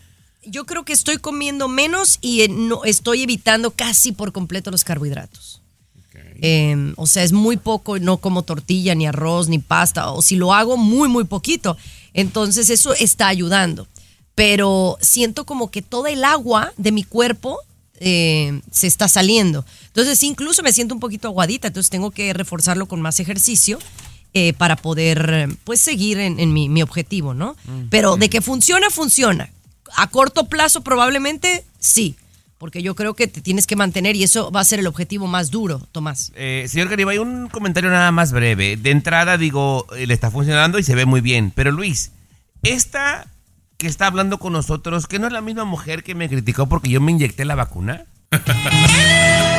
Yo 0.47 0.64
creo 0.64 0.84
que 0.84 0.92
estoy 0.92 1.18
comiendo 1.18 1.68
menos 1.68 2.18
y 2.20 2.42
eh, 2.42 2.49
no, 2.49 2.84
estoy 2.84 3.22
evitando 3.22 3.70
casi 3.70 4.12
por 4.12 4.32
completo 4.32 4.70
los 4.70 4.84
carbohidratos. 4.84 5.61
Eh, 6.42 6.92
o 6.97 7.07
sea, 7.07 7.22
es 7.22 7.32
muy 7.32 7.57
poco, 7.57 7.99
no 7.99 8.18
como 8.18 8.42
tortilla, 8.42 8.94
ni 8.94 9.07
arroz, 9.07 9.49
ni 9.49 9.59
pasta, 9.59 10.11
o 10.11 10.20
si 10.20 10.36
lo 10.36 10.53
hago, 10.53 10.76
muy, 10.76 11.09
muy 11.09 11.24
poquito. 11.24 11.76
Entonces 12.12 12.68
eso 12.70 12.92
está 12.94 13.28
ayudando. 13.28 13.86
Pero 14.34 14.99
siento 15.01 15.47
como 15.47 15.70
que 15.70 15.80
toda 15.80 16.11
el 16.11 16.24
agua 16.24 16.72
de 16.76 16.92
mi 16.92 17.05
cuerpo 17.05 17.59
eh, 18.01 18.61
se 18.70 18.86
está 18.86 19.09
saliendo. 19.09 19.64
Entonces 19.86 20.22
incluso 20.22 20.62
me 20.62 20.72
siento 20.72 20.94
un 20.94 21.01
poquito 21.01 21.28
aguadita, 21.28 21.68
entonces 21.68 21.88
tengo 21.90 22.11
que 22.11 22.32
reforzarlo 22.34 22.86
con 22.86 23.01
más 23.01 23.18
ejercicio. 23.18 23.78
eh, 24.38 24.53
para 24.53 24.76
poder 24.76 25.49
pues 25.64 25.80
seguir 25.80 26.18
en, 26.18 26.38
en 26.38 26.53
mi, 26.53 26.68
mi 26.68 26.82
objetivo, 26.82 27.32
¿no? 27.32 27.57
Pero 27.88 28.18
de 28.18 28.28
que 28.28 28.42
funciona, 28.42 28.90
funciona. 28.90 29.49
A 29.97 30.09
corto 30.09 30.47
plazo 30.47 30.82
probablemente 30.82 31.64
sí, 31.78 32.16
porque 32.59 32.82
yo 32.82 32.95
creo 32.95 33.14
que 33.14 33.26
te 33.26 33.41
tienes 33.41 33.66
que 33.66 33.76
mantener 33.76 34.16
y 34.16 34.22
eso 34.22 34.51
va 34.51 34.61
a 34.61 34.64
ser 34.64 34.78
el 34.78 34.87
objetivo 34.87 35.26
más 35.26 35.51
duro, 35.51 35.87
Tomás. 35.93 36.32
Eh, 36.34 36.66
señor 36.68 36.89
Garibay, 36.89 37.18
un 37.18 37.49
comentario 37.49 37.91
nada 37.91 38.12
más 38.12 38.32
breve. 38.32 38.76
De 38.76 38.91
entrada, 38.91 39.37
digo, 39.37 39.87
eh, 39.97 40.07
le 40.07 40.14
está 40.14 40.30
funcionando 40.30 40.78
y 40.78 40.82
se 40.82 40.95
ve 40.95 41.05
muy 41.05 41.20
bien. 41.20 41.53
Pero 41.55 41.70
Luis, 41.70 42.12
esta 42.62 43.26
que 43.76 43.87
está 43.87 44.07
hablando 44.07 44.39
con 44.39 44.53
nosotros, 44.53 45.07
que 45.07 45.18
no 45.18 45.26
es 45.26 45.32
la 45.32 45.43
misma 45.43 45.64
mujer 45.64 46.03
que 46.03 46.14
me 46.14 46.28
criticó 46.28 46.66
porque 46.66 46.89
yo 46.89 47.01
me 47.01 47.12
inyecté 47.12 47.45
la 47.45 47.55
vacuna. 47.55 48.07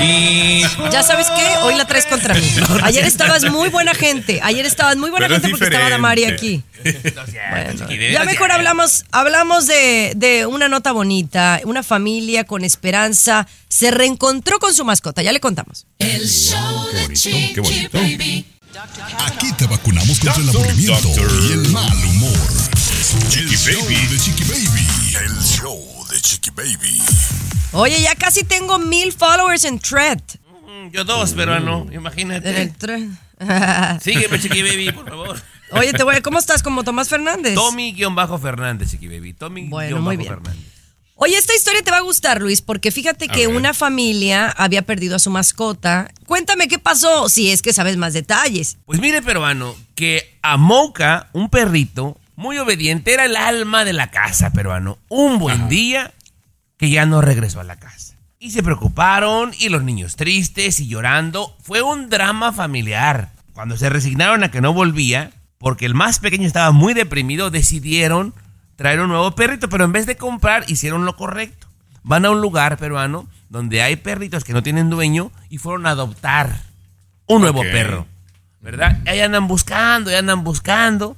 Y 0.01 0.61
Ya 0.91 1.03
sabes 1.03 1.27
qué, 1.27 1.57
hoy 1.63 1.75
la 1.75 1.85
traes 1.85 2.05
contra 2.05 2.33
mí. 2.33 2.41
Ayer 2.83 3.05
estabas 3.05 3.43
muy 3.51 3.69
buena 3.69 3.93
gente, 3.93 4.39
ayer 4.43 4.65
estabas 4.65 4.97
muy 4.97 5.09
buena 5.09 5.27
Pero 5.27 5.37
es 5.37 5.41
gente 5.41 5.57
porque 5.57 5.73
estaba 5.73 5.89
Damari 5.89 6.25
aquí. 6.25 6.63
Ya 8.11 8.23
mejor 8.23 8.51
hablamos, 8.51 9.05
hablamos 9.11 9.67
de, 9.67 10.13
de 10.15 10.45
una 10.45 10.69
nota 10.69 10.91
bonita, 10.91 11.59
una 11.65 11.83
familia 11.83 12.45
con 12.45 12.63
esperanza 12.63 13.47
se 13.67 13.91
reencontró 13.91 14.59
con 14.59 14.73
su 14.73 14.85
mascota, 14.85 15.21
ya 15.21 15.31
le 15.31 15.39
contamos. 15.39 15.85
El 15.99 16.27
show 16.27 16.87
de 16.93 17.13
Chiqui 17.13 17.87
Baby. 17.91 18.45
Aquí 19.25 19.51
te 19.53 19.65
vacunamos 19.65 20.19
contra 20.19 20.41
el 20.41 20.49
aburrimiento 20.49 21.09
y 21.49 21.51
el 21.53 21.67
mal 21.69 22.05
humor. 22.05 22.47
El 23.35 23.57
show 23.57 23.85
de 23.87 24.19
Chiqui 24.19 24.43
Baby. 24.43 24.87
El 25.25 25.43
show 25.43 25.86
de 26.17 26.21
Chiqui 26.21 26.49
Baby. 26.49 26.99
Oye, 27.73 28.01
ya 28.01 28.15
casi 28.15 28.43
tengo 28.43 28.79
mil 28.79 29.13
followers 29.13 29.65
en 29.65 29.77
Thread. 29.79 30.19
yo 30.91 31.03
dos, 31.03 31.33
pero 31.35 31.59
no, 31.59 31.85
imagínate. 31.91 32.49
En 32.49 32.55
el 32.57 32.73
Thread. 32.75 33.07
Sígueme, 34.01 34.39
Chiqui 34.39 34.63
Baby, 34.63 34.91
por 34.91 35.07
favor. 35.07 35.41
Oye, 35.71 35.93
te 35.93 36.03
voy, 36.03 36.19
¿cómo 36.21 36.39
estás? 36.39 36.63
¿Como 36.63 36.83
Tomás 36.83 37.09
Fernández? 37.09 37.53
Tommy-Fernández, 37.53 38.89
Chiqui 38.89 39.07
Baby. 39.07 39.33
Tommy 39.33 39.67
Bueno, 39.67 40.01
muy 40.01 40.17
bien. 40.17 40.39
Oye, 41.19 41.35
esta 41.35 41.53
historia 41.55 41.81
te 41.83 41.91
va 41.91 41.97
a 41.97 42.01
gustar, 42.01 42.41
Luis, 42.41 42.61
porque 42.61 42.91
fíjate 42.91 43.27
que 43.27 43.47
una 43.47 43.73
familia 43.73 44.49
había 44.49 44.83
perdido 44.83 45.15
a 45.15 45.19
su 45.19 45.29
mascota. 45.29 46.11
Cuéntame 46.25 46.67
qué 46.67 46.79
pasó, 46.79 47.29
si 47.29 47.51
es 47.51 47.61
que 47.61 47.73
sabes 47.73 47.97
más 47.97 48.13
detalles. 48.13 48.77
Pues 48.85 48.99
mire, 48.99 49.21
peruano, 49.21 49.75
que 49.93 50.37
a 50.41 50.57
Mocha, 50.57 51.27
un 51.33 51.49
perrito 51.49 52.17
muy 52.37 52.59
obediente, 52.59 53.13
era 53.13 53.25
el 53.25 53.35
alma 53.35 53.83
de 53.83 53.93
la 53.93 54.11
casa, 54.11 54.53
peruano. 54.53 54.99
Un 55.09 55.39
buen 55.39 55.67
día 55.69 56.13
que 56.77 56.91
ya 56.91 57.07
no 57.07 57.19
regresó 57.19 57.59
a 57.59 57.63
la 57.63 57.77
casa. 57.77 58.15
Y 58.39 58.51
se 58.51 58.61
preocuparon, 58.61 59.51
y 59.57 59.69
los 59.69 59.83
niños 59.83 60.15
tristes 60.15 60.79
y 60.79 60.87
llorando. 60.87 61.57
Fue 61.63 61.81
un 61.81 62.09
drama 62.09 62.53
familiar. 62.53 63.31
Cuando 63.53 63.75
se 63.75 63.89
resignaron 63.89 64.43
a 64.43 64.51
que 64.51 64.61
no 64.61 64.71
volvía, 64.71 65.31
porque 65.57 65.87
el 65.87 65.95
más 65.95 66.19
pequeño 66.19 66.45
estaba 66.45 66.71
muy 66.71 66.93
deprimido, 66.93 67.49
decidieron 67.49 68.35
traer 68.75 69.01
un 69.01 69.09
nuevo 69.09 69.31
perrito, 69.31 69.67
pero 69.67 69.85
en 69.85 69.91
vez 69.91 70.05
de 70.05 70.15
comprar, 70.15 70.63
hicieron 70.67 71.05
lo 71.05 71.15
correcto. 71.15 71.67
Van 72.03 72.23
a 72.23 72.29
un 72.29 72.39
lugar 72.39 72.77
peruano 72.77 73.27
donde 73.49 73.81
hay 73.81 73.95
perritos 73.95 74.43
que 74.43 74.53
no 74.53 74.61
tienen 74.61 74.91
dueño 74.91 75.31
y 75.49 75.57
fueron 75.57 75.87
a 75.87 75.91
adoptar 75.91 76.61
un 77.25 77.41
nuevo 77.41 77.63
perro. 77.63 78.05
¿Verdad? 78.61 78.99
Y 79.07 79.09
ahí 79.09 79.21
andan 79.21 79.47
buscando, 79.47 80.11
y 80.11 80.13
andan 80.13 80.43
buscando. 80.43 81.17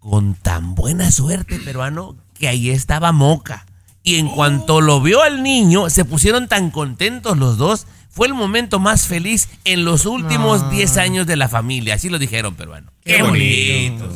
Con 0.00 0.34
tan 0.34 0.74
buena 0.74 1.10
suerte, 1.10 1.58
peruano, 1.58 2.16
que 2.38 2.48
ahí 2.48 2.70
estaba 2.70 3.12
Moca. 3.12 3.66
Y 4.02 4.16
en 4.16 4.28
cuanto 4.28 4.80
lo 4.80 5.00
vio 5.00 5.22
al 5.22 5.42
niño, 5.42 5.90
se 5.90 6.04
pusieron 6.04 6.48
tan 6.48 6.70
contentos 6.70 7.36
los 7.36 7.58
dos. 7.58 7.86
Fue 8.08 8.26
el 8.26 8.34
momento 8.34 8.78
más 8.78 9.06
feliz 9.06 9.48
en 9.64 9.84
los 9.84 10.06
últimos 10.06 10.62
Ah. 10.62 10.70
10 10.70 10.96
años 10.96 11.26
de 11.26 11.36
la 11.36 11.48
familia. 11.48 11.94
Así 11.94 12.08
lo 12.08 12.18
dijeron, 12.18 12.54
peruano. 12.54 12.90
Qué, 13.04 13.22
bonito. 13.22 14.10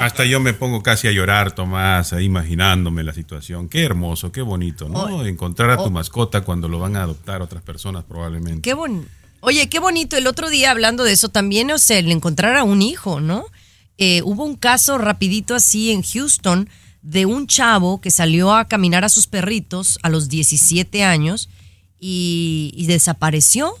Hasta 0.00 0.24
yo 0.24 0.40
me 0.40 0.54
pongo 0.54 0.82
casi 0.82 1.06
a 1.06 1.12
llorar, 1.12 1.52
Tomás, 1.52 2.12
imaginándome 2.20 3.04
la 3.04 3.12
situación. 3.12 3.68
Qué 3.68 3.84
hermoso, 3.84 4.32
qué 4.32 4.42
bonito, 4.42 4.88
¿no? 4.88 5.24
Encontrar 5.24 5.70
a 5.70 5.76
tu 5.76 5.84
oh. 5.84 5.90
mascota 5.90 6.40
cuando 6.40 6.68
lo 6.68 6.78
van 6.78 6.96
a 6.96 7.02
adoptar 7.02 7.42
otras 7.42 7.62
personas 7.62 8.04
probablemente. 8.04 8.62
Qué 8.62 8.74
bon 8.74 9.06
Oye, 9.46 9.68
qué 9.68 9.78
bonito. 9.78 10.16
El 10.16 10.26
otro 10.26 10.48
día 10.48 10.70
hablando 10.70 11.04
de 11.04 11.12
eso 11.12 11.28
también, 11.28 11.70
o 11.70 11.76
sea, 11.76 11.98
el 11.98 12.10
encontrar 12.10 12.56
a 12.56 12.64
un 12.64 12.80
hijo, 12.80 13.20
¿no? 13.20 13.44
Eh, 13.98 14.22
hubo 14.22 14.44
un 14.44 14.56
caso 14.56 14.98
rapidito 14.98 15.54
así 15.54 15.90
en 15.90 16.02
Houston 16.02 16.68
de 17.02 17.26
un 17.26 17.46
chavo 17.46 18.00
que 18.00 18.10
salió 18.10 18.54
a 18.54 18.66
caminar 18.66 19.04
a 19.04 19.08
sus 19.08 19.26
perritos 19.26 19.98
a 20.02 20.08
los 20.08 20.28
17 20.28 21.04
años 21.04 21.48
y, 21.98 22.72
y 22.76 22.86
desapareció. 22.86 23.74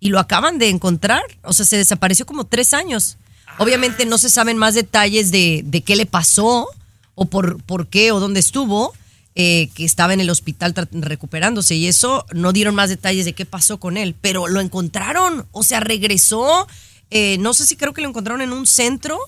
Y 0.00 0.08
lo 0.08 0.18
acaban 0.18 0.58
de 0.58 0.68
encontrar. 0.68 1.22
O 1.42 1.52
sea, 1.52 1.64
se 1.64 1.76
desapareció 1.76 2.26
como 2.26 2.44
tres 2.44 2.74
años. 2.74 3.16
Obviamente 3.58 4.04
no 4.04 4.18
se 4.18 4.30
saben 4.30 4.56
más 4.56 4.74
detalles 4.74 5.30
de, 5.30 5.62
de 5.64 5.82
qué 5.82 5.96
le 5.96 6.06
pasó 6.06 6.68
o 7.14 7.26
por, 7.26 7.62
por 7.62 7.88
qué 7.88 8.12
o 8.12 8.20
dónde 8.20 8.40
estuvo, 8.40 8.92
eh, 9.34 9.68
que 9.74 9.84
estaba 9.84 10.14
en 10.14 10.20
el 10.20 10.30
hospital 10.30 10.74
recuperándose 10.92 11.74
y 11.74 11.86
eso 11.86 12.26
no 12.32 12.52
dieron 12.52 12.74
más 12.74 12.88
detalles 12.88 13.24
de 13.24 13.32
qué 13.32 13.46
pasó 13.46 13.78
con 13.78 13.96
él, 13.96 14.14
pero 14.20 14.48
lo 14.48 14.60
encontraron, 14.60 15.46
o 15.52 15.62
sea, 15.62 15.80
regresó, 15.80 16.66
eh, 17.10 17.36
no 17.38 17.54
sé 17.54 17.66
si 17.66 17.76
creo 17.76 17.92
que 17.92 18.02
lo 18.02 18.08
encontraron 18.08 18.42
en 18.42 18.52
un 18.52 18.66
centro, 18.66 19.18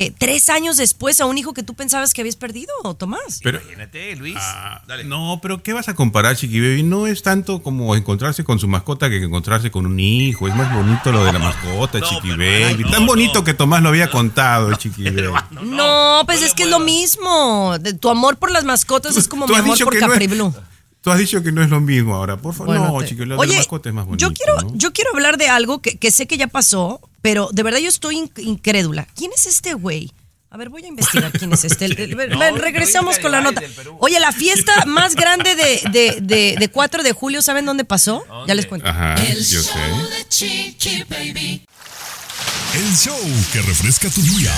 eh, 0.00 0.12
tres 0.16 0.48
años 0.48 0.76
después 0.76 1.20
a 1.20 1.26
un 1.26 1.36
hijo 1.38 1.52
que 1.54 1.62
tú 1.62 1.74
pensabas 1.74 2.14
que 2.14 2.20
habías 2.20 2.36
perdido, 2.36 2.72
Tomás. 2.98 3.40
Pero, 3.42 3.60
Imagínate, 3.60 4.14
Luis. 4.16 4.36
no, 5.04 5.40
pero 5.42 5.62
¿qué 5.62 5.72
vas 5.72 5.88
a 5.88 5.94
comparar, 5.94 6.36
Chiqui 6.36 6.60
Baby? 6.60 6.82
No 6.84 7.06
es 7.06 7.22
tanto 7.22 7.62
como 7.62 7.94
encontrarse 7.96 8.44
con 8.44 8.58
su 8.58 8.68
mascota 8.68 9.10
que 9.10 9.16
encontrarse 9.22 9.70
con 9.70 9.86
un 9.86 9.98
hijo. 9.98 10.46
Es 10.48 10.54
más 10.54 10.72
bonito 10.74 11.10
lo 11.12 11.24
de 11.24 11.32
la 11.32 11.38
mascota, 11.38 12.00
Chiqui 12.00 12.30
Baby. 12.30 12.84
Tan 12.90 13.06
bonito 13.06 13.42
que 13.44 13.54
Tomás 13.54 13.82
lo 13.82 13.88
había 13.88 14.08
contado, 14.10 14.72
Chiqui 14.76 15.04
Baby. 15.04 15.28
No, 15.62 16.22
pues 16.26 16.42
es 16.42 16.54
que 16.54 16.62
es 16.62 16.70
lo 16.70 16.78
mismo. 16.80 17.76
De- 17.78 17.94
tu 17.94 18.08
amor 18.08 18.36
por 18.38 18.50
las 18.50 18.64
mascotas 18.64 19.16
es 19.16 19.26
como 19.28 19.46
mi 19.46 19.54
amor 19.54 19.78
por 19.78 19.94
no 19.94 20.00
Capri 20.00 20.26
Blue. 20.28 20.54
Tú 21.00 21.10
has 21.12 21.18
dicho 21.18 21.42
que 21.42 21.52
no 21.52 21.62
es 21.62 21.70
lo 21.70 21.80
mismo 21.80 22.14
ahora, 22.16 22.36
por 22.36 22.52
favor. 22.54 22.76
Bueno, 22.76 22.92
no, 22.92 23.04
te- 23.06 23.14
de 23.14 23.24
la 23.26 23.36
mascota 23.36 23.88
es 23.88 23.94
más 23.94 24.04
bonito. 24.04 24.28
Yo 24.28 24.34
quiero, 24.34 24.60
¿no? 24.60 24.72
yo 24.74 24.92
quiero 24.92 25.10
hablar 25.14 25.38
de 25.38 25.48
algo 25.48 25.80
que, 25.80 25.96
que 25.96 26.10
sé 26.10 26.26
que 26.26 26.36
ya 26.36 26.48
pasó, 26.48 27.00
pero 27.22 27.48
de 27.52 27.62
verdad 27.62 27.78
yo 27.80 27.88
estoy 27.88 28.16
in- 28.18 28.32
incrédula. 28.38 29.06
¿Quién 29.14 29.30
es 29.34 29.46
este 29.46 29.74
güey? 29.74 30.12
A 30.50 30.56
ver, 30.56 30.70
voy 30.70 30.82
a 30.82 30.86
investigar 30.88 31.30
quién 31.32 31.52
es 31.52 31.64
este. 31.64 31.88
No, 32.30 32.56
regresamos 32.56 33.18
con 33.18 33.32
la 33.32 33.40
nota. 33.42 33.60
Oye, 34.00 34.18
la 34.18 34.32
fiesta 34.32 34.84
más 34.86 35.14
grande 35.14 35.54
de, 35.54 35.82
de, 35.90 36.18
de, 36.22 36.56
de 36.58 36.68
4 36.70 37.02
de 37.02 37.12
julio, 37.12 37.42
¿saben 37.42 37.66
dónde 37.66 37.84
pasó? 37.84 38.24
Ya 38.46 38.54
les 38.54 38.64
cuento. 38.66 38.88
Ajá, 38.88 39.14
El 39.26 39.44
yo 39.44 39.60
show 39.62 39.74
sé. 39.74 40.16
de 40.16 40.28
Chiqui 40.28 41.04
Baby. 41.08 41.66
El 42.74 42.96
show 42.96 43.18
que 43.52 43.60
refresca 43.62 44.08
tu 44.08 44.22
día. 44.22 44.54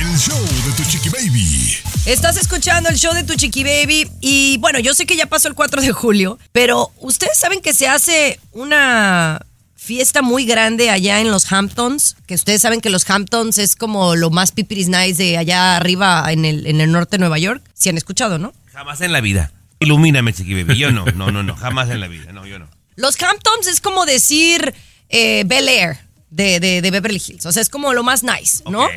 El 0.00 0.18
show 0.18 0.38
de 0.40 0.72
tu 0.76 0.84
Chiqui 0.90 1.08
Baby. 1.10 1.76
Estás 2.04 2.36
escuchando 2.36 2.88
el 2.88 2.96
show 2.96 3.14
de 3.14 3.22
tu 3.24 3.34
Chiqui 3.34 3.62
Baby 3.64 4.10
y 4.20 4.58
bueno, 4.58 4.78
yo 4.80 4.94
sé 4.94 5.06
que 5.06 5.16
ya 5.16 5.26
pasó 5.26 5.48
el 5.48 5.54
4 5.54 5.80
de 5.80 5.92
julio, 5.92 6.38
pero 6.52 6.90
ustedes 6.98 7.38
saben 7.38 7.60
que 7.60 7.72
se 7.72 7.86
hace 7.88 8.38
una 8.52 9.44
fiesta 9.86 10.20
muy 10.20 10.44
grande 10.44 10.90
allá 10.90 11.20
en 11.20 11.30
los 11.30 11.50
Hamptons, 11.52 12.16
que 12.26 12.34
ustedes 12.34 12.60
saben 12.60 12.80
que 12.80 12.90
los 12.90 13.08
Hamptons 13.08 13.56
es 13.58 13.76
como 13.76 14.16
lo 14.16 14.30
más 14.30 14.50
pipiris 14.52 14.88
nice 14.88 15.14
de 15.22 15.38
allá 15.38 15.76
arriba 15.76 16.26
en 16.32 16.44
el, 16.44 16.66
en 16.66 16.80
el 16.80 16.90
norte 16.90 17.12
de 17.16 17.20
Nueva 17.20 17.38
York. 17.38 17.62
Si 17.72 17.88
han 17.88 17.96
escuchado, 17.96 18.38
¿no? 18.38 18.52
Jamás 18.72 19.00
en 19.00 19.12
la 19.12 19.20
vida. 19.20 19.52
Ilumíname, 19.78 20.32
Chiqui 20.32 20.54
Baby. 20.62 20.76
Yo 20.78 20.90
no, 20.90 21.04
no, 21.14 21.30
no, 21.30 21.42
no. 21.42 21.54
Jamás 21.54 21.88
en 21.90 22.00
la 22.00 22.08
vida. 22.08 22.32
No, 22.32 22.44
yo 22.46 22.58
no. 22.58 22.68
Los 22.96 23.20
Hamptons 23.22 23.66
es 23.68 23.80
como 23.80 24.04
decir 24.06 24.74
eh, 25.08 25.44
Bel 25.46 25.68
Air 25.68 25.98
de, 26.30 26.58
de- 26.60 26.82
de 26.82 26.90
Beverly 26.90 27.22
Hills, 27.24 27.46
o 27.46 27.52
sea, 27.52 27.62
es 27.62 27.68
como 27.68 27.92
lo 27.92 28.02
más 28.02 28.22
nice, 28.24 28.62
¿no? 28.68 28.88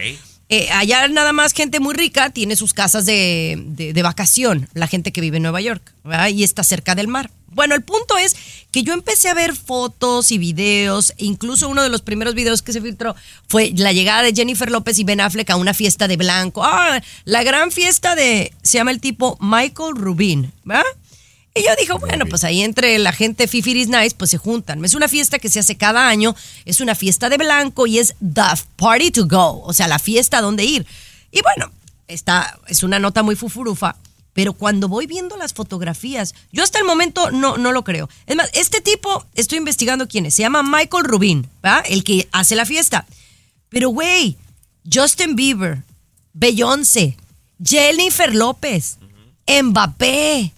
Eh, 0.51 0.67
allá 0.71 1.07
nada 1.09 1.31
más 1.31 1.53
gente 1.53 1.79
muy 1.79 1.93
rica 1.93 2.31
tiene 2.31 2.55
sus 2.55 2.73
casas 2.73 3.05
de, 3.05 3.61
de- 3.67 3.93
de 3.93 4.01
vacación, 4.01 4.67
la 4.73 4.87
gente 4.87 5.11
que 5.11 5.21
vive 5.21 5.37
en 5.37 5.43
Nueva 5.43 5.61
York, 5.61 5.93
¿verdad? 6.03 6.29
y 6.29 6.43
está 6.43 6.63
cerca 6.63 6.95
del 6.95 7.07
mar. 7.07 7.29
Bueno, 7.51 7.75
el 7.75 7.81
punto 7.81 8.17
es 8.17 8.35
que 8.71 8.83
yo 8.83 8.93
empecé 8.93 9.29
a 9.29 9.33
ver 9.33 9.55
fotos 9.55 10.31
y 10.31 10.37
videos, 10.37 11.13
incluso 11.17 11.67
uno 11.67 11.83
de 11.83 11.89
los 11.89 12.01
primeros 12.01 12.35
videos 12.35 12.61
que 12.61 12.73
se 12.73 12.81
filtró 12.81 13.15
fue 13.47 13.71
la 13.75 13.91
llegada 13.91 14.21
de 14.21 14.33
Jennifer 14.33 14.69
López 14.69 14.99
y 14.99 15.03
Ben 15.03 15.21
Affleck 15.21 15.49
a 15.49 15.55
una 15.55 15.73
fiesta 15.73 16.07
de 16.07 16.17
blanco. 16.17 16.63
Ah, 16.63 17.01
la 17.25 17.43
gran 17.43 17.71
fiesta 17.71 18.15
de, 18.15 18.53
se 18.61 18.77
llama 18.77 18.91
el 18.91 18.99
tipo 18.99 19.37
Michael 19.41 19.95
Rubin, 19.95 20.51
¿verdad? 20.63 20.83
Y 21.55 21.63
yo 21.63 21.71
dije, 21.77 21.93
bueno, 21.93 22.25
pues 22.27 22.43
ahí 22.43 22.61
entre 22.61 22.97
la 22.99 23.11
gente 23.11 23.47
Fifiris 23.47 23.87
Nice, 23.87 24.15
pues 24.15 24.29
se 24.29 24.37
juntan. 24.37 24.85
Es 24.85 24.93
una 24.93 25.07
fiesta 25.07 25.39
que 25.39 25.49
se 25.49 25.59
hace 25.59 25.75
cada 25.75 26.07
año, 26.07 26.35
es 26.65 26.79
una 26.79 26.95
fiesta 26.95 27.27
de 27.27 27.37
blanco 27.37 27.87
y 27.87 27.97
es 27.99 28.15
the 28.19 28.43
party 28.75 29.11
to 29.11 29.27
go, 29.27 29.61
o 29.63 29.73
sea, 29.73 29.87
la 29.87 29.99
fiesta 29.99 30.37
a 30.37 30.41
donde 30.41 30.63
ir. 30.63 30.85
Y 31.31 31.41
bueno, 31.41 31.71
está, 32.07 32.59
es 32.67 32.83
una 32.83 32.99
nota 32.99 33.23
muy 33.23 33.35
fufurufa, 33.35 33.95
pero 34.39 34.53
cuando 34.53 34.87
voy 34.87 35.05
viendo 35.05 35.35
las 35.35 35.51
fotografías, 35.51 36.33
yo 36.53 36.63
hasta 36.63 36.79
el 36.79 36.85
momento 36.85 37.29
no, 37.29 37.57
no 37.57 37.73
lo 37.73 37.83
creo. 37.83 38.07
Es 38.25 38.37
más, 38.37 38.49
este 38.53 38.79
tipo, 38.79 39.25
estoy 39.35 39.57
investigando 39.57 40.07
quién 40.07 40.25
es, 40.25 40.35
se 40.35 40.43
llama 40.43 40.63
Michael 40.63 41.03
Rubin, 41.03 41.49
¿va? 41.61 41.79
El 41.79 42.05
que 42.05 42.29
hace 42.31 42.55
la 42.55 42.65
fiesta. 42.65 43.05
Pero, 43.67 43.89
güey, 43.89 44.37
Justin 44.89 45.35
Bieber, 45.35 45.83
Beyoncé, 46.31 47.17
Jennifer 47.61 48.33
López, 48.33 48.99
Mbappé, 49.45 50.53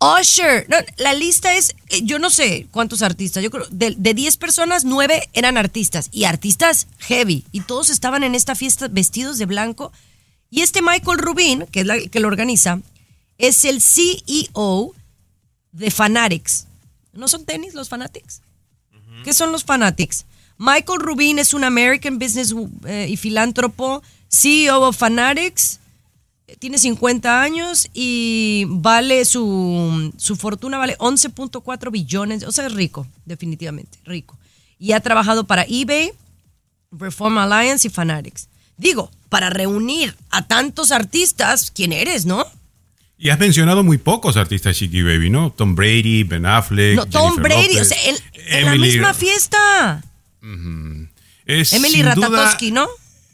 Usher. 0.00 0.66
La 0.96 1.14
lista 1.14 1.54
es, 1.54 1.76
eh, 1.90 2.00
yo 2.02 2.18
no 2.18 2.30
sé 2.30 2.66
cuántos 2.72 3.00
artistas, 3.00 3.44
yo 3.44 3.52
creo, 3.52 3.66
de, 3.70 3.94
de 3.96 4.12
10 4.12 4.38
personas, 4.38 4.84
9 4.84 5.28
eran 5.34 5.56
artistas 5.56 6.08
y 6.10 6.24
artistas 6.24 6.88
heavy. 6.98 7.44
Y 7.52 7.60
todos 7.60 7.90
estaban 7.90 8.24
en 8.24 8.34
esta 8.34 8.56
fiesta 8.56 8.88
vestidos 8.88 9.38
de 9.38 9.46
blanco. 9.46 9.92
Y 10.50 10.62
este 10.62 10.82
Michael 10.82 11.18
Rubin, 11.18 11.66
que 11.70 11.82
es 11.82 11.86
la 11.86 11.96
que 11.96 12.18
lo 12.18 12.26
organiza, 12.26 12.80
es 13.40 13.64
el 13.64 13.80
CEO 13.80 14.94
de 15.72 15.90
Fanatics. 15.90 16.66
¿No 17.12 17.26
son 17.26 17.44
tenis 17.44 17.74
los 17.74 17.88
Fanatics? 17.88 18.42
¿Qué 19.24 19.32
son 19.32 19.50
los 19.50 19.64
Fanatics? 19.64 20.24
Michael 20.56 21.00
Rubin 21.00 21.38
es 21.38 21.54
un 21.54 21.64
American 21.64 22.18
business 22.18 22.54
eh, 22.86 23.06
y 23.08 23.16
filántropo, 23.16 24.02
CEO 24.28 24.82
of 24.82 24.96
Fanatics. 24.96 25.80
Tiene 26.58 26.78
50 26.78 27.42
años 27.42 27.88
y 27.94 28.64
vale 28.68 29.24
su, 29.24 30.12
su 30.16 30.36
fortuna 30.36 30.78
vale 30.78 30.98
11.4 30.98 31.90
billones. 31.90 32.44
O 32.44 32.52
sea, 32.52 32.66
es 32.66 32.74
rico, 32.74 33.06
definitivamente, 33.24 33.98
rico. 34.04 34.38
Y 34.78 34.92
ha 34.92 35.00
trabajado 35.00 35.46
para 35.46 35.64
eBay, 35.68 36.12
Reform 36.92 37.38
Alliance 37.38 37.88
y 37.88 37.90
Fanatics. 37.90 38.48
Digo, 38.76 39.10
para 39.28 39.48
reunir 39.48 40.16
a 40.30 40.46
tantos 40.46 40.90
artistas, 40.90 41.70
¿quién 41.70 41.92
eres, 41.92 42.26
no? 42.26 42.46
Y 43.22 43.28
has 43.28 43.38
mencionado 43.38 43.84
muy 43.84 43.98
pocos 43.98 44.38
artistas 44.38 44.76
Chiqui 44.78 45.02
Baby, 45.02 45.28
¿no? 45.28 45.52
Tom 45.52 45.74
Brady, 45.74 46.22
Ben 46.24 46.46
Affleck. 46.46 46.96
No, 46.96 47.04
Tom 47.06 47.34
Jennifer 47.34 47.42
Brady, 47.42 47.74
López, 47.74 47.80
o 47.82 47.84
sea, 47.84 47.98
en, 48.08 48.16
en 48.46 48.64
la 48.64 48.74
misma 48.76 49.12
fiesta. 49.14 50.02
Es 51.44 51.72
Emily 51.74 52.02
duda- 52.02 52.14
Ratatowski, 52.14 52.70
¿no? 52.72 52.88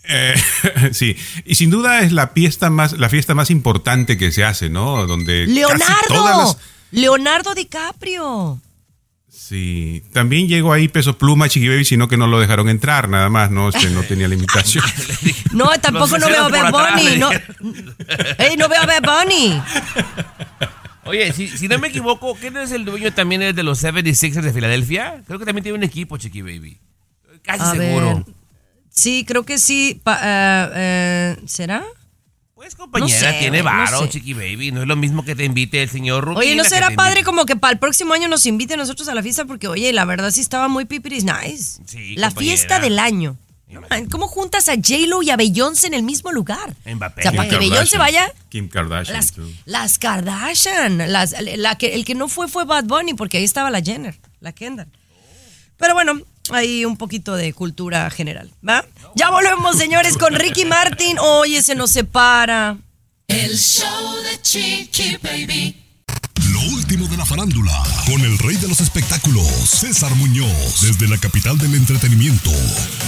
Eh, 0.08 0.34
sí, 0.92 1.16
y 1.44 1.54
sin 1.56 1.70
duda 1.70 2.00
es 2.00 2.12
la 2.12 2.28
fiesta 2.28 2.68
más, 2.70 2.92
la 2.98 3.08
fiesta 3.08 3.34
más 3.34 3.50
importante 3.50 4.16
que 4.18 4.32
se 4.32 4.44
hace, 4.44 4.68
¿no? 4.70 5.06
Donde 5.06 5.42
casi 5.42 5.54
Leonardo. 5.54 5.94
todas 6.08 6.36
las- 6.38 6.56
Leonardo 6.92 7.54
DiCaprio. 7.54 8.60
Sí, 9.36 10.02
también 10.12 10.48
llegó 10.48 10.72
ahí 10.72 10.88
Peso 10.88 11.18
Pluma, 11.18 11.48
Chiqui 11.48 11.68
Baby, 11.68 11.84
sino 11.84 12.08
que 12.08 12.16
no 12.16 12.26
lo 12.26 12.40
dejaron 12.40 12.68
entrar, 12.68 13.08
nada 13.08 13.28
más, 13.28 13.50
no, 13.50 13.68
Este, 13.68 13.90
no 13.90 14.02
tenía 14.02 14.28
la 14.28 14.34
invitación. 14.34 14.84
No, 15.52 15.68
tampoco 15.80 16.18
no 16.18 16.26
veo 16.28 16.44
a 16.44 16.48
Bad 16.48 16.72
Bunny. 16.72 17.16
No. 17.18 17.30
Ey, 18.38 18.56
no 18.56 18.68
veo 18.68 18.82
a 18.82 18.86
Bad 18.86 19.02
Bunny. 19.24 19.60
Oye, 21.04 21.32
si, 21.32 21.46
si 21.48 21.68
no 21.68 21.78
me 21.78 21.88
equivoco, 21.88 22.34
¿quién 22.34 22.56
es 22.56 22.72
el 22.72 22.84
dueño 22.84 23.12
también 23.12 23.40
es 23.42 23.54
de 23.54 23.62
los 23.62 23.82
76ers 23.82 24.42
de 24.42 24.52
Filadelfia? 24.52 25.22
Creo 25.26 25.38
que 25.38 25.44
también 25.44 25.62
tiene 25.62 25.78
un 25.78 25.84
equipo, 25.84 26.16
Chiqui 26.16 26.42
Baby. 26.42 26.78
Casi 27.42 27.62
A 27.62 27.70
seguro. 27.72 28.14
ver. 28.16 28.24
Sí, 28.90 29.24
creo 29.28 29.44
que 29.44 29.58
sí. 29.58 30.00
Pa- 30.02 30.18
eh, 30.74 31.36
¿Será? 31.46 31.84
Pues 32.66 32.74
compañera, 32.74 33.20
No 33.20 33.32
sé, 33.32 33.38
tiene 33.38 33.58
no 33.58 33.64
varo, 33.64 34.00
sé. 34.02 34.08
Chiqui 34.08 34.34
Baby. 34.34 34.72
No 34.72 34.82
es 34.82 34.88
lo 34.88 34.96
mismo 34.96 35.24
que 35.24 35.36
te 35.36 35.44
invite 35.44 35.84
el 35.84 35.88
señor 35.88 36.24
Rubin. 36.24 36.38
Oye, 36.38 36.56
¿no 36.56 36.64
será 36.64 36.90
padre 36.90 37.22
como 37.22 37.46
que 37.46 37.54
para 37.54 37.72
el 37.72 37.78
próximo 37.78 38.12
año 38.12 38.26
nos 38.26 38.44
invite 38.44 38.74
a 38.74 38.76
nosotros 38.76 39.06
a 39.06 39.14
la 39.14 39.22
fiesta? 39.22 39.44
Porque, 39.44 39.68
oye, 39.68 39.92
la 39.92 40.04
verdad 40.04 40.32
sí 40.32 40.40
estaba 40.40 40.66
muy 40.66 40.84
pipiris 40.84 41.22
nice. 41.22 41.80
Sí, 41.86 42.16
la 42.16 42.28
compañera. 42.30 42.56
fiesta 42.56 42.80
del 42.80 42.98
año. 42.98 43.36
No, 43.68 43.82
¿Cómo 44.10 44.26
juntas 44.26 44.68
a 44.68 44.74
J-Lo 44.74 45.22
y 45.22 45.30
a 45.30 45.36
Beyoncé 45.36 45.86
en 45.86 45.94
el 45.94 46.02
mismo 46.02 46.32
lugar? 46.32 46.74
Mbappé. 46.84 47.20
O 47.20 47.22
sea, 47.22 47.32
para 47.32 47.48
que 47.48 47.56
Beyoncé 47.58 47.98
vaya, 47.98 48.32
Kim 48.48 48.68
Kardashian. 48.68 49.16
las, 49.16 49.32
las 49.64 49.98
Kardashian. 50.00 51.12
Las, 51.12 51.34
la 51.40 51.78
que, 51.78 51.94
el 51.94 52.04
que 52.04 52.16
no 52.16 52.28
fue 52.28 52.48
fue 52.48 52.64
Bad 52.64 52.84
Bunny, 52.84 53.14
porque 53.14 53.38
ahí 53.38 53.44
estaba 53.44 53.70
la 53.70 53.80
Jenner, 53.80 54.18
la 54.40 54.50
Kendall. 54.52 54.88
Pero 55.76 55.94
bueno, 55.94 56.20
hay 56.52 56.84
un 56.84 56.96
poquito 56.96 57.34
de 57.36 57.52
cultura 57.52 58.08
general, 58.10 58.50
¿va? 58.66 58.84
Ya 59.14 59.30
volvemos, 59.30 59.76
señores, 59.76 60.16
con 60.16 60.34
Ricky 60.34 60.64
Martin. 60.64 61.18
Oye, 61.18 61.62
se 61.62 61.74
nos 61.74 61.90
separa. 61.90 62.76
El 63.28 63.56
show 63.56 64.14
de 64.22 64.40
Chiqui 64.42 65.16
Baby. 65.22 65.85
Lo 66.56 66.62
último 66.74 67.06
de 67.06 67.18
la 67.18 67.26
farándula, 67.26 67.82
con 68.06 68.18
el 68.22 68.38
rey 68.38 68.56
de 68.56 68.66
los 68.66 68.80
espectáculos, 68.80 69.46
César 69.46 70.14
Muñoz, 70.14 70.80
desde 70.80 71.06
la 71.06 71.18
capital 71.18 71.58
del 71.58 71.74
entretenimiento, 71.74 72.50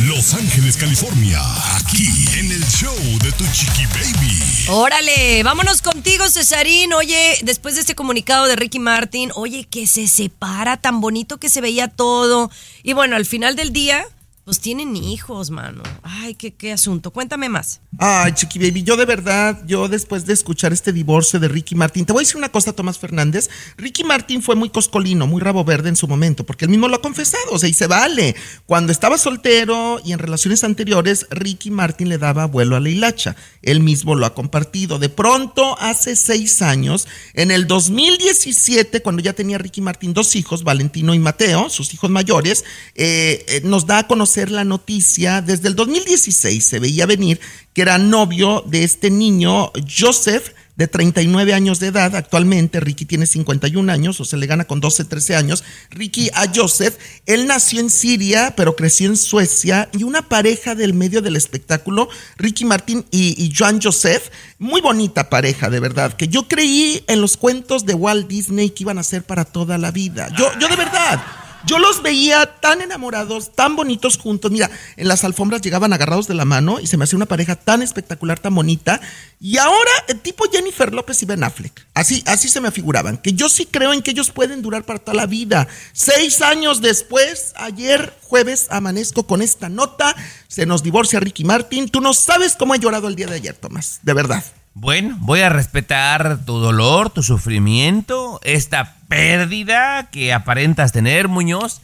Los 0.04 0.34
Ángeles, 0.34 0.76
California, 0.76 1.40
aquí 1.78 2.26
en 2.38 2.52
el 2.52 2.62
show 2.66 2.94
de 3.22 3.32
Tu 3.32 3.44
Chiqui 3.50 3.86
Baby. 3.86 4.66
Órale, 4.68 5.42
vámonos 5.44 5.80
contigo, 5.80 6.28
Cesarín. 6.28 6.92
Oye, 6.92 7.38
después 7.42 7.76
de 7.76 7.80
este 7.80 7.94
comunicado 7.94 8.44
de 8.44 8.56
Ricky 8.56 8.80
Martin, 8.80 9.30
oye, 9.34 9.64
que 9.64 9.86
se 9.86 10.08
separa, 10.08 10.76
tan 10.76 11.00
bonito 11.00 11.38
que 11.38 11.48
se 11.48 11.62
veía 11.62 11.88
todo. 11.88 12.50
Y 12.82 12.92
bueno, 12.92 13.16
al 13.16 13.24
final 13.24 13.56
del 13.56 13.72
día, 13.72 14.04
pues 14.48 14.60
tienen 14.60 14.96
hijos, 14.96 15.50
mano. 15.50 15.82
Ay, 16.02 16.34
qué, 16.34 16.54
qué 16.54 16.72
asunto. 16.72 17.10
Cuéntame 17.10 17.50
más. 17.50 17.82
Ay, 17.98 18.32
Chiqui 18.32 18.58
Baby, 18.58 18.82
yo 18.82 18.96
de 18.96 19.04
verdad, 19.04 19.62
yo 19.66 19.88
después 19.88 20.24
de 20.24 20.32
escuchar 20.32 20.72
este 20.72 20.90
divorcio 20.90 21.38
de 21.38 21.48
Ricky 21.48 21.74
Martin, 21.74 22.06
te 22.06 22.14
voy 22.14 22.20
a 22.20 22.24
decir 22.24 22.38
una 22.38 22.48
cosa, 22.48 22.72
Tomás 22.72 22.96
Fernández. 22.96 23.50
Ricky 23.76 24.04
Martin 24.04 24.40
fue 24.40 24.56
muy 24.56 24.70
coscolino, 24.70 25.26
muy 25.26 25.42
rabo 25.42 25.64
verde 25.64 25.90
en 25.90 25.96
su 25.96 26.08
momento, 26.08 26.46
porque 26.46 26.64
él 26.64 26.70
mismo 26.70 26.88
lo 26.88 26.96
ha 26.96 27.02
confesado, 27.02 27.44
o 27.50 27.58
sea, 27.58 27.68
y 27.68 27.74
se 27.74 27.88
vale. 27.88 28.36
Cuando 28.64 28.90
estaba 28.90 29.18
soltero 29.18 30.00
y 30.02 30.12
en 30.12 30.18
relaciones 30.18 30.64
anteriores, 30.64 31.26
Ricky 31.28 31.70
Martin 31.70 32.08
le 32.08 32.16
daba 32.16 32.46
vuelo 32.46 32.74
a 32.74 32.80
la 32.80 32.88
hilacha. 32.88 33.36
Él 33.60 33.80
mismo 33.80 34.14
lo 34.14 34.24
ha 34.24 34.32
compartido. 34.32 34.98
De 34.98 35.10
pronto, 35.10 35.78
hace 35.78 36.16
seis 36.16 36.62
años, 36.62 37.06
en 37.34 37.50
el 37.50 37.66
2017, 37.66 39.02
cuando 39.02 39.20
ya 39.20 39.34
tenía 39.34 39.58
Ricky 39.58 39.82
Martin 39.82 40.14
dos 40.14 40.34
hijos, 40.36 40.64
Valentino 40.64 41.12
y 41.12 41.18
Mateo, 41.18 41.68
sus 41.68 41.92
hijos 41.92 42.08
mayores, 42.08 42.64
eh, 42.94 43.44
eh, 43.46 43.60
nos 43.64 43.84
da 43.84 43.98
a 43.98 44.06
conocer 44.06 44.37
la 44.46 44.64
noticia. 44.64 45.42
Desde 45.42 45.68
el 45.68 45.74
2016 45.74 46.64
se 46.64 46.78
veía 46.78 47.06
venir 47.06 47.40
que 47.74 47.82
era 47.82 47.98
novio 47.98 48.64
de 48.66 48.84
este 48.84 49.10
niño, 49.10 49.72
Joseph, 49.88 50.50
de 50.78 50.86
39 50.86 51.52
años 51.52 51.80
de 51.80 51.88
edad. 51.88 52.14
Actualmente 52.14 52.78
Ricky 52.78 53.04
tiene 53.04 53.26
51 53.26 53.92
años, 53.92 54.20
o 54.20 54.24
se 54.24 54.36
le 54.36 54.46
gana 54.46 54.64
con 54.64 54.80
12, 54.80 55.04
13 55.04 55.34
años. 55.36 55.64
Ricky 55.90 56.30
a 56.34 56.46
Joseph, 56.54 56.96
él 57.26 57.46
nació 57.48 57.80
en 57.80 57.90
Siria, 57.90 58.54
pero 58.56 58.76
creció 58.76 59.08
en 59.08 59.16
Suecia, 59.16 59.88
y 59.92 60.04
una 60.04 60.22
pareja 60.22 60.76
del 60.76 60.94
medio 60.94 61.20
del 61.20 61.34
espectáculo, 61.34 62.08
Ricky 62.36 62.64
Martin 62.64 63.04
y, 63.10 63.34
y 63.42 63.52
Joan 63.54 63.82
Joseph, 63.82 64.30
muy 64.58 64.80
bonita 64.80 65.28
pareja, 65.28 65.68
de 65.68 65.80
verdad, 65.80 66.14
que 66.14 66.28
yo 66.28 66.46
creí 66.46 67.02
en 67.08 67.20
los 67.20 67.36
cuentos 67.36 67.84
de 67.84 67.94
Walt 67.94 68.28
Disney 68.28 68.70
que 68.70 68.84
iban 68.84 68.98
a 68.98 69.02
ser 69.02 69.24
para 69.24 69.44
toda 69.44 69.78
la 69.78 69.90
vida. 69.90 70.28
Yo, 70.38 70.46
yo 70.60 70.68
de 70.68 70.76
verdad. 70.76 71.20
Yo 71.66 71.78
los 71.78 72.02
veía 72.02 72.46
tan 72.60 72.80
enamorados, 72.80 73.52
tan 73.54 73.76
bonitos 73.76 74.16
juntos. 74.16 74.50
Mira, 74.50 74.70
en 74.96 75.08
las 75.08 75.24
alfombras 75.24 75.60
llegaban 75.60 75.92
agarrados 75.92 76.28
de 76.28 76.34
la 76.34 76.44
mano 76.44 76.80
y 76.80 76.86
se 76.86 76.96
me 76.96 77.04
hacía 77.04 77.16
una 77.16 77.26
pareja 77.26 77.56
tan 77.56 77.82
espectacular, 77.82 78.38
tan 78.38 78.54
bonita. 78.54 79.00
Y 79.40 79.58
ahora, 79.58 79.90
el 80.08 80.20
tipo 80.20 80.44
Jennifer 80.50 80.92
López 80.94 81.22
y 81.22 81.26
Ben 81.26 81.44
Affleck. 81.44 81.86
Así, 81.94 82.22
así 82.26 82.48
se 82.48 82.60
me 82.60 82.70
figuraban. 82.70 83.18
Que 83.18 83.32
yo 83.32 83.48
sí 83.48 83.66
creo 83.66 83.92
en 83.92 84.02
que 84.02 84.12
ellos 84.12 84.30
pueden 84.30 84.62
durar 84.62 84.84
para 84.84 85.00
toda 85.00 85.16
la 85.16 85.26
vida. 85.26 85.68
Seis 85.92 86.42
años 86.42 86.80
después, 86.80 87.52
ayer 87.56 88.14
jueves, 88.22 88.68
amanezco 88.70 89.26
con 89.26 89.42
esta 89.42 89.68
nota. 89.68 90.14
Se 90.46 90.66
nos 90.66 90.82
divorcia 90.82 91.20
Ricky 91.20 91.44
Martin. 91.44 91.88
Tú 91.88 92.00
no 92.00 92.14
sabes 92.14 92.56
cómo 92.56 92.74
he 92.74 92.78
llorado 92.78 93.08
el 93.08 93.16
día 93.16 93.26
de 93.26 93.36
ayer, 93.36 93.54
Tomás. 93.54 94.00
De 94.02 94.14
verdad. 94.14 94.44
Bueno, 94.74 95.16
voy 95.20 95.40
a 95.40 95.48
respetar 95.48 96.44
tu 96.44 96.58
dolor, 96.58 97.10
tu 97.10 97.22
sufrimiento, 97.22 98.40
esta 98.44 98.96
pérdida 99.08 100.08
que 100.10 100.32
aparentas 100.32 100.92
tener, 100.92 101.28
Muñoz. 101.28 101.80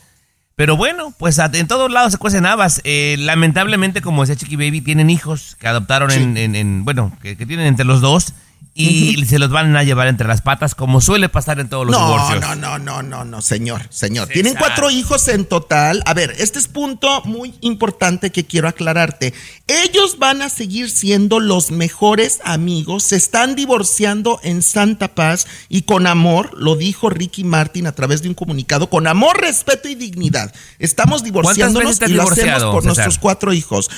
Pero 0.57 0.77
bueno, 0.77 1.13
pues 1.19 1.39
en 1.41 1.67
todos 1.67 1.91
lados 1.91 2.13
se 2.13 2.19
cuecen 2.19 2.47
habas. 2.47 2.81
Eh, 2.85 3.17
lamentablemente, 3.19 4.01
como 4.03 4.23
decía 4.23 4.37
Chiqui 4.37 4.55
Baby, 4.55 4.81
tienen 4.83 5.11
hijos 5.11 5.57
que 5.59 5.67
adoptaron 5.67 6.13
en, 6.13 6.37
en- 6.37 6.55
en- 6.55 6.85
bueno, 6.85 7.11
que, 7.21 7.37
que 7.37 7.45
tienen 7.47 7.67
entre 7.67 7.85
los 7.85 8.01
dos. 8.01 8.35
Y 8.77 9.25
se 9.27 9.39
los 9.39 9.51
van 9.51 9.77
a 9.77 9.85
llevar 9.85 10.09
entre 10.09 10.27
las 10.27 10.43
patas, 10.43 10.75
como 10.75 11.01
suele 11.01 11.29
pasar 11.29 11.61
en 11.61 11.69
todos 11.69 11.87
los 11.87 11.97
no, 11.97 12.07
divorcios. 12.07 12.41
No, 12.41 12.55
no, 12.57 12.79
no, 12.79 13.03
no, 13.03 13.25
no, 13.25 13.41
señor, 13.41 13.83
señor. 13.89 14.27
César. 14.27 14.35
Tienen 14.35 14.57
cuatro 14.57 14.91
hijos 14.91 15.29
en 15.29 15.45
total. 15.45 16.03
A 16.07 16.15
ver, 16.15 16.35
este 16.39 16.59
es 16.59 16.67
punto 16.67 17.23
muy 17.25 17.55
importante 17.61 18.33
que 18.33 18.45
quiero 18.45 18.67
aclararte. 18.67 19.33
Ellos 19.69 20.19
van 20.19 20.43
a 20.43 20.49
seguir 20.49 20.91
siendo 20.91 21.39
los 21.39 21.71
mejores 21.71 22.41
amigos. 22.45 23.05
Se 23.05 23.17
están 23.17 23.55
divorciando 23.55 24.41
en 24.43 24.61
Santa 24.61 25.15
Paz 25.15 25.47
y 25.69 25.83
con 25.83 26.09
amor, 26.09 26.51
lo 26.59 26.75
dijo 26.75 27.11
Ricky 27.11 27.45
Martin 27.45 27.87
a 27.87 27.93
través 27.93 28.23
de 28.23 28.29
un 28.29 28.35
comunicado, 28.35 28.91
con 28.91 29.07
amor, 29.07 29.41
respeto 29.41 29.89
y 29.89 29.95
dignidad. 29.95 30.53
Estamos 30.81 31.23
divorciándonos 31.23 32.01
y 32.01 32.13
lo 32.13 32.23
hacemos 32.25 32.65
por 32.65 32.83
César? 32.83 32.85
nuestros 32.87 33.19
cuatro 33.19 33.53
hijos. 33.53 33.89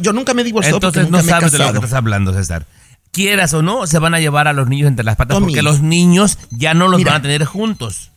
Yo 0.00 0.14
nunca 0.14 0.32
me 0.32 0.40
he 0.40 0.44
divorciado 0.46 0.78
Entonces 0.78 1.02
porque 1.02 1.10
no 1.10 1.18
nunca 1.18 1.32
me 1.32 1.36
he 1.36 1.40
sabes 1.40 1.52
de 1.52 1.58
lo 1.58 1.64
que 1.64 1.68
casado. 1.68 1.84
estás 1.84 1.98
hablando, 1.98 2.32
César. 2.32 2.66
Quieras 3.12 3.52
o 3.52 3.62
no, 3.62 3.86
se 3.86 3.98
van 3.98 4.14
a 4.14 4.20
llevar 4.20 4.48
a 4.48 4.54
los 4.54 4.68
niños 4.68 4.88
entre 4.88 5.04
las 5.04 5.16
patas 5.16 5.36
Tommy. 5.36 5.48
porque 5.48 5.62
los 5.62 5.82
niños 5.82 6.38
ya 6.50 6.72
no 6.72 6.88
los 6.88 6.98
Mira. 6.98 7.12
van 7.12 7.20
a 7.20 7.22
tener 7.22 7.44
juntos. 7.44 8.08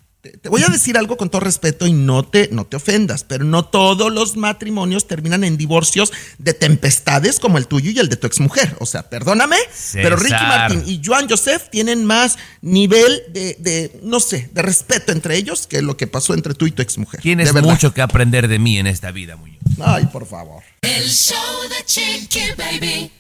Te 0.42 0.50
voy 0.50 0.64
a 0.64 0.70
decir 0.70 0.98
algo 0.98 1.18
con 1.18 1.30
todo 1.30 1.42
respeto 1.42 1.86
y 1.86 1.94
no 1.94 2.24
te, 2.24 2.50
no 2.52 2.66
te 2.66 2.78
ofendas, 2.78 3.24
pero 3.24 3.44
no 3.44 3.66
todos 3.66 4.12
los 4.12 4.38
matrimonios 4.38 5.06
terminan 5.08 5.44
en 5.44 5.56
divorcios 5.56 6.12
de 6.40 6.56
tempestades 6.56 7.40
como 7.40 7.60
el 7.60 7.68
tuyo 7.68 7.92
y 7.92 8.00
el 8.00 8.10
de 8.10 8.16
tu 8.16 8.26
exmujer. 8.26 8.76
O 8.80 8.88
sea, 8.88 9.08
perdóname, 9.10 9.58
pero 9.94 10.16
Ricky. 10.16 10.32
Martin 10.32 10.84
y 10.88 11.00
Joan 11.06 11.30
Joseph 11.30 11.70
tienen 11.70 12.06
más 12.06 12.38
nivel 12.62 13.22
de, 13.34 13.56
de, 13.60 14.00
no 14.02 14.20
sé, 14.20 14.50
de 14.52 14.62
respeto 14.64 15.12
entre 15.12 15.38
ellos 15.38 15.68
que 15.68 15.84
lo 15.84 15.96
que 15.96 16.08
pasó 16.08 16.34
entre 16.34 16.56
tú 16.56 16.66
y 16.66 16.72
tu 16.72 16.82
exmujer. 16.82 17.22
Tienes 17.22 17.54
de 17.54 17.62
mucho 17.62 17.94
que 17.94 18.02
aprender 18.02 18.48
de 18.48 18.58
mí 18.58 18.80
en 18.80 18.88
esta 18.88 19.12
vida, 19.12 19.36
Muñoz. 19.36 19.60
Ay, 19.80 20.06
por 20.06 20.26
favor. 20.26 20.64
El 20.82 21.08
show 21.08 21.38
de 21.70 21.86
Chiqui 21.86 22.40
Baby. 22.58 23.12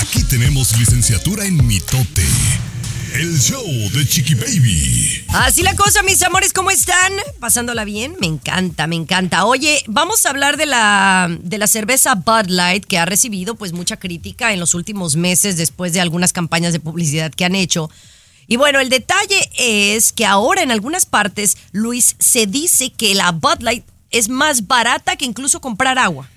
Aquí 0.00 0.22
tenemos 0.22 0.78
licenciatura 0.78 1.44
en 1.44 1.66
mitote. 1.66 2.24
El 3.14 3.36
show 3.40 3.66
de 3.92 4.06
Chiqui 4.06 4.36
Baby. 4.36 5.24
Así 5.30 5.62
la 5.62 5.74
cosa, 5.74 6.04
mis 6.04 6.22
amores, 6.22 6.52
¿cómo 6.52 6.70
están? 6.70 7.12
¿Pasándola 7.40 7.84
bien? 7.84 8.14
Me 8.20 8.28
encanta, 8.28 8.86
me 8.86 8.94
encanta. 8.94 9.44
Oye, 9.44 9.82
vamos 9.88 10.24
a 10.24 10.30
hablar 10.30 10.56
de 10.56 10.66
la, 10.66 11.28
de 11.42 11.58
la 11.58 11.66
cerveza 11.66 12.14
Bud 12.14 12.46
Light, 12.46 12.84
que 12.84 12.98
ha 12.98 13.06
recibido 13.06 13.56
pues 13.56 13.72
mucha 13.72 13.96
crítica 13.96 14.52
en 14.52 14.60
los 14.60 14.74
últimos 14.74 15.16
meses 15.16 15.56
después 15.56 15.92
de 15.92 16.00
algunas 16.00 16.32
campañas 16.32 16.72
de 16.72 16.78
publicidad 16.78 17.32
que 17.32 17.44
han 17.44 17.56
hecho. 17.56 17.90
Y 18.46 18.56
bueno, 18.56 18.78
el 18.78 18.90
detalle 18.90 19.50
es 19.58 20.12
que 20.12 20.26
ahora 20.26 20.62
en 20.62 20.70
algunas 20.70 21.06
partes, 21.06 21.56
Luis, 21.72 22.14
se 22.20 22.46
dice 22.46 22.90
que 22.90 23.16
la 23.16 23.32
Bud 23.32 23.60
Light 23.62 23.84
es 24.10 24.28
más 24.28 24.68
barata 24.68 25.16
que 25.16 25.24
incluso 25.24 25.60
comprar 25.60 25.98
agua. 25.98 26.30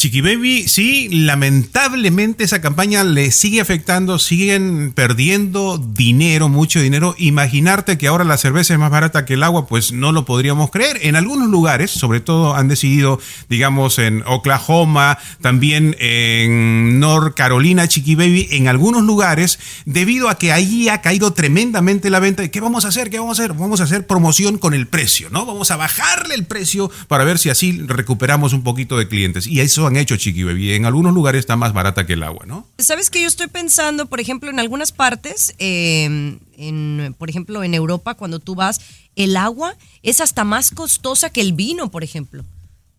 Chiqui 0.00 0.22
Baby, 0.22 0.66
sí, 0.66 1.10
lamentablemente 1.10 2.42
esa 2.42 2.62
campaña 2.62 3.04
le 3.04 3.30
sigue 3.30 3.60
afectando, 3.60 4.18
siguen 4.18 4.92
perdiendo 4.94 5.76
dinero, 5.76 6.48
mucho 6.48 6.80
dinero. 6.80 7.14
Imaginarte 7.18 7.98
que 7.98 8.06
ahora 8.06 8.24
la 8.24 8.38
cerveza 8.38 8.72
es 8.72 8.80
más 8.80 8.90
barata 8.90 9.26
que 9.26 9.34
el 9.34 9.42
agua, 9.42 9.66
pues 9.66 9.92
no 9.92 10.12
lo 10.12 10.24
podríamos 10.24 10.70
creer. 10.70 11.00
En 11.02 11.16
algunos 11.16 11.50
lugares, 11.50 11.90
sobre 11.90 12.20
todo 12.20 12.54
han 12.54 12.66
decidido, 12.66 13.20
digamos, 13.50 13.98
en 13.98 14.22
Oklahoma, 14.26 15.18
también 15.42 15.94
en 15.98 16.98
North 16.98 17.34
Carolina, 17.34 17.86
Chiqui 17.86 18.14
Baby, 18.14 18.48
en 18.52 18.68
algunos 18.68 19.02
lugares, 19.02 19.58
debido 19.84 20.30
a 20.30 20.38
que 20.38 20.50
allí 20.50 20.88
ha 20.88 21.02
caído 21.02 21.34
tremendamente 21.34 22.08
la 22.08 22.20
venta. 22.20 22.48
¿Qué 22.48 22.60
vamos 22.60 22.86
a 22.86 22.88
hacer? 22.88 23.10
¿Qué 23.10 23.18
vamos 23.18 23.38
a 23.38 23.42
hacer? 23.42 23.54
Vamos 23.54 23.82
a 23.82 23.84
hacer 23.84 24.06
promoción 24.06 24.56
con 24.56 24.72
el 24.72 24.86
precio, 24.86 25.28
¿no? 25.28 25.44
Vamos 25.44 25.70
a 25.70 25.76
bajarle 25.76 26.36
el 26.36 26.46
precio 26.46 26.90
para 27.06 27.24
ver 27.24 27.38
si 27.38 27.50
así 27.50 27.82
recuperamos 27.86 28.54
un 28.54 28.62
poquito 28.62 28.96
de 28.96 29.06
clientes. 29.06 29.46
Y 29.46 29.60
eso 29.60 29.89
han 29.90 29.96
hecho, 29.96 30.16
Chiqui 30.16 30.42
Baby. 30.44 30.72
En 30.74 30.86
algunos 30.86 31.12
lugares 31.12 31.40
está 31.40 31.56
más 31.56 31.72
barata 31.72 32.06
que 32.06 32.14
el 32.14 32.22
agua, 32.22 32.46
¿no? 32.46 32.66
¿Sabes 32.78 33.10
que 33.10 33.20
yo 33.20 33.28
estoy 33.28 33.46
pensando, 33.48 34.06
por 34.06 34.20
ejemplo, 34.20 34.48
en 34.50 34.58
algunas 34.58 34.92
partes, 34.92 35.54
eh, 35.58 36.38
en, 36.56 37.14
por 37.18 37.28
ejemplo, 37.30 37.62
en 37.62 37.74
Europa, 37.74 38.14
cuando 38.14 38.38
tú 38.38 38.54
vas, 38.54 38.80
el 39.16 39.36
agua 39.36 39.76
es 40.02 40.20
hasta 40.20 40.44
más 40.44 40.70
costosa 40.70 41.30
que 41.30 41.40
el 41.40 41.52
vino, 41.52 41.90
por 41.90 42.02
ejemplo. 42.04 42.44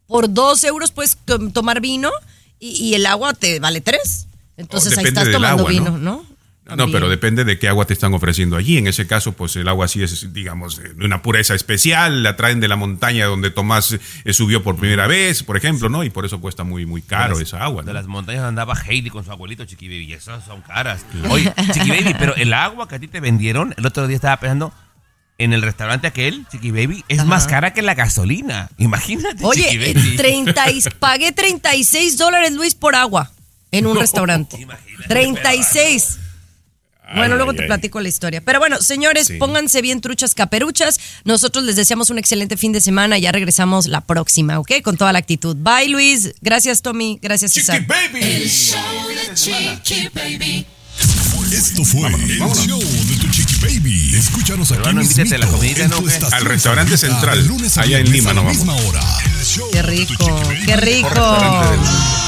Por 0.07 0.31
dos 0.33 0.63
euros 0.63 0.91
puedes 0.91 1.17
to- 1.25 1.49
tomar 1.51 1.81
vino 1.81 2.11
y, 2.59 2.69
y 2.71 2.93
el 2.95 3.05
agua 3.05 3.33
te 3.33 3.59
vale 3.59 3.81
tres. 3.81 4.27
Entonces 4.57 4.93
Oh, 4.95 4.99
ahí 4.99 5.05
estás 5.07 5.31
tomando 5.31 5.63
agua, 5.63 5.69
vino, 5.71 5.91
¿no? 5.91 5.97
¿no? 5.97 6.25
No, 6.64 6.76
no, 6.76 6.91
pero 6.91 7.09
depende 7.09 7.43
de 7.43 7.57
qué 7.57 7.68
agua 7.68 7.86
te 7.86 7.93
están 7.93 8.14
ofreciendo 8.14 8.55
allí. 8.55 8.78
En 8.78 8.88
ese 8.88 9.07
caso, 9.07 9.32
pues 9.34 9.55
el 9.55 9.68
agua 9.68 9.88
sí 9.88 10.03
es, 10.03 10.32
digamos, 10.32 10.78
de 10.78 11.03
una 11.05 11.22
pureza 11.24 11.55
especial. 11.55 12.22
La 12.24 12.36
traen 12.38 12.59
de 12.59 12.68
la 12.68 12.76
montaña 12.76 13.26
donde 13.26 13.49
Tomás 13.49 13.97
eh, 14.24 14.34
subió 14.34 14.62
por 14.64 14.78
primera 14.78 15.07
vez, 15.07 15.41
por 15.43 15.57
ejemplo, 15.57 15.89
¿no? 15.89 16.03
Y 16.03 16.12
por 16.12 16.24
eso 16.26 16.39
cuesta 16.39 16.64
muy, 16.64 16.86
muy 16.86 17.01
caro 17.01 17.34
las- 17.34 17.41
esa 17.41 17.64
agua. 17.64 17.82
De 17.82 17.88
¿no? 17.88 17.93
las 17.93 18.05
montañas 18.07 18.43
andaba 18.43 18.76
Heidi 18.88 19.09
con 19.09 19.26
su 19.26 19.32
abuelito 19.32 19.66
Chiqui 19.66 19.88
Baby. 19.88 20.05
Y 20.05 20.14
esas 20.14 20.45
son 20.45 20.62
caras. 20.62 21.03
Oye, 21.30 21.51
Chiqui 21.74 21.89
Baby, 21.89 22.16
pero 22.20 22.36
el 22.36 22.53
agua 22.53 22.88
que 22.88 22.95
a 22.95 22.99
ti 22.99 23.07
te 23.07 23.20
vendieron, 23.20 23.74
el 23.78 23.86
otro 23.86 24.07
día 24.07 24.16
estaba 24.16 24.38
pensando 24.39 24.72
en 25.39 25.53
el 25.53 25.64
restaurante 25.64 26.05
aquel, 26.07 26.45
Chiqui 26.51 26.70
Baby, 26.70 27.03
es 27.07 27.26
más 27.26 27.47
cara 27.47 27.74
que 27.74 27.82
la 27.82 27.95
gasolina. 27.95 28.70
Imagínate, 28.78 29.38
Chiqui 29.38 29.45
Oye, 29.47 29.72
eh, 29.89 29.93
Baby. 29.95 30.16
30 30.16 30.72
y- 30.72 30.82
pagué 30.99 31.32
36 31.32 32.18
dólares, 32.20 32.53
Luis, 32.53 32.76
por 32.76 32.95
agua 32.95 33.32
en 33.72 33.88
un 33.88 33.97
restaurante. 33.97 34.57
36. 35.07 36.20
Bueno, 37.16 37.34
Ay, 37.34 37.38
luego 37.38 37.51
ay, 37.51 37.57
te 37.57 37.64
ay. 37.64 37.68
platico 37.68 37.99
la 37.99 38.09
historia. 38.09 38.41
Pero 38.41 38.59
bueno, 38.59 38.82
señores, 38.82 39.28
Sí. 39.28 39.34
pónganse 39.38 39.82
bien 39.82 40.01
truchas 40.01 40.34
caperuchas. 40.36 40.99
Nosotros 41.26 41.64
les 41.66 41.76
deseamos 41.76 42.09
un 42.09 42.18
excelente 42.18 42.57
fin 42.57 42.72
de 42.72 42.82
semana. 42.82 43.18
Ya 43.18 43.32
regresamos 43.32 43.88
la 43.88 44.01
próxima, 44.01 44.59
¿ok? 44.59 44.82
Con 44.84 44.97
toda 44.97 45.14
la 45.14 45.20
actitud. 45.20 45.55
Bye, 45.57 45.89
Luis. 45.89 46.34
Gracias, 46.41 46.82
Tommy. 46.82 47.20
Gracias, 47.22 47.53
César. 47.53 47.86
El 48.14 48.49
show 48.49 48.80
de 49.07 49.36
Chiqui 49.36 50.09
Baby. 50.14 50.66
Esto 51.51 51.84
fue 51.84 52.07
el 52.07 52.38
show 52.38 52.80
de 52.80 53.16
tu 53.18 53.28
Chiqui 53.30 53.55
Baby. 53.62 54.16
Escúchanos 54.16 54.72
aquí 54.72 54.88
a 54.88 54.93
la 54.93 55.47
en 55.84 55.89
¿no? 55.89 55.97
Al 56.32 56.45
restaurante 56.45 56.97
central, 56.97 57.45
lunes 57.45 57.78
allá 57.78 57.99
en 57.99 58.12
Lima 58.12 58.32
hora. 58.32 59.01
El 59.39 59.45
show 59.45 59.70
Qué 59.72 59.82
rico, 59.82 60.14
Chiqui 60.14 60.32
Baby. 60.32 60.66
qué 60.66 60.76
rico. 60.78 62.20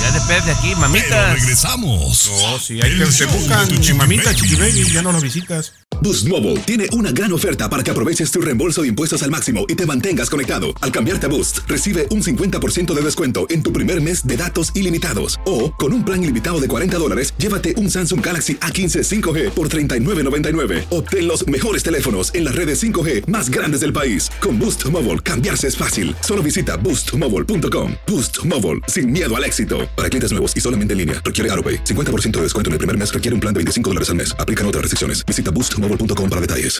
Ya 0.00 0.12
despede 0.12 0.40
de 0.42 0.52
aquí, 0.52 0.68
Pero 0.68 0.80
mamitas. 0.80 1.32
regresamos. 1.34 2.30
No, 2.30 2.58
si 2.58 2.80
hay 2.80 2.96
que, 2.98 3.06
show 3.06 3.28
buscan 3.30 3.68
tu 3.68 3.94
mamita, 3.94 4.24
Baby. 4.24 4.36
Chiqui 4.36 4.54
Baby, 4.56 4.92
ya 4.92 5.02
no 5.02 5.12
nos 5.12 5.22
visitas. 5.22 5.72
Boost 6.02 6.28
Mobile 6.28 6.56
tiene 6.60 6.86
una 6.92 7.10
gran 7.10 7.30
oferta 7.32 7.68
para 7.68 7.82
que 7.82 7.90
aproveches 7.90 8.30
tu 8.30 8.40
reembolso 8.40 8.80
de 8.82 8.88
impuestos 8.88 9.22
al 9.22 9.30
máximo 9.30 9.66
y 9.68 9.74
te 9.74 9.84
mantengas 9.84 10.30
conectado. 10.30 10.68
Al 10.80 10.90
cambiarte 10.90 11.26
a 11.26 11.28
Boost, 11.28 11.58
recibe 11.66 12.06
un 12.10 12.22
50% 12.22 12.94
de 12.94 13.02
descuento 13.02 13.44
en 13.50 13.62
tu 13.62 13.70
primer 13.72 14.00
mes 14.00 14.26
de 14.26 14.36
datos 14.36 14.72
ilimitados. 14.74 15.38
O, 15.44 15.72
con 15.74 15.92
un 15.92 16.02
plan 16.02 16.22
ilimitado 16.22 16.58
de 16.58 16.68
40 16.68 16.96
dólares, 16.96 17.34
llévate 17.36 17.74
un 17.76 17.90
Samsung 17.90 18.24
Galaxy 18.24 18.54
A15 18.54 19.02
5G 19.20 19.50
por 19.50 19.68
$39.99. 19.68 20.84
Obtén 20.90 21.28
los 21.28 21.46
mejores 21.48 21.82
teléfonos 21.82 22.32
en 22.34 22.44
las 22.44 22.54
redes 22.54 22.82
5G 22.82 23.26
más 23.26 23.50
grandes 23.50 23.80
del 23.80 23.92
país. 23.92 24.30
Con 24.40 24.58
Boost 24.58 24.86
Mobile, 24.86 25.18
cambiarse 25.18 25.68
es 25.68 25.76
fácil. 25.76 26.16
Solo 26.20 26.42
visita 26.42 26.76
boostmobile.com. 26.78 27.92
Boost 28.06 28.42
Mobile, 28.46 28.80
sin 28.86 29.10
miedo 29.10 29.36
al 29.36 29.44
éxito. 29.44 29.86
Para 29.94 30.08
clientes 30.08 30.30
nuevos 30.32 30.56
y 30.56 30.60
solamente 30.60 30.92
en 30.92 30.98
línea, 30.98 31.20
requiere 31.22 31.50
AroPay. 31.50 31.84
50% 31.84 32.30
de 32.38 32.42
descuento 32.44 32.70
en 32.70 32.72
el 32.72 32.78
primer 32.78 32.96
mes 32.96 33.12
requiere 33.12 33.34
un 33.34 33.40
plan 33.40 33.52
de 33.52 33.58
25 33.58 33.90
dólares 33.90 34.08
al 34.08 34.16
mes. 34.16 34.34
Aplican 34.38 34.66
otras 34.66 34.82
restricciones. 34.82 35.26
Visita 35.26 35.50
boostmobile.com 35.50 36.30
para 36.30 36.40
detalles. 36.40 36.78